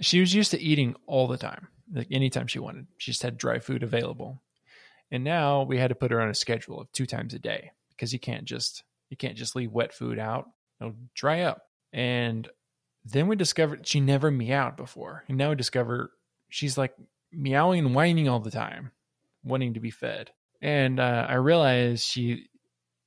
she 0.00 0.20
was 0.20 0.34
used 0.34 0.50
to 0.50 0.60
eating 0.60 0.94
all 1.06 1.26
the 1.26 1.38
time 1.38 1.68
like 1.92 2.08
anytime 2.10 2.46
she 2.46 2.58
wanted. 2.58 2.86
She 2.98 3.10
just 3.10 3.22
had 3.22 3.38
dry 3.38 3.58
food 3.58 3.82
available. 3.82 4.42
And 5.10 5.24
now 5.24 5.62
we 5.62 5.78
had 5.78 5.88
to 5.88 5.94
put 5.94 6.10
her 6.10 6.20
on 6.20 6.28
a 6.28 6.34
schedule 6.34 6.80
of 6.80 6.92
two 6.92 7.06
times 7.06 7.32
a 7.32 7.38
day 7.38 7.70
because 7.90 8.12
you 8.12 8.18
can't 8.18 8.44
just 8.44 8.82
you 9.08 9.16
can't 9.16 9.36
just 9.36 9.56
leave 9.56 9.72
wet 9.72 9.94
food 9.94 10.18
out. 10.18 10.48
It'll 10.80 10.94
dry 11.14 11.42
up. 11.42 11.62
And 11.92 12.48
then 13.12 13.28
we 13.28 13.36
discovered 13.36 13.86
she 13.86 14.00
never 14.00 14.30
meowed 14.30 14.76
before 14.76 15.24
and 15.28 15.38
now 15.38 15.50
we 15.50 15.54
discover 15.54 16.10
she's 16.48 16.76
like 16.76 16.94
meowing 17.32 17.84
and 17.84 17.94
whining 17.94 18.28
all 18.28 18.40
the 18.40 18.50
time 18.50 18.90
wanting 19.44 19.74
to 19.74 19.80
be 19.80 19.90
fed 19.90 20.30
and 20.60 20.98
uh, 20.98 21.26
i 21.28 21.34
realized 21.34 22.04
she 22.04 22.48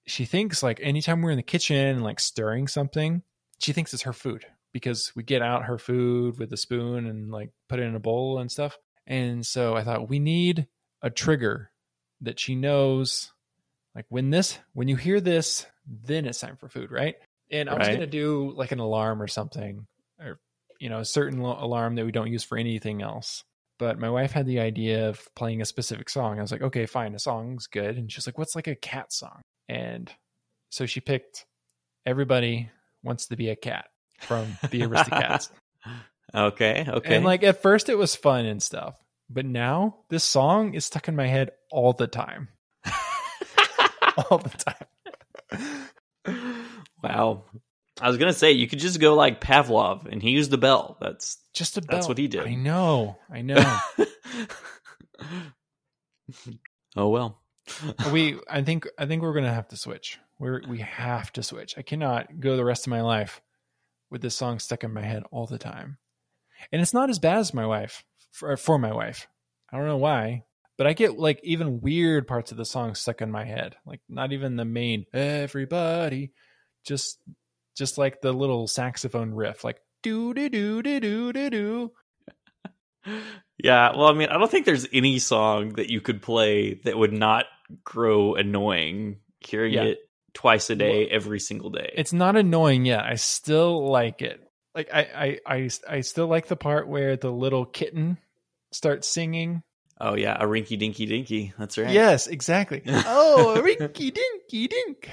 she 0.07 0.25
thinks 0.25 0.63
like 0.63 0.79
anytime 0.81 1.21
we're 1.21 1.31
in 1.31 1.37
the 1.37 1.43
kitchen 1.43 1.77
and 1.77 2.03
like 2.03 2.19
stirring 2.19 2.67
something 2.67 3.21
she 3.59 3.73
thinks 3.73 3.93
it's 3.93 4.03
her 4.03 4.13
food 4.13 4.45
because 4.71 5.11
we 5.15 5.23
get 5.23 5.41
out 5.41 5.65
her 5.65 5.77
food 5.77 6.39
with 6.39 6.51
a 6.53 6.57
spoon 6.57 7.05
and 7.05 7.31
like 7.31 7.51
put 7.67 7.79
it 7.79 7.83
in 7.83 7.95
a 7.95 7.99
bowl 7.99 8.39
and 8.39 8.51
stuff. 8.51 8.77
And 9.07 9.45
so 9.45 9.75
I 9.75 9.83
thought 9.83 10.09
we 10.09 10.19
need 10.19 10.67
a 11.01 11.09
trigger 11.09 11.71
that 12.21 12.39
she 12.39 12.55
knows 12.55 13.31
like 13.95 14.05
when 14.09 14.29
this 14.29 14.59
when 14.73 14.87
you 14.87 14.95
hear 14.95 15.19
this, 15.19 15.65
then 15.87 16.25
it's 16.25 16.39
time 16.39 16.57
for 16.57 16.69
food, 16.69 16.91
right? 16.91 17.15
And 17.51 17.69
I 17.69 17.73
was 17.73 17.79
Right. 17.79 17.89
going 17.89 18.01
to 18.01 18.07
do 18.07 18.53
like 18.55 18.71
an 18.71 18.79
alarm 18.79 19.21
or 19.21 19.27
something 19.27 19.87
you 20.79 20.89
know, 20.89 20.99
a 20.99 21.05
certain 21.05 21.39
alarm 21.39 21.95
that 21.95 22.05
we 22.05 22.11
don't 22.11 22.31
use 22.31 22.43
for 22.43 22.57
anything 22.57 23.01
else. 23.01 23.43
But 23.77 23.97
my 23.97 24.09
wife 24.09 24.31
had 24.31 24.45
the 24.45 24.59
idea 24.59 25.07
of 25.09 25.25
playing 25.35 25.61
a 25.61 25.65
specific 25.65 26.09
song. 26.09 26.37
I 26.37 26.41
was 26.41 26.51
like, 26.51 26.61
"Okay, 26.61 26.85
fine, 26.85 27.15
a 27.15 27.19
song's 27.19 27.67
good." 27.67 27.97
And 27.97 28.11
she's 28.11 28.27
like, 28.27 28.37
"What's 28.37 28.55
like 28.55 28.67
a 28.67 28.75
cat 28.75 29.13
song?" 29.13 29.41
And 29.69 30.11
so 30.69 30.85
she 30.85 30.99
picked 30.99 31.45
Everybody 32.05 32.69
Wants 33.03 33.27
to 33.27 33.37
Be 33.37 33.49
a 33.49 33.55
Cat 33.55 33.85
from 34.19 34.57
the 34.69 34.81
Aristocats. 34.81 35.49
Okay. 36.35 36.85
Okay. 36.87 37.15
And 37.15 37.25
like 37.25 37.41
at 37.41 37.63
first 37.63 37.89
it 37.89 37.97
was 37.97 38.15
fun 38.15 38.45
and 38.45 38.61
stuff, 38.61 38.93
but 39.31 39.45
now 39.45 40.01
this 40.09 40.23
song 40.23 40.75
is 40.75 40.85
stuck 40.85 41.07
in 41.07 41.15
my 41.15 41.25
head 41.25 41.49
all 41.71 41.93
the 41.93 42.05
time. 42.05 42.49
all 44.29 44.37
the 44.37 44.75
time. 46.25 46.35
wow. 47.03 47.45
I 48.01 48.07
was 48.07 48.17
gonna 48.17 48.33
say 48.33 48.51
you 48.51 48.67
could 48.67 48.79
just 48.79 48.99
go 48.99 49.15
like 49.15 49.41
Pavlov 49.41 50.05
and 50.05 50.21
he 50.21 50.31
used 50.31 50.51
the 50.51 50.57
bell. 50.57 50.97
That's 51.01 51.37
Just 51.53 51.77
a 51.77 51.81
bell. 51.81 51.97
That's 51.97 52.07
what 52.07 52.17
he 52.17 52.27
did. 52.27 52.47
I 52.47 52.55
know. 52.55 53.17
I 53.29 53.41
know. 53.41 53.79
oh 56.95 57.09
well. 57.09 57.41
we 58.11 58.39
I 58.49 58.61
think 58.61 58.87
I 58.97 59.05
think 59.05 59.21
we're 59.21 59.33
gonna 59.33 59.53
have 59.53 59.67
to 59.69 59.77
switch. 59.77 60.19
We're 60.39 60.61
we 60.67 60.79
have 60.79 61.31
to 61.33 61.43
switch. 61.43 61.75
I 61.77 61.81
cannot 61.81 62.39
go 62.39 62.55
the 62.55 62.65
rest 62.65 62.87
of 62.87 62.91
my 62.91 63.01
life 63.01 63.41
with 64.09 64.21
this 64.21 64.35
song 64.35 64.59
stuck 64.59 64.83
in 64.83 64.93
my 64.93 65.03
head 65.03 65.23
all 65.31 65.45
the 65.45 65.57
time. 65.57 65.97
And 66.71 66.81
it's 66.81 66.93
not 66.93 67.09
as 67.09 67.19
bad 67.19 67.37
as 67.37 67.53
my 67.53 67.65
wife 67.65 68.03
for, 68.31 68.53
uh, 68.53 68.55
for 68.55 68.77
my 68.79 68.93
wife. 68.93 69.27
I 69.71 69.77
don't 69.77 69.87
know 69.87 69.97
why, 69.97 70.43
but 70.77 70.87
I 70.87 70.93
get 70.93 71.19
like 71.19 71.39
even 71.43 71.81
weird 71.81 72.27
parts 72.27 72.51
of 72.51 72.57
the 72.57 72.65
song 72.65 72.95
stuck 72.95 73.21
in 73.21 73.31
my 73.31 73.45
head. 73.45 73.75
Like 73.85 74.01
not 74.09 74.31
even 74.31 74.55
the 74.55 74.65
main 74.65 75.05
everybody, 75.13 76.31
just 76.83 77.19
just 77.79 77.97
like 77.97 78.21
the 78.21 78.31
little 78.31 78.67
saxophone 78.67 79.33
riff, 79.33 79.63
like 79.63 79.81
do 80.03 80.33
do 80.35 80.47
do 80.49 80.83
do 80.83 80.99
do 80.99 81.33
do 81.33 81.49
do. 81.49 81.91
Yeah, 83.57 83.91
well, 83.97 84.07
I 84.07 84.13
mean, 84.13 84.29
I 84.29 84.37
don't 84.37 84.51
think 84.51 84.65
there's 84.65 84.87
any 84.93 85.17
song 85.19 85.69
that 85.73 85.89
you 85.89 85.99
could 86.01 86.21
play 86.21 86.75
that 86.83 86.97
would 86.97 87.11
not 87.13 87.45
grow 87.83 88.35
annoying 88.35 89.17
hearing 89.39 89.73
Yeah. 89.73 89.83
it 89.83 89.97
twice 90.33 90.69
a 90.69 90.75
day, 90.75 91.07
every 91.07 91.39
single 91.39 91.69
day. 91.71 91.91
It's 91.95 92.13
not 92.13 92.35
annoying 92.35 92.85
yet. 92.85 93.03
I 93.03 93.15
still 93.15 93.89
like 93.89 94.21
it. 94.21 94.39
Like 94.75 94.89
I, 94.93 94.99
I, 95.01 95.55
I, 95.55 95.69
I 95.89 96.01
still 96.01 96.27
like 96.27 96.47
the 96.47 96.55
part 96.55 96.87
where 96.87 97.17
the 97.17 97.31
little 97.31 97.65
kitten 97.65 98.17
starts 98.71 99.07
singing. 99.07 99.63
oh 99.99 100.15
yeah, 100.15 100.37
a 100.39 100.45
rinky 100.45 100.77
dinky 100.77 101.05
dinky. 101.07 101.53
That's 101.57 101.77
right. 101.77 101.89
Yes, 101.89 102.27
exactly. 102.27 102.83
oh, 102.87 103.55
a 103.55 103.61
rinky 103.61 104.13
dinky 104.13 104.67
dink. 104.67 105.09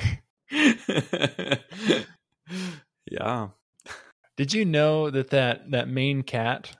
yeah. 3.10 3.48
Did 4.36 4.52
you 4.52 4.64
know 4.64 5.10
that 5.10 5.30
that 5.30 5.70
that 5.70 5.88
main 5.88 6.22
cat 6.22 6.76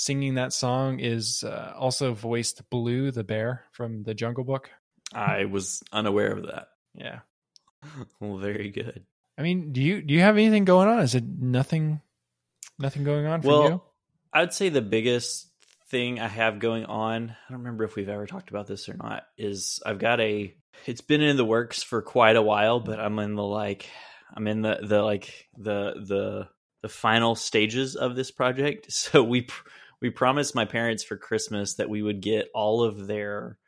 singing 0.00 0.34
that 0.34 0.52
song 0.52 1.00
is 1.00 1.42
uh, 1.44 1.72
also 1.76 2.14
voiced 2.14 2.68
Baloo 2.70 3.10
the 3.10 3.24
bear 3.24 3.64
from 3.72 4.02
the 4.04 4.14
Jungle 4.14 4.44
Book. 4.44 4.70
I 5.12 5.46
was 5.46 5.82
unaware 5.92 6.32
of 6.32 6.46
that. 6.46 6.68
Yeah. 6.94 7.20
Well, 8.20 8.38
very 8.38 8.70
good. 8.70 9.04
I 9.38 9.42
mean, 9.42 9.72
do 9.72 9.80
you 9.80 10.02
do 10.02 10.12
you 10.12 10.20
have 10.20 10.36
anything 10.36 10.64
going 10.64 10.88
on? 10.88 10.98
Is 10.98 11.14
it 11.14 11.24
nothing 11.24 12.00
nothing 12.76 13.04
going 13.04 13.24
on 13.24 13.40
for 13.40 13.48
well, 13.48 13.68
you? 13.68 13.82
I'd 14.32 14.52
say 14.52 14.68
the 14.68 14.82
biggest 14.82 15.46
thing 15.88 16.18
I 16.18 16.26
have 16.26 16.58
going 16.58 16.86
on, 16.86 17.30
I 17.30 17.52
don't 17.52 17.60
remember 17.60 17.84
if 17.84 17.94
we've 17.94 18.08
ever 18.08 18.26
talked 18.26 18.50
about 18.50 18.66
this 18.66 18.88
or 18.88 18.94
not, 18.94 19.22
is 19.36 19.80
I've 19.86 20.00
got 20.00 20.20
a 20.20 20.52
it's 20.86 21.00
been 21.00 21.22
in 21.22 21.36
the 21.36 21.44
works 21.44 21.84
for 21.84 22.02
quite 22.02 22.34
a 22.34 22.42
while, 22.42 22.80
but 22.80 22.98
I'm 22.98 23.18
in 23.20 23.36
the 23.36 23.44
like 23.44 23.88
I'm 24.34 24.46
in 24.46 24.62
the 24.62 24.78
the 24.82 25.02
like 25.02 25.48
the 25.56 25.94
the 26.06 26.48
the 26.82 26.88
final 26.88 27.34
stages 27.34 27.96
of 27.96 28.16
this 28.16 28.30
project. 28.30 28.86
So 28.92 29.22
we 29.22 29.48
we 30.00 30.10
promised 30.10 30.54
my 30.54 30.64
parents 30.64 31.02
for 31.02 31.16
Christmas 31.16 31.74
that 31.74 31.88
we 31.88 32.02
would 32.02 32.20
get 32.20 32.48
all 32.54 32.82
of 32.82 33.06
their 33.06 33.58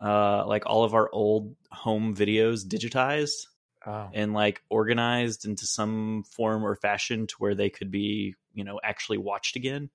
uh 0.00 0.46
like 0.46 0.66
all 0.66 0.84
of 0.84 0.94
our 0.94 1.08
old 1.12 1.56
home 1.70 2.14
videos 2.14 2.66
digitized 2.66 3.46
Oh. 3.86 4.10
and 4.12 4.32
like 4.32 4.62
organized 4.68 5.44
into 5.44 5.64
some 5.66 6.24
form 6.24 6.64
or 6.66 6.74
fashion 6.76 7.26
to 7.28 7.34
where 7.38 7.54
they 7.54 7.70
could 7.70 7.90
be, 7.90 8.34
you 8.52 8.64
know, 8.64 8.80
actually 8.82 9.18
watched 9.18 9.54
again. 9.56 9.90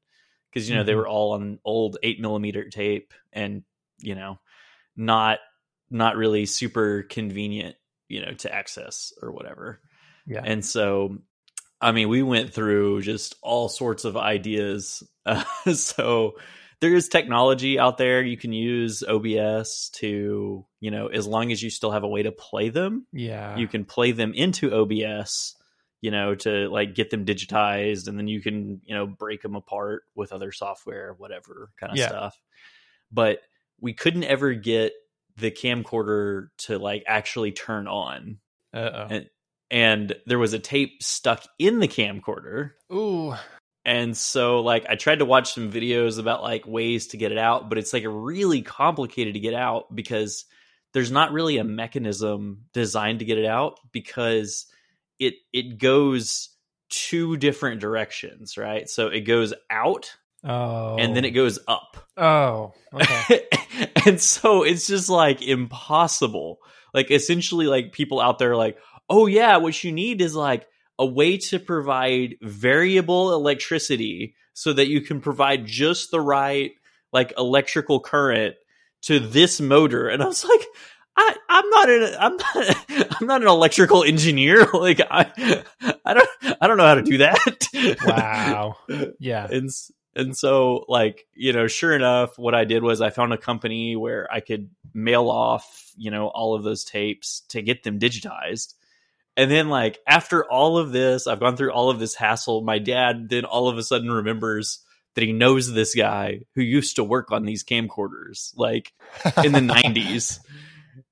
Because 0.50 0.70
you 0.70 0.76
know 0.76 0.84
they 0.84 0.94
Mhm. 0.94 0.98
were 0.98 1.08
all 1.08 1.32
on 1.34 1.60
old 1.66 1.98
eight 2.04 2.20
millimeter 2.20 2.68
tape, 2.70 3.14
and 3.34 3.64
you 4.00 4.16
know, 4.16 4.40
not 4.96 5.40
not 5.90 6.16
really 6.18 6.46
super 6.46 7.04
convenient, 7.04 7.76
you 8.10 8.22
know, 8.26 8.34
to 8.34 8.54
access 8.54 9.14
or 9.22 9.32
whatever. 9.32 9.82
Yeah. 10.28 10.42
And 10.44 10.64
so, 10.66 11.18
I 11.80 11.92
mean, 11.92 12.10
we 12.10 12.22
went 12.24 12.54
through 12.54 13.02
just 13.02 13.36
all 13.42 13.70
sorts 13.70 14.06
of 14.06 14.18
ideas. 14.18 15.04
Uh, 15.24 15.44
so 15.76 16.34
there 16.80 16.96
is 16.96 17.08
technology 17.08 17.78
out 17.78 18.00
there 18.00 18.24
you 18.24 18.38
can 18.38 18.52
use 18.54 19.04
OBS 19.04 19.92
to, 19.94 20.66
you 20.80 20.90
know, 20.90 21.06
as 21.08 21.28
long 21.28 21.52
as 21.52 21.62
you 21.62 21.70
still 21.70 21.92
have 21.92 22.02
a 22.04 22.08
way 22.08 22.24
to 22.24 22.32
play 22.32 22.70
them, 22.70 23.06
yeah. 23.14 23.56
you 23.56 23.68
can 23.68 23.86
play 23.86 24.14
them 24.14 24.34
into 24.34 24.74
OBS, 24.74 25.56
you 26.02 26.10
know, 26.10 26.34
to 26.34 26.68
like 26.70 26.96
get 26.96 27.12
them 27.12 27.24
digitized 27.24 28.08
and 28.08 28.18
then 28.18 28.28
you 28.28 28.42
can, 28.42 28.82
you 28.84 28.96
know, 28.96 29.06
break 29.06 29.44
them 29.44 29.54
apart 29.56 30.06
with 30.16 30.34
other 30.34 30.52
software, 30.52 31.14
whatever 31.20 31.70
kind 31.80 31.92
of 31.92 32.00
Yeah. 32.00 32.08
stuff. 32.08 32.42
But 33.12 33.42
we 33.80 33.94
couldn't 33.94 34.24
ever 34.24 34.54
get 34.56 34.94
the 35.38 35.52
camcorder 35.52 36.48
to 36.66 36.80
like 36.80 37.04
actually 37.06 37.52
turn 37.52 37.88
on. 37.88 38.40
Uh 38.74 39.08
And, 39.10 39.30
and 39.72 40.14
there 40.28 40.38
was 40.38 40.54
a 40.54 40.60
tape 40.60 41.02
stuck 41.02 41.44
in 41.58 41.80
the 41.80 41.88
camcorder. 41.88 42.72
oh. 42.92 43.32
Ooh. 43.32 43.36
And 43.84 44.16
so 44.16 44.60
like 44.60 44.86
I 44.88 44.94
tried 44.96 45.20
to 45.20 45.26
watch 45.26 45.54
some 45.56 45.72
videos 45.72 46.20
about 46.20 46.44
like 46.44 46.68
ways 46.68 47.08
to 47.08 47.18
get 47.18 47.32
it 47.32 47.40
out, 47.40 47.68
but 47.68 47.80
it's 47.80 47.94
like 47.94 48.04
really 48.06 48.62
complicated 48.62 49.34
to 49.34 49.40
get 49.40 49.56
out 49.56 49.96
because 49.96 50.46
there's 50.94 51.10
not 51.10 51.32
really 51.32 51.58
a 51.58 51.64
mechanism 51.64 52.66
designed 52.74 53.20
to 53.20 53.26
get 53.26 53.40
it 53.40 53.46
out 53.48 53.80
because 53.92 54.68
it 55.18 55.34
it 55.52 55.80
goes 55.80 56.50
two 56.90 57.38
different 57.38 57.82
directions, 57.82 58.56
right? 58.56 58.88
So 58.88 59.08
it 59.08 59.22
goes 59.22 59.52
out 59.72 60.16
Oh. 60.44 60.98
and 61.00 61.16
then 61.16 61.26
it 61.26 61.32
goes 61.32 61.58
up. 61.68 61.98
Oh. 62.18 62.74
Okay. 62.94 63.48
and 64.06 64.22
so 64.22 64.62
it's 64.62 64.86
just 64.86 65.10
like 65.10 65.42
impossible. 65.42 66.60
Like 66.94 67.10
essentially 67.10 67.66
like 67.68 67.94
people 67.94 68.20
out 68.20 68.38
there 68.38 68.52
are 68.52 68.58
like, 68.58 68.78
"Oh 69.12 69.28
yeah, 69.28 69.58
what 69.58 69.84
you 69.84 69.92
need 69.92 70.22
is 70.22 70.34
like 70.36 70.66
a 70.98 71.06
way 71.06 71.38
to 71.38 71.60
provide 71.60 72.38
variable 72.42 73.34
electricity 73.34 74.36
so 74.54 74.74
that 74.74 74.88
you 74.88 75.02
can 75.02 75.22
provide 75.22 75.66
just 75.66 76.10
the 76.12 76.22
right 76.22 76.72
like 77.14 77.34
electrical 77.38 78.00
current 78.00 78.56
to 79.04 79.20
this 79.20 79.60
motor." 79.62 80.08
And 80.08 80.24
I 80.24 80.28
was 80.28 80.44
like, 80.46 80.62
I, 81.18 81.36
I'm 81.50 81.70
not 81.70 81.90
an 81.90 82.16
I'm 82.20 82.38
not 82.38 83.18
I'm 83.22 83.28
not 83.28 83.42
an 83.42 83.48
electrical 83.48 84.04
engineer. 84.04 84.66
Like 84.74 85.02
I 85.02 85.64
I 86.06 86.14
don't 86.14 86.30
I 86.62 86.68
don't 86.68 86.78
know 86.78 86.86
how 86.86 86.96
to 86.96 87.02
do 87.04 87.18
that. 87.20 87.98
wow. 88.06 88.78
Yeah. 89.20 89.48
and 89.52 89.70
and 90.16 90.38
so 90.38 90.86
like 90.88 91.26
you 91.34 91.54
know 91.54 91.68
sure 91.68 91.96
enough 91.96 92.38
what 92.38 92.54
i 92.54 92.66
did 92.66 92.84
was 92.84 93.00
i 93.02 93.10
found 93.10 93.32
a 93.32 93.38
company 93.38 93.96
where 93.96 94.28
i 94.32 94.42
could 94.42 94.70
mail 94.94 95.30
off 95.30 95.94
you 95.96 96.12
know 96.12 96.28
all 96.28 96.54
of 96.54 96.64
those 96.64 96.84
tapes 96.84 97.44
to 97.50 97.62
get 97.62 97.84
them 97.84 97.98
digitized 98.00 98.74
and 99.42 99.52
then 99.52 99.70
like 99.70 100.00
after 100.08 100.44
all 100.50 100.78
of 100.78 100.92
this 100.92 101.28
i've 101.28 101.40
gone 101.40 101.58
through 101.58 101.72
all 101.72 101.90
of 101.90 102.00
this 102.00 102.16
hassle 102.16 102.62
my 102.62 102.80
dad 102.80 103.28
then 103.30 103.46
all 103.46 103.68
of 103.70 103.78
a 103.78 103.84
sudden 103.84 104.10
remembers 104.12 104.80
that 105.16 105.24
he 105.24 105.34
knows 105.34 105.72
this 105.72 105.96
guy 105.96 106.40
who 106.56 106.62
used 106.62 106.96
to 106.96 107.04
work 107.04 107.32
on 107.32 107.44
these 107.46 107.64
camcorders 107.64 108.52
like 108.56 108.94
in 109.44 109.52
the 109.52 109.60
90s 109.74 110.40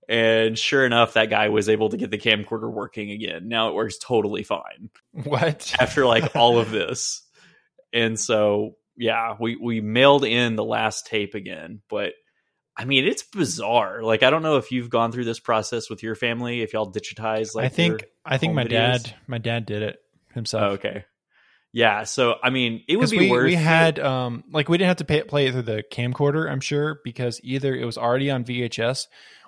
and 0.07 0.57
sure 0.57 0.85
enough 0.85 1.13
that 1.13 1.29
guy 1.29 1.49
was 1.49 1.69
able 1.69 1.89
to 1.89 1.97
get 1.97 2.09
the 2.11 2.17
camcorder 2.17 2.71
working 2.71 3.11
again 3.11 3.47
now 3.47 3.69
it 3.69 3.75
works 3.75 3.97
totally 3.97 4.43
fine 4.43 4.89
What? 5.11 5.75
after 5.79 6.05
like 6.05 6.35
all 6.35 6.59
of 6.59 6.71
this. 6.79 7.23
And 7.91 8.19
so 8.19 8.75
yeah, 8.95 9.35
we 9.39 9.55
we 9.55 9.81
mailed 9.81 10.23
in 10.25 10.55
the 10.55 10.63
last 10.63 11.07
tape 11.07 11.33
again, 11.33 11.81
but 11.89 12.13
I 12.79 12.85
mean 12.85 13.05
it's 13.05 13.23
bizarre. 13.23 14.01
Like 14.01 14.23
I 14.23 14.29
don't 14.29 14.41
know 14.41 14.55
if 14.55 14.71
you've 14.71 14.89
gone 14.89 15.11
through 15.11 15.25
this 15.25 15.39
process 15.39 15.89
with 15.89 16.01
your 16.01 16.15
family, 16.15 16.61
if 16.61 16.71
y'all 16.71 16.91
digitize 16.91 17.53
like 17.53 17.65
I 17.65 17.69
think 17.69 18.05
I 18.25 18.37
think 18.37 18.53
my 18.53 18.63
videos? 18.63 19.03
dad 19.03 19.15
my 19.27 19.37
dad 19.37 19.65
did 19.65 19.83
it 19.83 19.99
himself. 20.33 20.63
Oh, 20.63 20.67
okay. 20.75 21.03
Yeah, 21.73 22.05
so 22.05 22.35
I 22.41 22.49
mean 22.49 22.83
it 22.87 22.95
would 22.95 23.09
be 23.09 23.17
we, 23.19 23.29
worth 23.29 23.45
we 23.45 23.55
had 23.55 23.99
um 23.99 24.45
like 24.49 24.69
we 24.69 24.77
didn't 24.77 24.87
have 24.87 24.97
to 24.97 25.05
pay, 25.05 25.23
play 25.23 25.47
it 25.47 25.51
through 25.51 25.63
the 25.63 25.83
camcorder 25.91 26.49
i'm 26.49 26.61
sure 26.61 26.99
because 27.03 27.39
either 27.43 27.75
it 27.75 27.85
was 27.85 27.97
already 27.97 28.31
on 28.31 28.43
vhs 28.45 29.05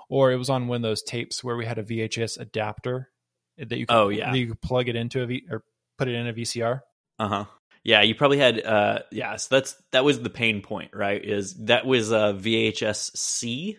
or 0.09 0.31
it 0.31 0.35
was 0.35 0.49
on 0.49 0.67
one 0.67 0.75
of 0.75 0.81
those 0.81 1.01
tapes 1.01 1.41
where 1.43 1.55
we 1.55 1.65
had 1.65 1.77
a 1.79 1.83
vhs 1.83 2.37
adapter 2.37 3.09
that 3.57 3.77
you 3.77 3.87
could, 3.87 3.95
Oh, 3.95 4.09
yeah. 4.09 4.31
that 4.31 4.37
you 4.37 4.47
could 4.49 4.61
plug 4.61 4.89
it 4.89 4.95
into 4.95 5.23
a 5.23 5.25
v 5.25 5.43
or 5.49 5.63
put 5.97 6.09
it 6.09 6.15
in 6.15 6.27
a 6.27 6.33
vcr 6.33 6.81
Uh-huh. 7.17 7.45
Yeah, 7.83 8.01
you 8.01 8.13
probably 8.15 8.37
had 8.37 8.63
uh 8.63 8.99
yeah, 9.11 9.35
so 9.37 9.55
that's 9.55 9.75
that 9.91 10.03
was 10.03 10.21
the 10.21 10.29
pain 10.29 10.61
point, 10.61 10.91
right? 10.93 11.23
Is 11.23 11.55
that 11.65 11.85
was 11.85 12.11
uh 12.11 12.33
VHS 12.33 13.17
C 13.17 13.77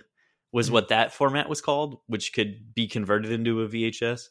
was 0.53 0.68
Mhm. 0.68 0.72
what 0.72 0.88
that 0.88 1.12
format 1.14 1.48
was 1.48 1.61
called, 1.61 1.98
which 2.07 2.32
could 2.32 2.74
be 2.74 2.86
converted 2.88 3.32
into 3.32 3.62
a 3.62 3.68
VHS. 3.68 4.28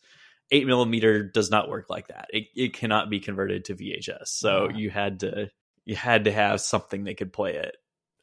Eight 0.52 0.68
millimeter 0.68 1.24
does 1.24 1.50
not 1.50 1.70
work 1.70 1.90
like 1.90 2.08
that. 2.10 2.28
It 2.34 2.48
it 2.56 2.74
cannot 2.74 3.10
be 3.10 3.20
converted 3.20 3.66
to 3.66 3.76
VHS. 3.76 4.28
So 4.30 4.68
Wow. 4.68 4.78
you 4.78 4.90
had 4.90 5.22
to 5.22 5.50
you 5.86 5.96
had 5.96 6.26
to 6.26 6.32
have 6.32 6.62
something 6.62 7.06
that 7.06 7.18
could 7.18 7.34
play 7.34 7.56
it. 7.56 7.78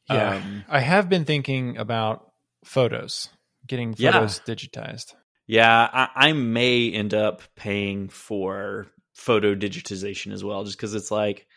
yeah 0.07 0.35
Um, 0.35 0.63
i 0.69 0.79
have 0.79 1.09
been 1.09 1.25
thinking 1.25 1.77
about 1.77 2.31
photos 2.63 3.29
getting 3.67 3.95
Yeah. 3.95 4.11
photos 4.11 4.39
digitized 4.41 5.13
Yeah, 5.47 5.89
I, 5.91 6.29
I 6.29 6.33
may 6.33 6.91
end 6.91 7.13
up 7.15 7.41
paying 7.55 8.09
for 8.09 8.87
photo 9.19 9.55
digitization 9.55 10.31
as 10.31 10.43
well, 10.43 10.63
just 10.63 10.77
because 10.77 10.95
it's 10.95 11.11
like, 11.11 11.47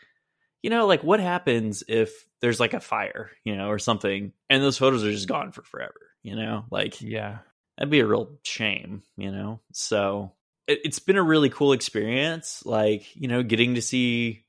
you 0.63 0.71
know, 0.71 0.87
like 0.87 1.03
what 1.03 1.21
happens 1.21 1.83
if 1.89 2.27
there's 2.41 2.61
like 2.61 2.75
a 2.75 2.81
fire, 2.81 3.31
you 3.45 3.57
know, 3.57 3.69
or 3.69 3.79
something, 3.79 4.33
and 4.51 4.63
those 4.63 4.79
photos 4.79 5.05
are 5.05 5.13
just 5.13 5.29
gone 5.29 5.53
for 5.53 5.63
forever, 5.63 6.11
you 6.23 6.37
know, 6.37 6.65
like 6.71 7.01
yeah 7.01 7.39
that'd 7.77 7.91
be 7.91 8.01
a 8.01 8.07
real 8.07 8.39
shame, 8.45 9.03
you 9.17 9.31
know. 9.31 9.61
So 9.73 10.33
it, 10.67 10.81
it's 10.85 10.99
been 10.99 11.17
a 11.17 11.23
really 11.23 11.51
cool 11.51 11.73
experience, 11.73 12.63
like 12.65 13.15
you 13.17 13.29
know, 13.29 13.43
getting 13.43 13.75
to 13.75 13.83
see 13.83 14.45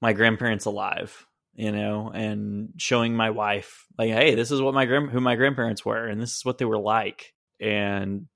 my 0.00 0.12
grandparents 0.12 0.64
alive, 0.64 1.26
you 1.54 1.72
know, 1.72 2.10
and 2.14 2.70
showing 2.76 3.14
my 3.14 3.30
wife 3.30 3.86
like, 3.98 4.10
hey, 4.10 4.34
this 4.34 4.50
is 4.50 4.62
what 4.62 4.74
my 4.74 4.86
grand 4.86 5.10
who 5.10 5.20
my 5.20 5.36
grandparents 5.36 5.84
were, 5.84 6.06
and 6.06 6.20
this 6.20 6.36
is 6.36 6.44
what 6.44 6.58
they 6.58 6.64
were 6.64 6.78
like, 6.78 7.34
and 7.60 8.26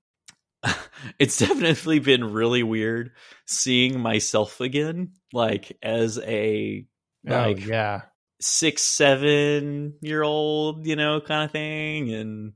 it's 1.19 1.37
definitely 1.39 1.99
been 1.99 2.33
really 2.33 2.63
weird 2.63 3.11
seeing 3.45 3.99
myself 3.99 4.59
again, 4.61 5.13
like 5.33 5.77
as 5.83 6.19
a 6.19 6.85
like 7.23 7.57
oh 7.57 7.61
yeah. 7.61 8.01
six 8.41 8.81
seven 8.81 9.95
year 10.01 10.23
old 10.23 10.85
you 10.85 10.95
know 10.95 11.21
kind 11.21 11.45
of 11.45 11.51
thing. 11.51 12.13
And 12.13 12.53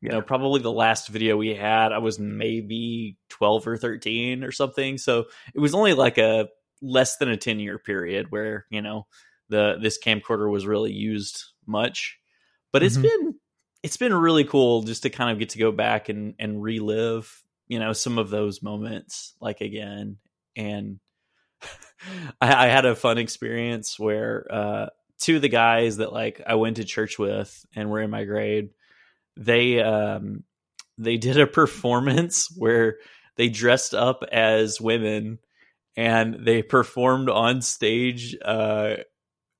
you 0.00 0.10
know 0.10 0.22
probably 0.22 0.60
the 0.62 0.70
last 0.72 1.08
video 1.08 1.36
we 1.36 1.54
had 1.54 1.90
i 1.90 1.98
was 1.98 2.20
maybe 2.20 3.18
12 3.30 3.66
or 3.66 3.76
13 3.76 4.44
or 4.44 4.52
something. 4.52 4.98
So 4.98 5.26
it 5.54 5.60
was 5.60 5.74
only 5.74 5.94
like 5.94 6.18
a 6.18 6.48
less 6.80 7.16
than 7.16 7.28
a 7.28 7.36
10 7.36 7.58
year 7.60 7.78
period 7.78 8.26
where 8.30 8.66
you 8.70 8.80
know 8.82 9.06
the 9.48 9.76
this 9.80 9.98
camcorder 10.02 10.50
was 10.50 10.66
really 10.66 10.92
used 10.92 11.44
much. 11.66 12.18
But 12.72 12.82
it's 12.82 12.96
Mhm. 12.96 13.02
been 13.02 13.34
it's 13.82 13.96
been 13.96 14.14
really 14.14 14.44
cool 14.44 14.82
just 14.82 15.02
to 15.04 15.10
kind 15.10 15.30
of 15.30 15.38
get 15.38 15.50
to 15.50 15.58
go 15.58 15.72
back 15.72 16.08
and 16.08 16.34
and 16.38 16.62
relive 16.62 17.42
you 17.68 17.78
know 17.78 17.92
some 17.92 18.18
of 18.18 18.30
those 18.30 18.62
moments 18.62 19.34
like 19.40 19.60
again 19.60 20.16
and 20.56 20.98
I, 22.40 22.66
I 22.66 22.68
had 22.68 22.84
a 22.84 22.94
fun 22.94 23.18
experience 23.18 23.98
where 23.98 24.46
uh, 24.50 24.86
two 25.18 25.36
of 25.36 25.42
the 25.42 25.48
guys 25.48 25.98
that 25.98 26.12
like 26.12 26.40
I 26.46 26.54
went 26.54 26.76
to 26.76 26.84
church 26.84 27.18
with 27.18 27.64
and 27.74 27.90
were 27.90 28.02
in 28.02 28.10
my 28.10 28.24
grade, 28.24 28.70
they 29.36 29.80
um, 29.80 30.44
they 30.96 31.16
did 31.16 31.38
a 31.38 31.46
performance 31.46 32.48
where 32.56 32.98
they 33.36 33.48
dressed 33.48 33.94
up 33.94 34.24
as 34.30 34.80
women 34.80 35.38
and 35.96 36.44
they 36.46 36.62
performed 36.62 37.28
on 37.28 37.62
stage 37.62 38.36
uh, 38.44 38.96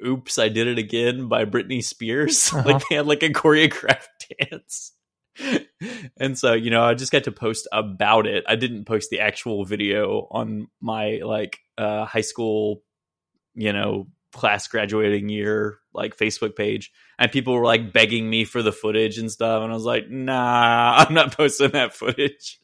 "Oops, 0.07 0.38
I 0.38 0.49
Did 0.49 0.66
It 0.66 0.78
Again" 0.78 1.28
by 1.28 1.44
Britney 1.44 1.82
Spears. 1.82 2.51
Uh-huh. 2.59 2.68
Like 2.68 2.88
they 2.88 2.96
had 2.96 3.07
like 3.07 3.22
a 3.22 3.30
choreographed 3.30 4.07
dance. 4.51 4.92
and 6.18 6.36
so, 6.36 6.55
you 6.55 6.70
know, 6.70 6.82
I 6.82 6.94
just 6.94 7.12
got 7.12 7.24
to 7.24 7.32
post 7.32 7.68
about 7.72 8.26
it. 8.26 8.44
I 8.49 8.57
didn't 8.57 8.86
post 8.86 9.11
the 9.11 9.20
actual 9.20 9.64
video 9.64 10.26
on 10.30 10.68
my 10.80 11.20
like 11.24 11.59
uh 11.76 12.05
high 12.05 12.22
school, 12.22 12.82
you 13.55 13.72
know, 13.72 14.09
class 14.32 14.66
graduating 14.68 15.28
year 15.28 15.78
like 15.94 16.16
Facebook 16.16 16.57
page. 16.57 16.90
And 17.18 17.30
people 17.30 17.55
were 17.55 17.64
like 17.64 17.92
begging 17.92 18.28
me 18.28 18.44
for 18.44 18.62
the 18.62 18.72
footage 18.72 19.18
and 19.18 19.30
stuff 19.30 19.62
and 19.62 19.70
I 19.70 19.74
was 19.74 19.84
like, 19.84 20.09
"Nah, 20.11 20.94
I'm 21.09 21.14
not 21.14 21.36
posting 21.36 21.70
that 21.70 21.94
footage." 21.94 22.59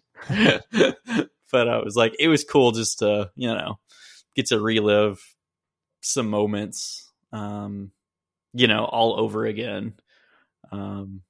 but 1.54 1.68
I 1.68 1.78
was 1.78 1.96
like, 1.96 2.16
it 2.18 2.28
was 2.28 2.44
cool 2.44 2.72
just 2.72 2.98
to, 2.98 3.30
you 3.36 3.48
know, 3.48 3.78
get 4.34 4.46
to 4.46 4.60
relive 4.60 5.22
some 6.00 6.28
moments, 6.28 7.03
um, 7.34 7.90
you 8.52 8.68
know, 8.68 8.84
all 8.84 9.20
over 9.20 9.44
again, 9.44 9.94
um, 10.70 11.22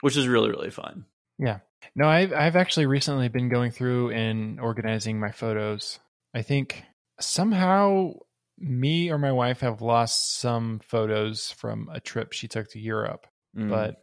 which 0.00 0.16
is 0.16 0.26
really, 0.26 0.50
really 0.50 0.70
fun. 0.70 1.04
Yeah. 1.38 1.58
No, 1.94 2.08
I've 2.08 2.32
I've 2.32 2.56
actually 2.56 2.86
recently 2.86 3.28
been 3.28 3.48
going 3.48 3.70
through 3.70 4.10
and 4.10 4.60
organizing 4.60 5.20
my 5.20 5.30
photos. 5.30 5.98
I 6.34 6.42
think 6.42 6.84
somehow 7.20 8.12
me 8.58 9.10
or 9.10 9.18
my 9.18 9.32
wife 9.32 9.60
have 9.60 9.80
lost 9.80 10.38
some 10.38 10.80
photos 10.80 11.50
from 11.52 11.88
a 11.92 12.00
trip 12.00 12.32
she 12.32 12.48
took 12.48 12.70
to 12.70 12.78
Europe. 12.78 13.26
Mm. 13.56 13.70
But 13.70 14.02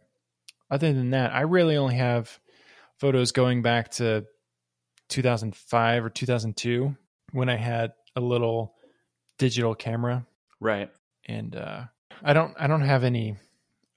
other 0.70 0.92
than 0.92 1.10
that, 1.10 1.32
I 1.32 1.42
really 1.42 1.76
only 1.76 1.96
have 1.96 2.38
photos 2.98 3.32
going 3.32 3.62
back 3.62 3.90
to 3.92 4.26
2005 5.08 6.04
or 6.04 6.10
2002 6.10 6.96
when 7.32 7.48
I 7.48 7.56
had 7.56 7.92
a 8.16 8.20
little 8.20 8.74
digital 9.38 9.74
camera 9.74 10.26
right. 10.60 10.90
And 11.28 11.54
uh, 11.54 11.84
I 12.22 12.32
don't 12.32 12.54
I 12.58 12.66
don't 12.66 12.82
have 12.82 13.04
any 13.04 13.36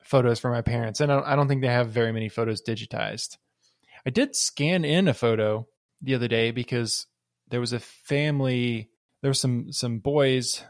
photos 0.04 0.40
for 0.40 0.52
my 0.52 0.62
parents, 0.62 1.00
and 1.00 1.12
I 1.12 1.16
don't, 1.16 1.26
I 1.28 1.36
don't 1.36 1.48
think 1.48 1.62
they 1.62 1.68
have 1.68 1.90
very 1.90 2.12
many 2.12 2.30
photos 2.30 2.62
digitized. 2.62 3.38
I 4.06 4.10
did 4.10 4.36
scan 4.36 4.84
in 4.84 5.08
a 5.08 5.14
photo 5.14 5.68
the 6.02 6.16
other 6.16 6.28
day 6.28 6.52
because 6.52 7.08
there 7.50 7.60
was 7.60 7.74
a 7.74 7.80
family. 7.80 8.90
There 9.22 9.30
were 9.30 9.36
some 9.36 9.72
some 9.72 10.00
boys 10.00 10.64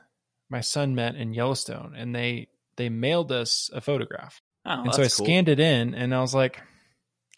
my 0.50 0.62
son 0.62 0.96
met 0.96 1.16
in 1.16 1.34
Yellowstone, 1.34 1.94
and 1.96 2.14
they 2.14 2.50
they 2.76 2.90
mailed 2.90 3.32
us 3.32 3.70
a 3.74 3.82
photograph, 3.82 4.42
Oh, 4.66 4.84
and 4.84 4.94
so 4.94 5.02
I 5.04 5.08
cool. 5.08 5.26
scanned 5.26 5.50
it 5.50 5.60
in, 5.60 5.96
and 5.96 6.14
I 6.14 6.22
was 6.22 6.36
like, 6.36 6.62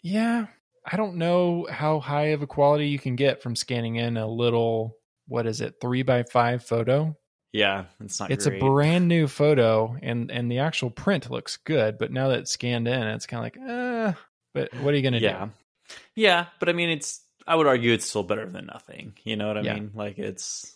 yeah, 0.02 0.46
I 0.84 0.96
don't 0.96 1.16
know 1.16 1.66
how 1.70 2.00
high 2.00 2.26
of 2.26 2.42
a 2.42 2.46
quality 2.46 2.88
you 2.88 2.98
can 2.98 3.16
get 3.16 3.42
from 3.42 3.56
scanning 3.56 3.96
in 3.96 4.16
a 4.16 4.26
little 4.26 4.96
what 5.26 5.46
is 5.46 5.62
it 5.62 5.76
three 5.80 6.02
by 6.02 6.22
five 6.24 6.62
photo 6.62 7.16
Yeah, 7.54 7.84
it's 8.00 8.18
not. 8.20 8.30
it's 8.32 8.46
great. 8.46 8.60
a 8.60 8.64
brand 8.64 9.06
new 9.08 9.28
photo 9.28 9.96
and 10.02 10.30
and 10.30 10.50
the 10.50 10.58
actual 10.58 10.90
print 10.90 11.30
looks 11.30 11.56
good 11.56 11.98
but 11.98 12.10
now 12.10 12.28
that 12.28 12.40
it's 12.40 12.50
scanned 12.50 12.88
in 12.88 13.02
it's 13.02 13.26
kind 13.26 13.38
of 13.38 13.44
like 13.44 13.70
uh 13.70 14.12
but 14.52 14.74
what 14.82 14.92
are 14.92 14.96
you 14.96 15.02
gonna 15.04 15.18
yeah, 15.18 15.46
do 15.46 15.52
yeah, 15.86 15.94
Yeah, 16.16 16.46
but 16.58 16.68
I 16.68 16.72
mean, 16.72 16.90
it's. 16.90 17.20
I 17.46 17.54
would 17.54 17.66
argue 17.66 17.92
it's 17.92 18.06
still 18.06 18.22
better 18.24 18.48
than 18.50 18.66
nothing. 18.66 19.12
You 19.22 19.36
know 19.36 19.46
what 19.48 19.58
I 19.58 19.60
Yeah. 19.60 19.74
mean? 19.74 19.90
Like 19.94 20.18
it's, 20.18 20.74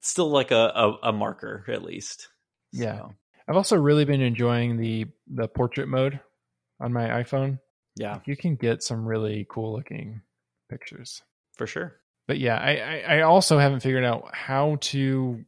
still 0.00 0.28
like 0.30 0.50
a 0.50 0.72
a, 0.74 0.98
a 1.04 1.12
marker 1.12 1.64
at 1.68 1.82
least. 1.82 2.28
Yeah. 2.72 3.06
I've 3.48 3.56
also 3.56 3.76
really 3.76 4.04
been 4.04 4.20
enjoying 4.20 4.76
the 4.76 5.06
the 5.26 5.48
portrait 5.48 5.88
mode 5.88 6.20
on 6.80 6.92
my 6.92 7.08
iphone 7.22 7.58
yeah, 7.96 8.20
you 8.24 8.36
can 8.36 8.56
get 8.56 8.82
some 8.82 9.04
really 9.06 9.46
cool 9.48 9.72
looking 9.72 10.22
pictures 10.68 11.22
for 11.56 11.66
sure. 11.66 11.96
but 12.26 12.38
yeah 12.38 12.56
I, 12.56 12.72
I 12.76 13.16
i 13.18 13.20
also 13.22 13.58
haven't 13.58 13.80
figured 13.80 14.04
out 14.04 14.34
how 14.34 14.78
to 14.80 15.44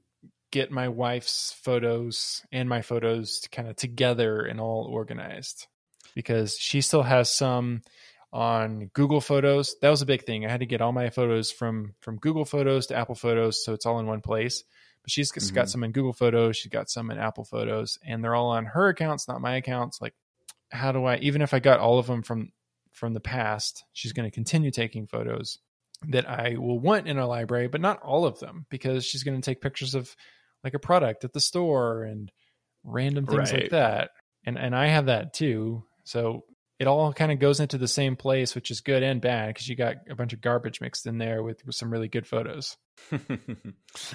get 0.54 0.70
my 0.70 0.88
wife's 0.88 1.52
photos 1.64 2.40
and 2.52 2.68
my 2.68 2.80
photos 2.80 3.40
kind 3.50 3.66
of 3.66 3.74
together 3.74 4.42
and 4.42 4.60
all 4.60 4.86
organized 4.88 5.66
because 6.14 6.56
she 6.60 6.80
still 6.80 7.02
has 7.02 7.28
some 7.36 7.82
on 8.32 8.86
Google 8.94 9.20
Photos. 9.20 9.74
That 9.82 9.90
was 9.90 10.00
a 10.00 10.06
big 10.06 10.24
thing. 10.24 10.46
I 10.46 10.50
had 10.50 10.60
to 10.60 10.66
get 10.66 10.80
all 10.80 10.92
my 10.92 11.10
photos 11.10 11.50
from 11.50 11.94
from 12.00 12.18
Google 12.18 12.44
Photos 12.44 12.86
to 12.86 12.96
Apple 12.96 13.16
Photos, 13.16 13.64
so 13.64 13.72
it's 13.72 13.84
all 13.84 13.98
in 13.98 14.06
one 14.06 14.20
place. 14.20 14.62
But 15.02 15.10
she's 15.10 15.32
got 15.32 15.66
Mhm. 15.66 15.68
some 15.68 15.84
in 15.84 15.90
Google 15.92 16.12
Photos, 16.12 16.56
she's 16.56 16.70
got 16.70 16.88
some 16.88 17.10
in 17.10 17.18
Apple 17.18 17.44
Photos, 17.44 17.98
and 18.06 18.22
they're 18.22 18.36
all 18.36 18.50
on 18.50 18.64
her 18.66 18.88
accounts, 18.88 19.26
not 19.26 19.40
my 19.40 19.56
accounts. 19.56 20.00
Like, 20.00 20.14
how 20.70 20.92
do 20.92 21.04
I? 21.04 21.16
Even 21.16 21.42
if 21.42 21.52
I 21.52 21.58
got 21.58 21.80
all 21.80 21.98
of 21.98 22.06
them 22.06 22.22
from 22.22 22.52
from 22.92 23.12
the 23.12 23.20
past, 23.20 23.84
she's 23.92 24.12
going 24.12 24.30
to 24.30 24.34
continue 24.34 24.70
taking 24.70 25.08
photos 25.08 25.58
that 26.08 26.28
I 26.28 26.56
will 26.58 26.78
want 26.78 27.08
in 27.08 27.18
a 27.18 27.26
library, 27.26 27.66
but 27.66 27.80
not 27.80 28.00
all 28.02 28.24
of 28.24 28.38
them 28.38 28.66
because 28.70 29.04
she's 29.04 29.24
going 29.24 29.40
to 29.40 29.44
take 29.44 29.60
pictures 29.60 29.94
of 29.96 30.14
like 30.64 30.74
a 30.74 30.78
product 30.78 31.24
at 31.24 31.32
the 31.32 31.40
store 31.40 32.02
and 32.04 32.32
random 32.82 33.26
things 33.26 33.52
like 33.52 33.70
that. 33.70 34.10
And 34.44 34.58
and 34.58 34.74
I 34.74 34.86
have 34.88 35.06
that 35.06 35.34
too. 35.34 35.84
So 36.04 36.44
it 36.80 36.86
all 36.88 37.12
kind 37.12 37.30
of 37.30 37.38
goes 37.38 37.60
into 37.60 37.78
the 37.78 37.86
same 37.88 38.16
place, 38.16 38.54
which 38.54 38.70
is 38.70 38.80
good 38.80 39.02
and 39.04 39.20
bad 39.20 39.48
because 39.48 39.68
you 39.68 39.76
got 39.76 39.96
a 40.10 40.16
bunch 40.16 40.32
of 40.32 40.40
garbage 40.40 40.80
mixed 40.80 41.06
in 41.06 41.18
there 41.18 41.40
with, 41.42 41.64
with 41.64 41.76
some 41.76 41.88
really 41.90 42.08
good 42.08 42.26
photos. 42.26 42.76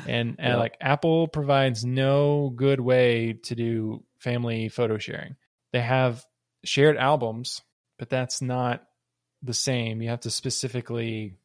And, 0.06 0.36
and 0.38 0.38
Yeah. 0.40 0.56
like 0.58 0.76
Apple 0.82 1.28
provides 1.28 1.86
no 1.86 2.52
good 2.54 2.80
way 2.80 3.34
to 3.44 3.56
do 3.56 4.04
family 4.20 4.70
photo 4.70 4.98
sharing. 4.98 5.36
They 5.72 5.82
have 5.82 6.24
shared 6.66 6.98
albums, 6.98 7.62
but 7.98 8.10
that's 8.10 8.42
not 8.42 8.84
the 9.42 9.54
same. 9.54 10.02
You 10.02 10.10
have 10.10 10.22
to 10.22 10.30
specifically 10.32 11.38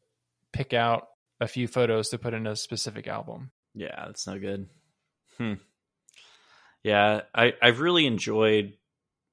pick 0.51 0.73
out 0.73 1.07
a 1.39 1.47
few 1.47 1.67
photos 1.67 2.09
to 2.09 2.17
put 2.17 2.33
in 2.33 2.45
a 2.47 2.55
specific 2.55 3.07
album. 3.07 3.51
Yeah, 3.73 4.05
that's 4.05 4.27
no 4.27 4.37
good. 4.39 4.67
Hmm. 5.37 5.53
Yeah, 6.83 7.21
I 7.33 7.53
I've 7.61 7.79
really 7.79 8.05
enjoyed. 8.05 8.73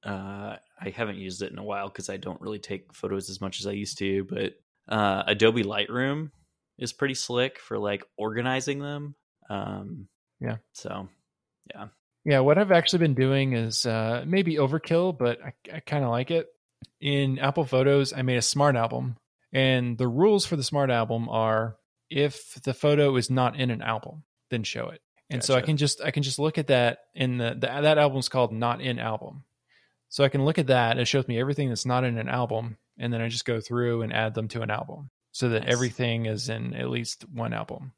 Uh, 0.04 0.56
I 0.80 0.90
haven't 0.90 1.16
used 1.16 1.42
it 1.42 1.52
in 1.52 1.58
a 1.58 1.64
while 1.64 1.88
because 1.88 2.10
I 2.10 2.16
don't 2.16 2.40
really 2.40 2.58
take 2.58 2.92
photos 2.92 3.30
as 3.30 3.40
much 3.40 3.60
as 3.60 3.66
I 3.66 3.72
used 3.72 3.98
to. 3.98 4.24
But 4.24 4.54
uh, 4.88 5.22
Adobe 5.26 5.62
Lightroom 5.62 6.30
is 6.78 6.92
pretty 6.92 7.14
slick 7.14 7.58
for 7.58 7.78
like 7.78 8.04
organizing 8.16 8.80
them. 8.80 9.14
Um, 9.48 10.08
Yeah. 10.40 10.56
So, 10.72 11.08
yeah. 11.70 11.88
Yeah, 12.24 12.40
what 12.40 12.58
I've 12.58 12.72
actually 12.72 13.00
been 13.00 13.14
doing 13.14 13.52
is 13.52 13.84
uh, 13.84 14.24
maybe 14.26 14.56
overkill, 14.56 15.16
but 15.16 15.38
I, 15.42 15.52
I 15.72 15.80
kind 15.80 16.04
of 16.04 16.10
like 16.10 16.30
it. 16.30 16.48
In 17.00 17.38
Apple 17.38 17.64
Photos, 17.64 18.12
I 18.12 18.22
made 18.22 18.36
a 18.36 18.42
smart 18.42 18.76
album, 18.76 19.16
and 19.52 19.98
the 19.98 20.08
rules 20.08 20.46
for 20.46 20.56
the 20.56 20.62
smart 20.62 20.90
album 20.90 21.28
are 21.28 21.76
if 22.10 22.54
the 22.62 22.74
photo 22.74 23.16
is 23.16 23.28
not 23.30 23.58
in 23.58 23.70
an 23.70 23.82
album, 23.82 24.22
then 24.50 24.62
show 24.62 24.88
it. 24.88 25.00
And 25.32 25.42
so 25.44 25.54
I 25.54 25.60
can 25.62 25.76
just 25.76 26.00
I 26.02 26.10
can 26.10 26.22
just 26.22 26.38
look 26.38 26.58
at 26.58 26.66
that 26.68 26.98
in 27.14 27.38
the, 27.38 27.50
the 27.54 27.66
that 27.66 27.98
album's 27.98 28.28
called 28.28 28.52
not 28.52 28.80
in 28.80 28.98
album. 28.98 29.44
So 30.08 30.24
I 30.24 30.28
can 30.28 30.44
look 30.44 30.58
at 30.58 30.66
that. 30.66 30.98
It 30.98 31.06
shows 31.06 31.26
me 31.26 31.38
everything 31.40 31.68
that's 31.70 31.86
not 31.86 32.04
in 32.04 32.18
an 32.18 32.28
album, 32.28 32.76
and 32.98 33.12
then 33.12 33.22
I 33.22 33.28
just 33.28 33.44
go 33.46 33.60
through 33.60 34.02
and 34.02 34.12
add 34.12 34.34
them 34.34 34.48
to 34.48 34.60
an 34.62 34.70
album 34.70 35.08
so 35.32 35.48
that 35.50 35.64
Nice. 35.64 35.72
everything 35.72 36.26
is 36.26 36.48
in 36.50 36.74
at 36.74 36.90
least 36.90 37.24
one 37.32 37.52
album. 37.54 37.92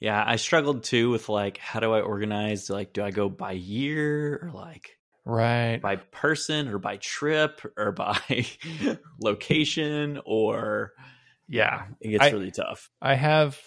Yeah, 0.00 0.22
I 0.26 0.36
struggled 0.36 0.84
too 0.84 1.10
with 1.10 1.28
like 1.28 1.56
how 1.58 1.80
do 1.80 1.92
I 1.92 2.00
organize? 2.00 2.68
Like, 2.70 2.92
do 2.92 3.02
I 3.02 3.10
go 3.10 3.28
by 3.28 3.52
year 3.52 4.38
or 4.42 4.50
like 4.52 4.96
Right. 5.24 5.78
by 5.80 5.96
person 5.96 6.68
or 6.68 6.78
by 6.78 6.96
trip 6.96 7.60
or 7.76 7.92
by 8.04 8.46
location 9.20 10.20
or 10.24 10.92
Yeah. 11.48 11.86
it 12.00 12.08
gets 12.10 12.24
I- 12.24 12.30
really 12.30 12.50
tough. 12.50 12.90
I 13.00 13.14
have 13.14 13.58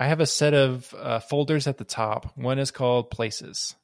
I 0.00 0.06
have 0.06 0.20
a 0.20 0.26
set 0.26 0.54
of 0.54 0.94
uh, 0.98 1.20
folders 1.20 1.66
at 1.66 1.76
the 1.76 1.84
top. 1.84 2.32
One 2.34 2.58
is 2.58 2.70
called 2.70 3.10
places, 3.10 3.76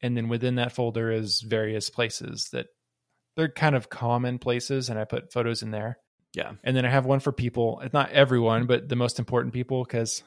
and 0.00 0.16
then 0.16 0.28
within 0.28 0.54
that 0.54 0.72
folder 0.72 1.12
is 1.12 1.42
various 1.42 1.90
places 1.90 2.48
that 2.52 2.68
they're 3.36 3.50
kind 3.50 3.76
of 3.76 3.90
common 3.90 4.38
places, 4.38 4.88
and 4.88 4.98
I 4.98 5.04
put 5.04 5.30
photos 5.30 5.62
in 5.62 5.70
there. 5.70 5.98
Yeah. 6.32 6.52
And 6.64 6.74
then 6.74 6.86
I 6.86 6.88
have 6.88 7.04
one 7.04 7.20
for 7.20 7.32
people. 7.32 7.80
It's 7.84 7.92
not 7.92 8.10
everyone, 8.12 8.66
but 8.66 8.88
the 8.88 8.96
most 8.96 9.18
important 9.18 9.52
people, 9.52 9.84
because 9.84 10.22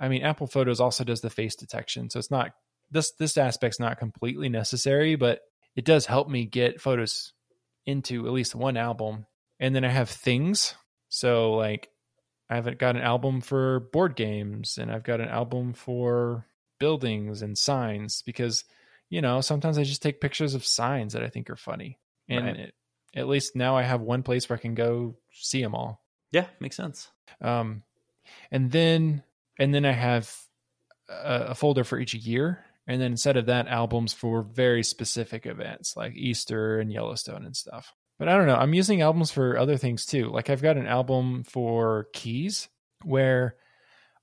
I 0.00 0.08
mean, 0.08 0.22
Apple 0.22 0.46
Photos 0.46 0.80
also 0.80 1.04
does 1.04 1.20
the 1.20 1.28
face 1.28 1.54
detection, 1.54 2.08
so 2.08 2.18
it's 2.18 2.30
not 2.30 2.52
this 2.90 3.12
this 3.18 3.36
aspect's 3.36 3.78
not 3.78 3.98
completely 3.98 4.48
necessary, 4.48 5.16
but 5.16 5.40
it 5.76 5.84
does 5.84 6.06
help 6.06 6.28
me 6.28 6.46
get 6.46 6.80
photos 6.80 7.34
into 7.84 8.26
at 8.26 8.32
least 8.32 8.54
one 8.54 8.78
album. 8.78 9.26
And 9.60 9.74
then 9.74 9.84
I 9.84 9.90
have 9.90 10.08
things. 10.08 10.74
So 11.10 11.52
like 11.52 11.88
I 12.52 12.56
haven't 12.56 12.78
got 12.78 12.96
an 12.96 13.02
album 13.02 13.40
for 13.40 13.80
board 13.80 14.14
games 14.14 14.78
and 14.78 14.90
I've 14.90 15.04
got 15.04 15.20
an 15.20 15.28
album 15.28 15.72
for 15.72 16.46
buildings 16.78 17.42
and 17.42 17.56
signs 17.56 18.22
because 18.22 18.64
you 19.12 19.20
know, 19.20 19.42
sometimes 19.42 19.76
I 19.76 19.84
just 19.84 20.00
take 20.00 20.22
pictures 20.22 20.54
of 20.54 20.64
signs 20.64 21.12
that 21.12 21.22
I 21.22 21.28
think 21.28 21.50
are 21.50 21.56
funny. 21.56 21.98
And 22.30 22.46
Right. 22.46 22.56
it, 22.56 22.74
at 23.14 23.28
least 23.28 23.54
now 23.54 23.76
I 23.76 23.82
have 23.82 24.00
one 24.00 24.22
place 24.22 24.48
where 24.48 24.58
I 24.58 24.60
can 24.60 24.74
go 24.74 25.16
see 25.30 25.60
them 25.60 25.74
all. 25.74 26.02
Yeah, 26.30 26.46
makes 26.60 26.76
sense. 26.76 27.10
Um, 27.42 27.82
and 28.50 28.72
then 28.72 29.22
and 29.58 29.74
then 29.74 29.84
I 29.84 29.92
have 29.92 30.34
a, 31.10 31.48
a 31.48 31.54
folder 31.54 31.84
for 31.84 31.98
each 31.98 32.14
year, 32.14 32.64
and 32.86 33.02
then 33.02 33.10
instead 33.10 33.36
of 33.36 33.46
that, 33.46 33.68
albums 33.68 34.14
for 34.14 34.42
very 34.42 34.82
specific 34.82 35.44
events 35.44 35.94
like 35.94 36.14
Easter 36.14 36.80
and 36.80 36.90
Yellowstone 36.90 37.44
and 37.44 37.54
stuff. 37.54 37.92
But 38.22 38.28
I 38.28 38.36
don't 38.36 38.46
know. 38.46 38.54
I'm 38.54 38.72
using 38.72 39.00
albums 39.00 39.32
for 39.32 39.58
other 39.58 39.76
things 39.76 40.06
too. 40.06 40.30
Like 40.30 40.48
I've 40.48 40.62
got 40.62 40.76
an 40.76 40.86
album 40.86 41.42
for 41.42 42.06
keys 42.12 42.68
where 43.02 43.56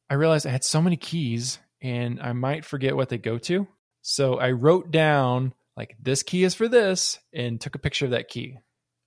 I 0.09 0.13
realized 0.13 0.47
I 0.47 0.51
had 0.51 0.63
so 0.63 0.81
many 0.81 0.95
keys 0.95 1.59
and 1.81 2.21
I 2.21 2.31
might 2.31 2.63
forget 2.63 2.95
what 2.95 3.09
they 3.09 3.17
go 3.17 3.37
to. 3.39 3.67
So 4.01 4.39
I 4.39 4.51
wrote 4.51 4.89
down 4.89 5.53
like 5.75 5.97
this 6.01 6.23
key 6.23 6.45
is 6.45 6.55
for 6.55 6.69
this 6.69 7.19
and 7.33 7.59
took 7.59 7.75
a 7.75 7.79
picture 7.79 8.05
of 8.05 8.11
that 8.11 8.29
key 8.29 8.59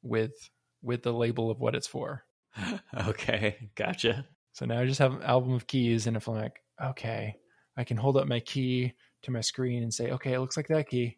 with 0.02 0.34
with 0.82 1.02
the 1.02 1.14
label 1.14 1.50
of 1.50 1.58
what 1.58 1.74
it's 1.74 1.86
for. 1.86 2.26
okay, 3.08 3.70
gotcha. 3.74 4.26
So 4.52 4.66
now 4.66 4.78
I 4.78 4.84
just 4.84 5.00
have 5.00 5.14
an 5.14 5.22
album 5.22 5.54
of 5.54 5.66
keys 5.66 6.06
and 6.06 6.18
if 6.18 6.28
I'm 6.28 6.34
like, 6.34 6.60
okay, 6.84 7.36
I 7.78 7.84
can 7.84 7.96
hold 7.96 8.18
up 8.18 8.28
my 8.28 8.40
key 8.40 8.92
to 9.22 9.30
my 9.30 9.40
screen 9.40 9.84
and 9.84 9.94
say, 9.94 10.10
okay, 10.10 10.34
it 10.34 10.40
looks 10.40 10.58
like 10.58 10.68
that 10.68 10.90
key. 10.90 11.16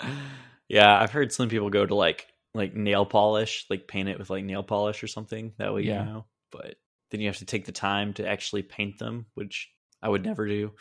yeah, 0.70 0.98
I've 0.98 1.10
heard 1.10 1.32
some 1.32 1.48
people 1.48 1.68
go 1.70 1.84
to 1.84 1.94
like 1.94 2.26
like 2.54 2.74
nail 2.74 3.04
polish, 3.06 3.66
like 3.70 3.86
paint 3.86 4.08
it 4.08 4.18
with 4.18 4.30
like 4.30 4.44
nail 4.44 4.62
polish 4.62 5.02
or 5.04 5.06
something. 5.06 5.52
That 5.58 5.74
way 5.74 5.82
Yeah. 5.82 6.04
you 6.04 6.10
know. 6.10 6.24
But 6.50 6.76
then 7.10 7.20
you 7.20 7.26
have 7.28 7.38
to 7.38 7.44
take 7.44 7.64
the 7.64 7.72
time 7.72 8.12
to 8.14 8.26
actually 8.26 8.62
paint 8.62 8.98
them, 8.98 9.26
which 9.34 9.68
I 10.02 10.08
would 10.08 10.24
never 10.24 10.46
do. 10.48 10.72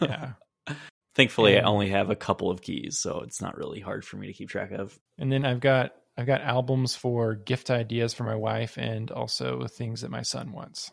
Yeah. 0.00 0.32
Thankfully, 1.14 1.56
And- 1.56 1.66
I 1.66 1.68
only 1.70 1.88
have 1.90 2.10
a 2.10 2.16
couple 2.16 2.50
of 2.50 2.62
keys, 2.62 2.98
so 2.98 3.20
it's 3.20 3.40
not 3.42 3.56
really 3.56 3.80
hard 3.80 4.04
for 4.04 4.16
me 4.16 4.26
to 4.28 4.32
keep 4.32 4.48
track 4.48 4.72
of. 4.72 4.98
And 5.18 5.30
then 5.30 5.44
I've 5.44 5.60
got 5.60 5.92
I've 6.16 6.26
got 6.26 6.40
albums 6.42 6.94
for 6.94 7.34
gift 7.34 7.70
ideas 7.70 8.12
for 8.14 8.24
my 8.24 8.34
wife 8.34 8.76
and 8.76 9.10
also 9.10 9.66
things 9.66 10.02
that 10.02 10.10
my 10.10 10.22
son 10.22 10.52
wants. 10.52 10.90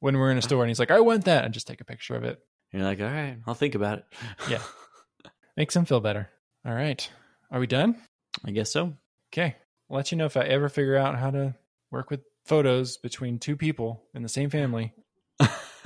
When 0.00 0.16
we're 0.18 0.30
in 0.30 0.38
a 0.38 0.42
store 0.48 0.62
and 0.62 0.70
he's 0.70 0.78
like, 0.80 0.90
I 0.90 1.00
want 1.00 1.24
that, 1.26 1.44
I 1.44 1.48
just 1.48 1.66
take 1.66 1.80
a 1.80 1.84
picture 1.84 2.14
of 2.14 2.24
it. 2.24 2.38
You're 2.72 2.82
like, 2.82 3.00
all 3.00 3.06
right, 3.06 3.36
I'll 3.46 3.54
think 3.54 3.74
about 3.74 3.98
it. 3.98 4.04
Yeah. 4.48 4.62
Makes 5.56 5.76
him 5.76 5.84
feel 5.84 6.00
better. 6.00 6.30
All 6.66 6.74
right. 6.74 7.08
Are 7.52 7.60
we 7.60 7.66
done? 7.66 7.96
I 8.46 8.50
guess 8.50 8.72
so. 8.72 8.94
Okay. 9.32 9.54
I'll 9.90 9.96
let 9.96 10.10
you 10.10 10.16
know 10.16 10.24
if 10.24 10.38
I 10.38 10.44
ever 10.44 10.70
figure 10.70 10.96
out 10.96 11.18
how 11.18 11.30
to 11.30 11.54
work 11.90 12.10
with 12.10 12.20
photos 12.46 12.96
between 12.96 13.38
two 13.38 13.56
people 13.56 14.02
in 14.14 14.22
the 14.22 14.28
same 14.28 14.48
family. 14.48 14.94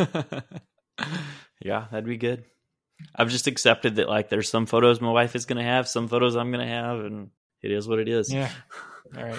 yeah, 1.61 1.87
that'd 1.91 2.07
be 2.07 2.17
good. 2.17 2.45
I've 3.17 3.31
just 3.31 3.49
accepted 3.49 3.97
that 3.97 4.09
like 4.09 4.29
there's 4.29 4.49
some 4.49 4.67
photos 4.67 5.01
my 5.01 5.11
wife 5.11 5.35
is 5.35 5.45
gonna 5.45 5.65
have, 5.65 5.89
some 5.89 6.07
photos 6.07 6.37
I'm 6.37 6.53
gonna 6.53 6.69
have, 6.69 7.01
and 7.01 7.31
it 7.63 7.73
is 7.73 7.89
what 7.89 7.99
it 7.99 8.09
is. 8.09 8.33
Yeah. 8.33 8.51
All 9.17 9.25
right. 9.25 9.39